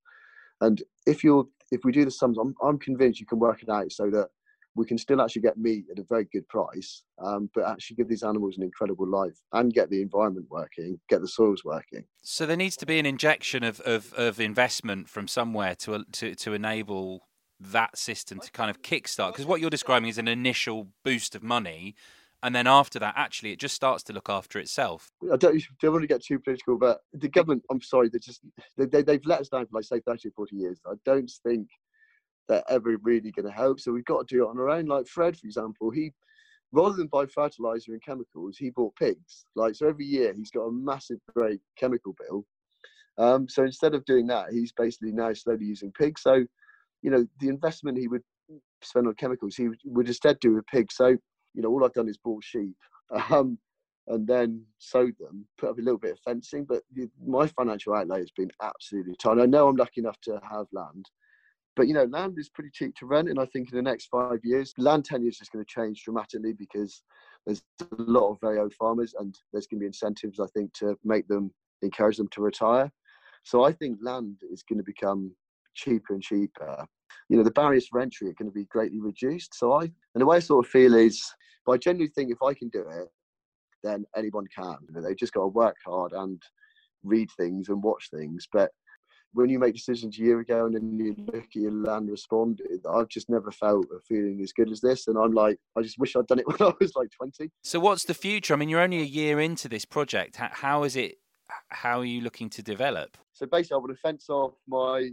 And 0.61 0.83
if 1.07 1.25
you're 1.25 1.45
if 1.73 1.81
we 1.85 1.93
do 1.93 2.05
the 2.05 2.11
sums, 2.11 2.39
I'm, 2.39 2.55
I'm 2.63 2.79
convinced 2.79 3.19
you 3.19 3.27
can 3.27 3.39
work 3.39 3.63
it 3.63 3.69
out 3.69 3.91
so 3.91 4.11
that 4.11 4.29
we 4.75 4.87
can 4.87 4.97
still 4.97 5.21
actually 5.21 5.43
get 5.43 5.59
meat 5.59 5.85
at 5.91 5.99
a 5.99 6.05
very 6.09 6.27
good 6.33 6.49
price, 6.49 7.03
um, 7.23 7.51
but 7.55 7.69
actually 7.69 7.97
give 7.97 8.09
these 8.09 8.23
animals 8.23 8.57
an 8.57 8.63
incredible 8.63 9.07
life 9.07 9.39
and 9.53 9.73
get 9.73 9.91
the 9.91 10.01
environment 10.01 10.47
working, 10.51 10.99
get 11.11 11.21
the 11.21 11.29
soils 11.29 11.63
working. 11.65 12.05
So 12.23 12.47
there 12.47 12.57
needs 12.57 12.77
to 12.79 12.87
be 12.87 12.99
an 12.99 13.05
injection 13.05 13.65
of, 13.65 13.81
of, 13.81 14.15
of 14.15 14.41
investment 14.41 15.09
from 15.11 15.29
somewhere 15.29 15.75
to, 15.81 16.05
to 16.13 16.35
to 16.35 16.55
enable 16.55 17.29
that 17.63 17.97
system 17.97 18.41
to 18.41 18.51
kind 18.51 18.71
of 18.71 18.83
kickstart. 18.83 19.33
Because 19.33 19.47
what 19.47 19.61
you're 19.61 19.71
describing 19.71 20.09
is 20.09 20.19
an 20.19 20.29
initial 20.29 20.89
boost 21.05 21.35
of 21.35 21.43
money, 21.43 21.95
and 22.43 22.55
then 22.55 22.67
after 22.67 22.99
that, 22.99 23.15
actually, 23.17 23.53
it 23.53 23.61
just 23.61 23.75
starts 23.75 24.03
to 24.05 24.13
look 24.13 24.29
after 24.29 24.59
itself. 24.59 25.13
I 25.33 25.37
don't, 25.37 25.63
don't 25.81 25.93
want 25.93 26.03
to 26.03 26.09
get 26.09 26.25
too 26.25 26.41
political, 26.41 26.77
but 26.77 27.01
the 27.13 27.29
government, 27.29 27.63
I'm 27.71 27.81
sorry, 27.81 28.09
they 28.09 28.19
just 28.19 28.41
they, 28.77 28.87
they, 28.87 29.13
have 29.13 29.27
let 29.27 29.41
us 29.41 29.49
down 29.49 29.67
for 29.67 29.79
like 29.79 29.85
say 29.85 30.01
30 30.01 30.29
or 30.29 30.33
40 30.33 30.57
years. 30.57 30.81
I 30.87 30.95
don't 31.05 31.31
think 31.45 31.69
they're 32.49 32.65
ever 32.69 32.97
really 33.03 33.31
going 33.31 33.47
to 33.47 33.53
help. 33.53 33.79
So 33.79 33.93
we've 33.93 34.05
got 34.05 34.27
to 34.27 34.35
do 34.35 34.45
it 34.45 34.49
on 34.49 34.59
our 34.59 34.71
own. 34.71 34.87
Like 34.87 35.07
Fred, 35.07 35.37
for 35.37 35.47
example, 35.47 35.91
he 35.91 36.13
rather 36.73 36.97
than 36.97 37.07
buy 37.07 37.27
fertilizer 37.27 37.93
and 37.93 38.03
chemicals, 38.03 38.57
he 38.57 38.71
bought 38.71 38.97
pigs. 38.97 39.45
Like 39.55 39.77
so, 39.77 39.89
every 39.89 40.07
year 40.07 40.35
he's 40.37 40.51
got 40.51 40.63
a 40.63 40.73
massive, 40.73 41.19
great 41.37 41.61
chemical 41.77 42.17
bill. 42.19 42.45
Um, 43.19 43.49
so 43.49 43.63
instead 43.63 43.95
of 43.95 44.05
doing 44.05 44.27
that, 44.29 44.53
he's 44.53 44.73
basically 44.73 45.13
now 45.13 45.33
slowly 45.35 45.67
using 45.67 45.93
pigs. 45.93 46.23
So, 46.23 46.45
you 47.03 47.11
know, 47.11 47.27
the 47.41 47.49
investment 47.49 47.99
he 47.99 48.09
would 48.09 48.23
spend 48.83 49.07
on 49.09 49.15
chemicals, 49.15 49.57
he 49.57 49.69
would 49.85 50.09
instead 50.09 50.39
do 50.41 50.55
with 50.55 50.67
pigs. 50.67 50.97
So 50.97 51.09
you 51.55 51.63
know, 51.63 51.71
all 51.71 51.85
I've 51.85 51.95
done 51.95 52.09
is 52.09 52.19
bought 52.19 52.45
sheep 52.45 52.77
um, 53.31 53.59
and 54.09 54.27
then 54.27 54.65
sowed 54.79 55.15
them, 55.21 55.47
put 55.59 55.71
up 55.71 55.79
a 55.79 55.83
little 55.83 55.99
bit 55.99 56.13
of 56.13 56.21
fencing. 56.21 56.65
But 56.65 56.83
my 57.25 57.47
financial 57.49 57.95
outlay 57.95 58.21
has 58.21 58.33
been 58.37 58.51
absolutely 58.63 59.17
tiny. 59.23 59.43
I 59.43 59.47
know 59.47 59.69
I'm 59.69 59.77
lucky 59.77 60.01
enough 60.01 60.19
to 60.25 60.41
have 60.51 60.67
land, 60.73 61.07
But 61.77 61.89
you 61.89 61.95
know, 61.95 62.05
land 62.05 62.35
is 62.39 62.51
pretty 62.51 62.71
cheap 62.73 62.95
to 62.97 63.07
rent, 63.07 63.29
and 63.31 63.39
I 63.41 63.47
think 63.47 63.71
in 63.73 63.77
the 63.77 63.83
next 63.83 64.07
five 64.07 64.41
years, 64.45 64.75
land 64.77 65.05
tenure 65.07 65.29
is 65.29 65.39
just 65.39 65.53
going 65.53 65.65
to 65.65 65.71
change 65.75 66.05
dramatically 66.05 66.53
because 66.53 67.03
there's 67.47 67.63
a 67.81 67.87
lot 67.99 68.31
of 68.31 68.41
very 68.41 68.59
old 68.59 68.75
farmers, 68.75 69.15
and 69.19 69.35
there's 69.53 69.67
going 69.67 69.79
to 69.81 69.85
be 69.85 69.87
incentives, 69.87 70.39
I 70.39 70.47
think, 70.55 70.73
to 70.75 70.99
make 71.05 71.27
them 71.29 71.51
encourage 71.83 72.19
them 72.19 72.29
to 72.33 72.43
retire. 72.43 72.91
So 73.45 73.65
I 73.65 73.73
think 73.73 73.99
land 74.03 74.37
is 74.53 74.63
going 74.63 74.79
to 74.79 74.85
become 74.85 75.35
cheaper 75.75 76.15
and 76.15 76.23
cheaper. 76.23 76.87
You 77.29 77.37
know, 77.37 77.43
the 77.43 77.51
barriers 77.51 77.89
for 77.89 78.01
entry 78.01 78.29
are 78.29 78.35
going 78.35 78.51
to 78.51 78.55
be 78.55 78.67
greatly 78.67 79.01
reduced. 79.01 79.55
So 79.55 79.73
I, 79.73 79.83
and 79.83 80.21
the 80.21 80.27
way 80.27 80.37
I 80.37 80.41
sort 80.41 80.65
of 80.65 80.71
feel 80.71 80.95
is, 80.95 81.23
but 81.65 81.73
I 81.73 81.77
genuinely 81.79 82.13
think 82.15 82.31
if 82.31 82.43
I 82.43 82.55
can 82.55 82.69
do 82.69 82.85
it, 82.89 83.09
then 83.83 84.05
anyone 84.17 84.47
can. 84.55 84.77
You 84.89 84.95
know, 84.95 85.03
they've 85.03 85.17
just 85.17 85.33
got 85.33 85.43
to 85.43 85.49
work 85.49 85.77
hard 85.85 86.13
and 86.13 86.41
read 87.03 87.29
things 87.37 87.69
and 87.69 87.83
watch 87.83 88.11
things. 88.11 88.47
But 88.53 88.71
when 89.35 89.49
you 89.49 89.59
make 89.59 89.75
decisions 89.75 90.19
a 90.19 90.23
year 90.23 90.41
ago 90.41 90.67
and 90.67 90.75
then 90.75 90.99
you 90.99 91.15
look 91.33 91.45
at 91.45 91.55
your 91.55 91.73
land 91.73 92.11
responded, 92.11 92.85
I've 92.89 93.09
just 93.09 93.31
never 93.31 93.51
felt 93.51 93.87
a 93.95 94.01
feeling 94.01 94.41
as 94.43 94.53
good 94.53 94.71
as 94.71 94.81
this. 94.81 95.09
And 95.09 95.17
I'm 95.17 95.33
like, 95.33 95.59
I 95.77 95.83
just 95.83 95.99
wish 95.99 96.15
I'd 96.17 96.27
done 96.27 96.41
it 96.41 96.47
when 96.59 96.61
I 96.61 96.73
was 96.81 96.93
like 96.95 97.09
20. 97.11 97.51
So, 97.63 97.81
what's 97.81 98.05
the 98.05 98.15
future? 98.15 98.55
I 98.55 98.57
mean, 98.57 98.69
you're 98.69 98.81
only 98.81 99.01
a 99.01 99.05
year 99.05 99.41
into 99.41 99.69
this 99.69 99.85
project. 99.85 100.37
How, 100.37 100.51
how 100.53 100.85
is 100.85 100.97
it? 100.97 101.17
How 101.69 102.01
are 102.01 102.05
you 102.05 102.21
looking 102.21 102.49
to 102.51 102.63
develop? 102.63 103.17
So, 103.33 103.47
basically, 103.47 103.77
I 103.77 103.79
want 103.79 103.93
to 103.93 104.01
fence 104.01 104.29
off 104.29 104.55
my 104.69 105.11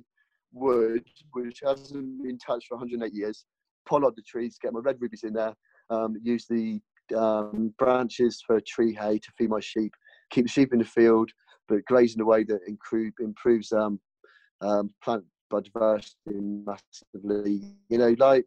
wood, 0.51 1.03
which 1.33 1.61
hasn't 1.63 2.23
been 2.23 2.37
touched 2.37 2.67
for 2.67 2.75
108 2.77 3.13
years, 3.13 3.45
pollard 3.87 4.15
the 4.15 4.21
trees, 4.21 4.57
get 4.61 4.73
my 4.73 4.79
red 4.79 4.97
rubies 4.99 5.23
in 5.23 5.33
there, 5.33 5.53
um, 5.89 6.15
use 6.21 6.45
the 6.49 6.79
um, 7.15 7.73
branches 7.77 8.41
for 8.45 8.59
tree 8.61 8.93
hay 8.93 9.17
to 9.17 9.31
feed 9.37 9.49
my 9.49 9.59
sheep, 9.59 9.93
keep 10.29 10.45
the 10.45 10.51
sheep 10.51 10.73
in 10.73 10.79
the 10.79 10.85
field, 10.85 11.29
but 11.67 11.85
graze 11.85 12.15
in 12.15 12.21
a 12.21 12.25
way 12.25 12.43
that 12.43 12.59
improve, 12.67 13.13
improves 13.19 13.71
um, 13.71 13.99
um, 14.61 14.89
plant 15.03 15.23
biodiversity 15.51 16.05
massively. 16.65 17.75
You 17.89 17.97
know, 17.97 18.15
like 18.17 18.45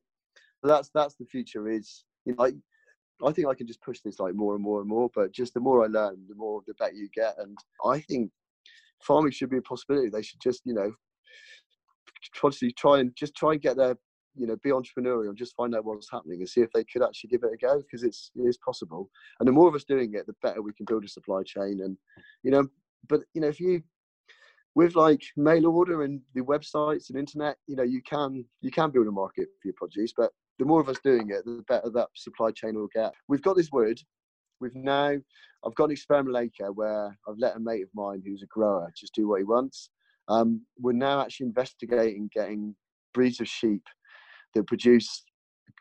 that's 0.62 0.90
that's 0.94 1.16
the 1.16 1.24
future. 1.26 1.68
Is 1.68 2.04
you 2.24 2.34
know, 2.34 2.44
I, 2.44 2.52
I 3.26 3.32
think 3.32 3.48
I 3.48 3.54
can 3.54 3.66
just 3.66 3.82
push 3.82 4.00
this 4.00 4.18
like 4.18 4.34
more 4.34 4.54
and 4.54 4.62
more 4.62 4.80
and 4.80 4.88
more. 4.88 5.10
But 5.14 5.32
just 5.32 5.54
the 5.54 5.60
more 5.60 5.84
I 5.84 5.88
learn, 5.88 6.24
the 6.28 6.34
more 6.34 6.62
the 6.66 6.74
better 6.74 6.94
you 6.94 7.08
get. 7.14 7.34
And 7.38 7.56
I 7.84 8.00
think 8.00 8.30
farming 9.00 9.32
should 9.32 9.50
be 9.50 9.58
a 9.58 9.62
possibility. 9.62 10.08
They 10.08 10.22
should 10.22 10.40
just 10.40 10.62
you 10.64 10.74
know, 10.74 10.92
constantly 12.40 12.72
try 12.72 13.00
and 13.00 13.14
just 13.16 13.34
try 13.34 13.52
and 13.52 13.62
get 13.62 13.76
there 13.76 13.96
you 14.34 14.46
know 14.46 14.56
be 14.62 14.70
entrepreneurial 14.70 15.28
and 15.28 15.36
just 15.36 15.54
find 15.56 15.74
out 15.74 15.84
what's 15.84 16.10
happening 16.10 16.40
and 16.40 16.48
see 16.48 16.60
if 16.60 16.72
they 16.72 16.84
could 16.84 17.02
actually 17.02 17.28
give 17.28 17.42
it 17.42 17.52
a 17.52 17.56
go 17.56 17.78
because 17.78 18.02
it's 18.02 18.30
it 18.36 18.42
is 18.42 18.58
possible. 18.64 19.10
And 19.38 19.48
the 19.48 19.52
more 19.52 19.68
of 19.68 19.74
us 19.74 19.84
doing 19.84 20.14
it 20.14 20.26
the 20.26 20.34
better 20.42 20.62
we 20.62 20.72
can 20.72 20.86
build 20.86 21.04
a 21.04 21.08
supply 21.08 21.42
chain 21.44 21.80
and 21.82 21.96
you 22.42 22.50
know 22.50 22.66
but 23.08 23.20
you 23.34 23.40
know 23.40 23.48
if 23.48 23.60
you 23.60 23.82
with 24.74 24.96
like 24.96 25.22
mail 25.36 25.66
order 25.66 26.02
and 26.02 26.20
the 26.34 26.40
websites 26.40 27.10
and 27.10 27.18
internet 27.18 27.56
you 27.66 27.76
know 27.76 27.82
you 27.82 28.00
can 28.02 28.44
you 28.60 28.70
can 28.70 28.90
build 28.90 29.06
a 29.06 29.12
market 29.12 29.48
for 29.60 29.68
your 29.68 29.74
produce 29.76 30.12
but 30.16 30.30
the 30.58 30.64
more 30.64 30.80
of 30.80 30.88
us 30.88 30.98
doing 31.04 31.30
it 31.30 31.44
the 31.44 31.62
better 31.68 31.90
that 31.90 32.08
supply 32.14 32.50
chain 32.50 32.74
will 32.74 32.88
get. 32.94 33.12
We've 33.28 33.42
got 33.42 33.56
this 33.56 33.70
wood 33.72 34.00
we've 34.62 34.74
now 34.76 35.12
i've 35.66 35.74
got 35.74 35.86
an 35.86 35.90
experimental 35.90 36.38
acre 36.38 36.72
where 36.72 37.18
i've 37.28 37.38
let 37.38 37.56
a 37.56 37.60
mate 37.60 37.82
of 37.82 37.88
mine 37.94 38.22
who's 38.24 38.42
a 38.42 38.46
grower 38.46 38.90
just 38.96 39.14
do 39.14 39.28
what 39.28 39.40
he 39.40 39.44
wants 39.44 39.90
um, 40.28 40.62
we're 40.78 40.92
now 40.92 41.20
actually 41.20 41.46
investigating 41.46 42.30
getting 42.32 42.74
breeds 43.12 43.40
of 43.40 43.48
sheep 43.48 43.82
that 44.54 44.66
produce 44.66 45.24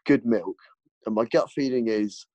good 0.06 0.26
milk. 0.26 0.58
And 1.06 1.16
my 1.16 1.26
gut 1.26 1.50
feeling 1.52 1.88
is, 1.88 2.26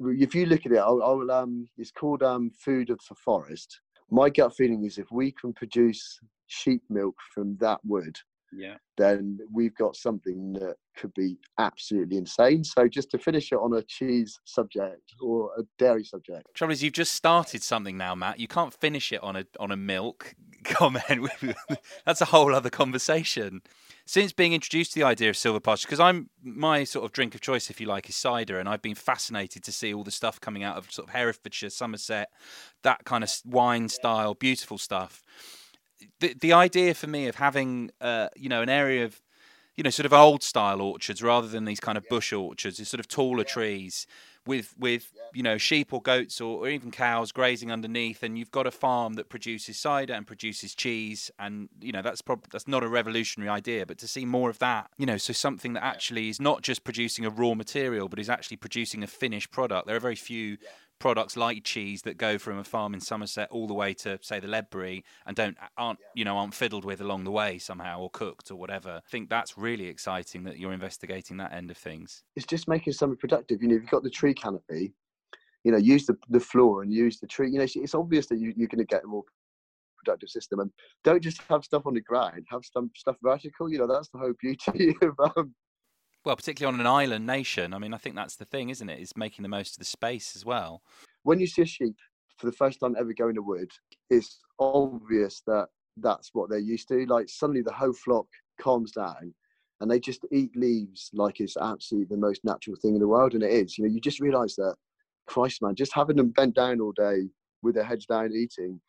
if 0.00 0.34
you 0.34 0.46
look 0.46 0.66
at 0.66 0.72
it, 0.72 0.78
I'll, 0.78 1.02
I'll 1.02 1.30
um, 1.30 1.68
it's 1.78 1.90
called 1.90 2.22
um, 2.22 2.50
food 2.58 2.90
of 2.90 3.00
the 3.08 3.14
forest. 3.14 3.80
My 4.10 4.30
gut 4.30 4.54
feeling 4.54 4.84
is 4.84 4.98
if 4.98 5.10
we 5.10 5.32
can 5.32 5.52
produce 5.52 6.20
sheep 6.46 6.82
milk 6.88 7.16
from 7.34 7.56
that 7.60 7.80
wood, 7.84 8.16
yeah, 8.52 8.76
then 8.96 9.38
we've 9.52 9.74
got 9.74 9.96
something 9.96 10.52
that 10.54 10.76
could 10.96 11.12
be 11.14 11.38
absolutely 11.58 12.16
insane. 12.16 12.62
So 12.62 12.86
just 12.86 13.10
to 13.10 13.18
finish 13.18 13.50
it 13.50 13.56
on 13.56 13.74
a 13.74 13.82
cheese 13.82 14.38
subject 14.44 15.02
or 15.20 15.50
a 15.58 15.62
dairy 15.78 16.04
subject. 16.04 16.46
Trouble 16.54 16.72
is, 16.72 16.82
you've 16.82 16.92
just 16.92 17.14
started 17.14 17.62
something 17.62 17.96
now, 17.96 18.14
Matt. 18.14 18.38
You 18.38 18.48
can't 18.48 18.72
finish 18.72 19.12
it 19.12 19.22
on 19.22 19.34
a 19.36 19.44
on 19.58 19.72
a 19.72 19.76
milk 19.76 20.34
comment. 20.66 21.30
That's 22.04 22.20
a 22.20 22.26
whole 22.26 22.54
other 22.54 22.70
conversation 22.70 23.62
since 24.06 24.32
being 24.32 24.52
introduced 24.52 24.92
to 24.92 25.00
the 25.00 25.04
idea 25.04 25.28
of 25.28 25.34
silvopasture, 25.34 25.82
because 25.82 25.98
I'm 26.00 26.30
my 26.42 26.84
sort 26.84 27.04
of 27.04 27.12
drink 27.12 27.34
of 27.34 27.40
choice, 27.40 27.70
if 27.70 27.80
you 27.80 27.88
like, 27.88 28.08
is 28.08 28.14
cider, 28.14 28.60
and 28.60 28.68
I've 28.68 28.82
been 28.82 28.94
fascinated 28.94 29.64
to 29.64 29.72
see 29.72 29.92
all 29.92 30.04
the 30.04 30.12
stuff 30.12 30.40
coming 30.40 30.62
out 30.62 30.76
of 30.76 30.90
sort 30.92 31.08
of 31.08 31.14
Herefordshire, 31.14 31.70
Somerset, 31.70 32.28
that 32.82 33.04
kind 33.04 33.24
of 33.24 33.30
wine 33.44 33.88
style, 33.88 34.34
beautiful 34.34 34.78
stuff. 34.78 35.22
The 36.20 36.34
the 36.40 36.52
idea 36.52 36.94
for 36.94 37.08
me 37.08 37.26
of 37.26 37.34
having, 37.34 37.90
uh, 38.00 38.28
you 38.36 38.48
know, 38.48 38.62
an 38.62 38.68
area 38.68 39.04
of 39.04 39.20
you 39.76 39.84
know, 39.84 39.90
sort 39.90 40.06
of 40.06 40.12
old 40.12 40.42
style 40.42 40.80
orchards 40.80 41.22
rather 41.22 41.46
than 41.46 41.66
these 41.66 41.80
kind 41.80 41.98
of 41.98 42.08
bush 42.08 42.32
orchards, 42.32 42.78
these 42.78 42.88
sort 42.88 43.00
of 43.00 43.08
taller 43.08 43.44
trees 43.44 44.06
with 44.46 44.74
with 44.78 45.12
you 45.34 45.42
know 45.42 45.58
sheep 45.58 45.92
or 45.92 46.00
goats 46.00 46.40
or, 46.40 46.66
or, 46.66 46.68
even 46.68 46.90
cows 46.90 47.32
grazing 47.32 47.70
underneath, 47.70 48.22
and 48.22 48.38
you've 48.38 48.50
got 48.50 48.66
a 48.66 48.70
farm 48.70 49.14
that 49.14 49.28
produces 49.28 49.78
cider 49.78 50.12
and 50.12 50.26
produces 50.26 50.74
cheese, 50.74 51.30
and 51.38 51.68
you 51.80 51.92
know 51.92 52.02
that's 52.02 52.22
probably 52.22 52.48
that's 52.50 52.68
not 52.68 52.82
a 52.82 52.88
revolutionary 52.88 53.50
idea, 53.50 53.86
but 53.86 53.98
to 53.98 54.08
see 54.08 54.24
more 54.24 54.50
of 54.50 54.58
that, 54.58 54.90
you 54.96 55.06
know, 55.06 55.16
so 55.16 55.32
something 55.32 55.72
that 55.74 55.84
actually 55.84 56.28
is 56.28 56.40
not 56.40 56.62
just 56.62 56.84
producing 56.84 57.24
a 57.24 57.30
raw 57.30 57.54
material, 57.54 58.08
but 58.08 58.18
is 58.18 58.30
actually 58.30 58.56
producing 58.56 59.02
a 59.02 59.06
finished 59.06 59.50
product. 59.50 59.86
There 59.86 59.96
are 59.96 60.00
very 60.00 60.16
few 60.16 60.58
products 60.98 61.36
like 61.36 61.64
cheese 61.64 62.02
that 62.02 62.16
go 62.16 62.38
from 62.38 62.58
a 62.58 62.64
farm 62.64 62.94
in 62.94 63.00
Somerset 63.00 63.48
all 63.50 63.66
the 63.66 63.74
way 63.74 63.94
to 63.94 64.18
say 64.22 64.40
the 64.40 64.48
Ledbury 64.48 65.04
and 65.26 65.36
don't 65.36 65.56
aren't 65.76 65.98
you 66.14 66.24
know 66.24 66.36
aren't 66.36 66.54
fiddled 66.54 66.84
with 66.84 67.00
along 67.00 67.24
the 67.24 67.30
way 67.30 67.58
somehow 67.58 68.00
or 68.00 68.10
cooked 68.10 68.50
or 68.50 68.56
whatever. 68.56 69.02
I 69.04 69.10
think 69.10 69.28
that's 69.28 69.58
really 69.58 69.86
exciting 69.86 70.44
that 70.44 70.58
you're 70.58 70.72
investigating 70.72 71.36
that 71.38 71.52
end 71.52 71.70
of 71.70 71.76
things. 71.76 72.24
It's 72.34 72.46
just 72.46 72.68
making 72.68 72.94
something 72.94 73.18
productive. 73.18 73.62
You 73.62 73.68
know, 73.68 73.76
if 73.76 73.82
you've 73.82 73.90
got 73.90 74.02
the 74.02 74.10
tree 74.10 74.34
canopy, 74.34 74.94
you 75.64 75.72
know, 75.72 75.78
use 75.78 76.06
the 76.06 76.16
the 76.28 76.40
floor 76.40 76.82
and 76.82 76.92
use 76.92 77.20
the 77.20 77.26
tree. 77.26 77.50
You 77.50 77.58
know, 77.58 77.66
it's 77.72 77.94
obvious 77.94 78.26
that 78.26 78.38
you, 78.38 78.52
you're 78.56 78.68
going 78.68 78.78
to 78.78 78.84
get 78.84 79.04
a 79.04 79.06
more 79.06 79.24
productive 80.06 80.28
system 80.28 80.60
and 80.60 80.70
don't 81.04 81.22
just 81.22 81.42
have 81.48 81.64
stuff 81.64 81.82
on 81.84 81.94
the 81.94 82.00
ground 82.00 82.44
have 82.48 82.60
some 82.72 82.88
stuff 82.94 83.16
vertical 83.22 83.68
you 83.68 83.76
know 83.76 83.88
that's 83.88 84.08
the 84.10 84.18
whole 84.18 84.32
beauty 84.40 84.94
of 85.02 85.14
um, 85.36 85.52
well, 86.26 86.34
particularly 86.34 86.74
on 86.74 86.80
an 86.80 86.88
island 86.88 87.24
nation. 87.24 87.72
I 87.72 87.78
mean, 87.78 87.94
I 87.94 87.98
think 87.98 88.16
that's 88.16 88.34
the 88.34 88.44
thing, 88.44 88.68
isn't 88.68 88.90
it? 88.90 88.98
Is 88.98 89.16
making 89.16 89.44
the 89.44 89.48
most 89.48 89.74
of 89.74 89.78
the 89.78 89.84
space 89.84 90.34
as 90.34 90.44
well. 90.44 90.82
When 91.22 91.38
you 91.38 91.46
see 91.46 91.62
a 91.62 91.66
sheep 91.66 91.94
for 92.36 92.46
the 92.46 92.52
first 92.52 92.80
time 92.80 92.96
ever 92.98 93.12
going 93.12 93.36
to 93.36 93.42
wood, 93.42 93.70
it's 94.10 94.40
obvious 94.58 95.42
that 95.46 95.68
that's 95.98 96.30
what 96.32 96.50
they're 96.50 96.58
used 96.58 96.88
to. 96.88 97.06
Like 97.06 97.28
suddenly 97.28 97.62
the 97.62 97.72
whole 97.72 97.92
flock 97.92 98.26
calms 98.60 98.90
down 98.90 99.32
and 99.80 99.88
they 99.88 100.00
just 100.00 100.26
eat 100.32 100.50
leaves 100.56 101.10
like 101.14 101.38
it's 101.38 101.56
absolutely 101.56 102.12
the 102.16 102.20
most 102.20 102.44
natural 102.44 102.74
thing 102.74 102.94
in 102.94 103.00
the 103.00 103.06
world. 103.06 103.34
And 103.34 103.44
it 103.44 103.52
is. 103.52 103.78
You 103.78 103.84
know, 103.84 103.94
you 103.94 104.00
just 104.00 104.18
realise 104.18 104.56
that, 104.56 104.74
Christ, 105.28 105.62
man, 105.62 105.76
just 105.76 105.94
having 105.94 106.16
them 106.16 106.30
bent 106.30 106.56
down 106.56 106.80
all 106.80 106.92
day 106.92 107.28
with 107.62 107.76
their 107.76 107.84
heads 107.84 108.04
down 108.04 108.32
eating, 108.32 108.80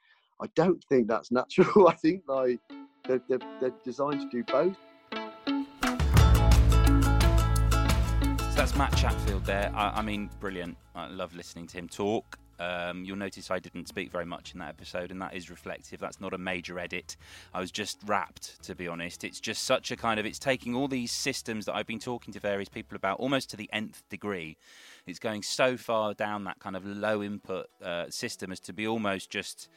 I 0.41 0.47
don't 0.55 0.83
think 0.89 1.07
that's 1.07 1.31
natural. 1.39 1.87
I 1.87 1.93
think 1.93 2.23
like 2.27 2.59
they're, 3.07 3.21
they're, 3.29 3.39
they're 3.61 3.73
designed 3.83 4.21
to 4.21 4.29
do 4.31 4.43
both. 4.43 4.77
That's 8.67 8.77
Matt 8.77 8.97
Chatfield 8.97 9.45
there. 9.45 9.71
I, 9.73 9.99
I, 9.99 10.01
mean, 10.01 10.29
brilliant. 10.41 10.77
I 10.93 11.07
love 11.07 11.33
listening 11.33 11.67
to 11.67 11.77
him 11.77 11.87
talk. 11.87 12.37
Um, 12.59 13.05
you'll 13.05 13.15
notice 13.15 13.49
I 13.49 13.59
didn't 13.59 13.87
speak 13.87 14.11
very 14.11 14.25
much 14.25 14.51
in 14.51 14.59
that 14.59 14.67
episode, 14.67 15.09
and 15.09 15.21
that 15.21 15.33
is 15.33 15.49
reflective. 15.49 16.01
That's 16.01 16.19
not 16.19 16.33
a 16.33 16.37
major 16.37 16.77
edit. 16.77 17.15
I 17.53 17.61
was 17.61 17.71
just 17.71 17.97
rapt, 18.05 18.61
to 18.63 18.75
be 18.75 18.89
honest. 18.89 19.23
It's 19.23 19.39
just 19.39 19.63
such 19.63 19.89
a 19.91 19.95
kind 19.95 20.19
of, 20.19 20.25
it's 20.25 20.37
taking 20.37 20.75
all 20.75 20.89
these 20.89 21.13
systems 21.13 21.63
that 21.63 21.77
I've 21.77 21.87
been 21.87 21.97
talking 21.97 22.33
to 22.33 22.41
various 22.41 22.67
people 22.67 22.97
about 22.97 23.21
almost 23.21 23.49
to 23.51 23.55
the 23.55 23.69
nth 23.71 24.03
degree. 24.09 24.57
It's 25.05 25.19
going 25.19 25.43
so 25.43 25.77
far 25.77 26.13
down 26.13 26.43
that 26.43 26.59
kind 26.59 26.75
of 26.75 26.85
low 26.85 27.23
input 27.23 27.67
uh, 27.81 28.09
system 28.09 28.51
as 28.51 28.59
to 28.61 28.73
be 28.73 28.85
almost 28.85 29.29
just 29.29 29.69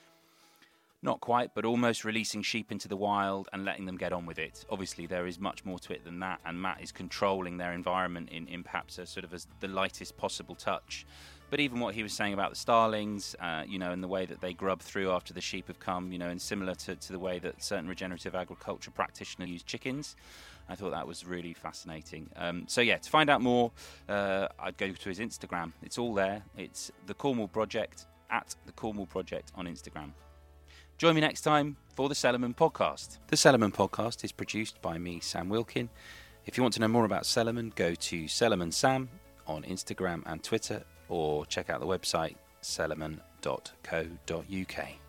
not 1.03 1.21
quite, 1.21 1.55
but 1.55 1.65
almost 1.65 2.05
releasing 2.05 2.43
sheep 2.43 2.71
into 2.71 2.87
the 2.87 2.97
wild 2.97 3.49
and 3.53 3.65
letting 3.65 3.87
them 3.87 3.97
get 3.97 4.13
on 4.13 4.27
with 4.27 4.39
it. 4.39 4.65
Obviously, 4.69 5.07
there 5.07 5.27
is 5.27 5.39
much 5.39 5.65
more 5.65 5.79
to 5.79 5.93
it 5.93 6.05
than 6.05 6.21
that, 6.21 6.41
and 6.45 6.61
Matt 6.61 6.83
is 6.83 6.93
controlling 6.93 7.57
their 7.57 7.73
environment 7.73 8.29
in, 8.31 8.47
in 8.49 8.63
perhaps 8.63 8.99
a 8.99 9.07
sort 9.07 9.25
of 9.25 9.33
as 9.33 9.47
the 9.61 9.69
lightest 9.69 10.17
possible 10.17 10.55
touch. 10.55 11.07
But 11.49 11.59
even 11.59 11.81
what 11.81 11.95
he 11.95 12.03
was 12.05 12.13
saying 12.13 12.33
about 12.33 12.51
the 12.51 12.57
starlings, 12.57 13.35
uh, 13.41 13.65
you 13.67 13.79
know, 13.79 13.91
and 13.91 14.03
the 14.03 14.09
way 14.09 14.25
that 14.25 14.41
they 14.41 14.53
grub 14.53 14.81
through 14.81 15.11
after 15.11 15.35
the 15.35 15.41
sheep 15.41 15.67
have 15.67 15.81
come, 15.81 16.13
you 16.13 16.19
know, 16.19 16.29
and 16.29 16.41
similar 16.41 16.77
to, 16.77 16.95
to 16.95 17.13
the 17.13 17.19
way 17.19 17.41
that 17.41 17.63
certain 17.63 17.89
regenerative 17.89 18.37
agriculture 18.37 18.93
practitioners 18.93 19.51
use 19.51 19.63
chickens, 19.65 20.15
I 20.69 20.77
thought 20.77 20.93
that 20.93 21.09
was 21.09 21.27
really 21.27 21.53
fascinating. 21.53 22.31
Um, 22.37 22.65
so 22.69 22.81
yeah, 22.81 22.99
to 22.99 23.11
find 23.11 23.29
out 23.29 23.41
more, 23.41 23.73
uh, 24.09 24.47
I'd 24.61 24.77
go 24.77 24.93
to 24.93 25.09
his 25.09 25.19
Instagram. 25.19 25.73
It's 25.83 25.99
all 25.99 26.15
there. 26.15 26.43
It's 26.57 26.93
the 27.07 27.15
Cornwall 27.15 27.49
Project 27.49 28.07
at 28.31 28.55
the 28.67 28.73
Cornwall 28.73 29.07
Project 29.07 29.51
on 29.57 29.67
Instagram. 29.67 30.13
Join 31.01 31.15
me 31.15 31.23
next 31.23 31.41
time 31.41 31.79
for 31.95 32.11
the 32.11 32.15
Cellarman 32.15 32.55
Podcast. 32.55 33.17
The 33.29 33.37
Cellarman 33.37 33.73
Podcast 33.73 34.23
is 34.23 34.33
produced 34.33 34.83
by 34.83 34.99
me, 34.99 35.19
Sam 35.21 35.49
Wilkin. 35.49 35.89
If 36.45 36.59
you 36.59 36.63
want 36.63 36.75
to 36.75 36.81
know 36.81 36.89
more 36.89 37.07
about 37.07 37.23
Cellarman, 37.23 37.75
go 37.75 37.95
to 37.95 38.25
Cellarman 38.25 38.71
Sam 38.71 39.09
on 39.47 39.63
Instagram 39.63 40.23
and 40.27 40.43
Twitter, 40.43 40.85
or 41.09 41.47
check 41.47 41.71
out 41.71 41.81
the 41.81 41.87
website 41.87 42.37
cellarman.co.uk. 42.61 45.00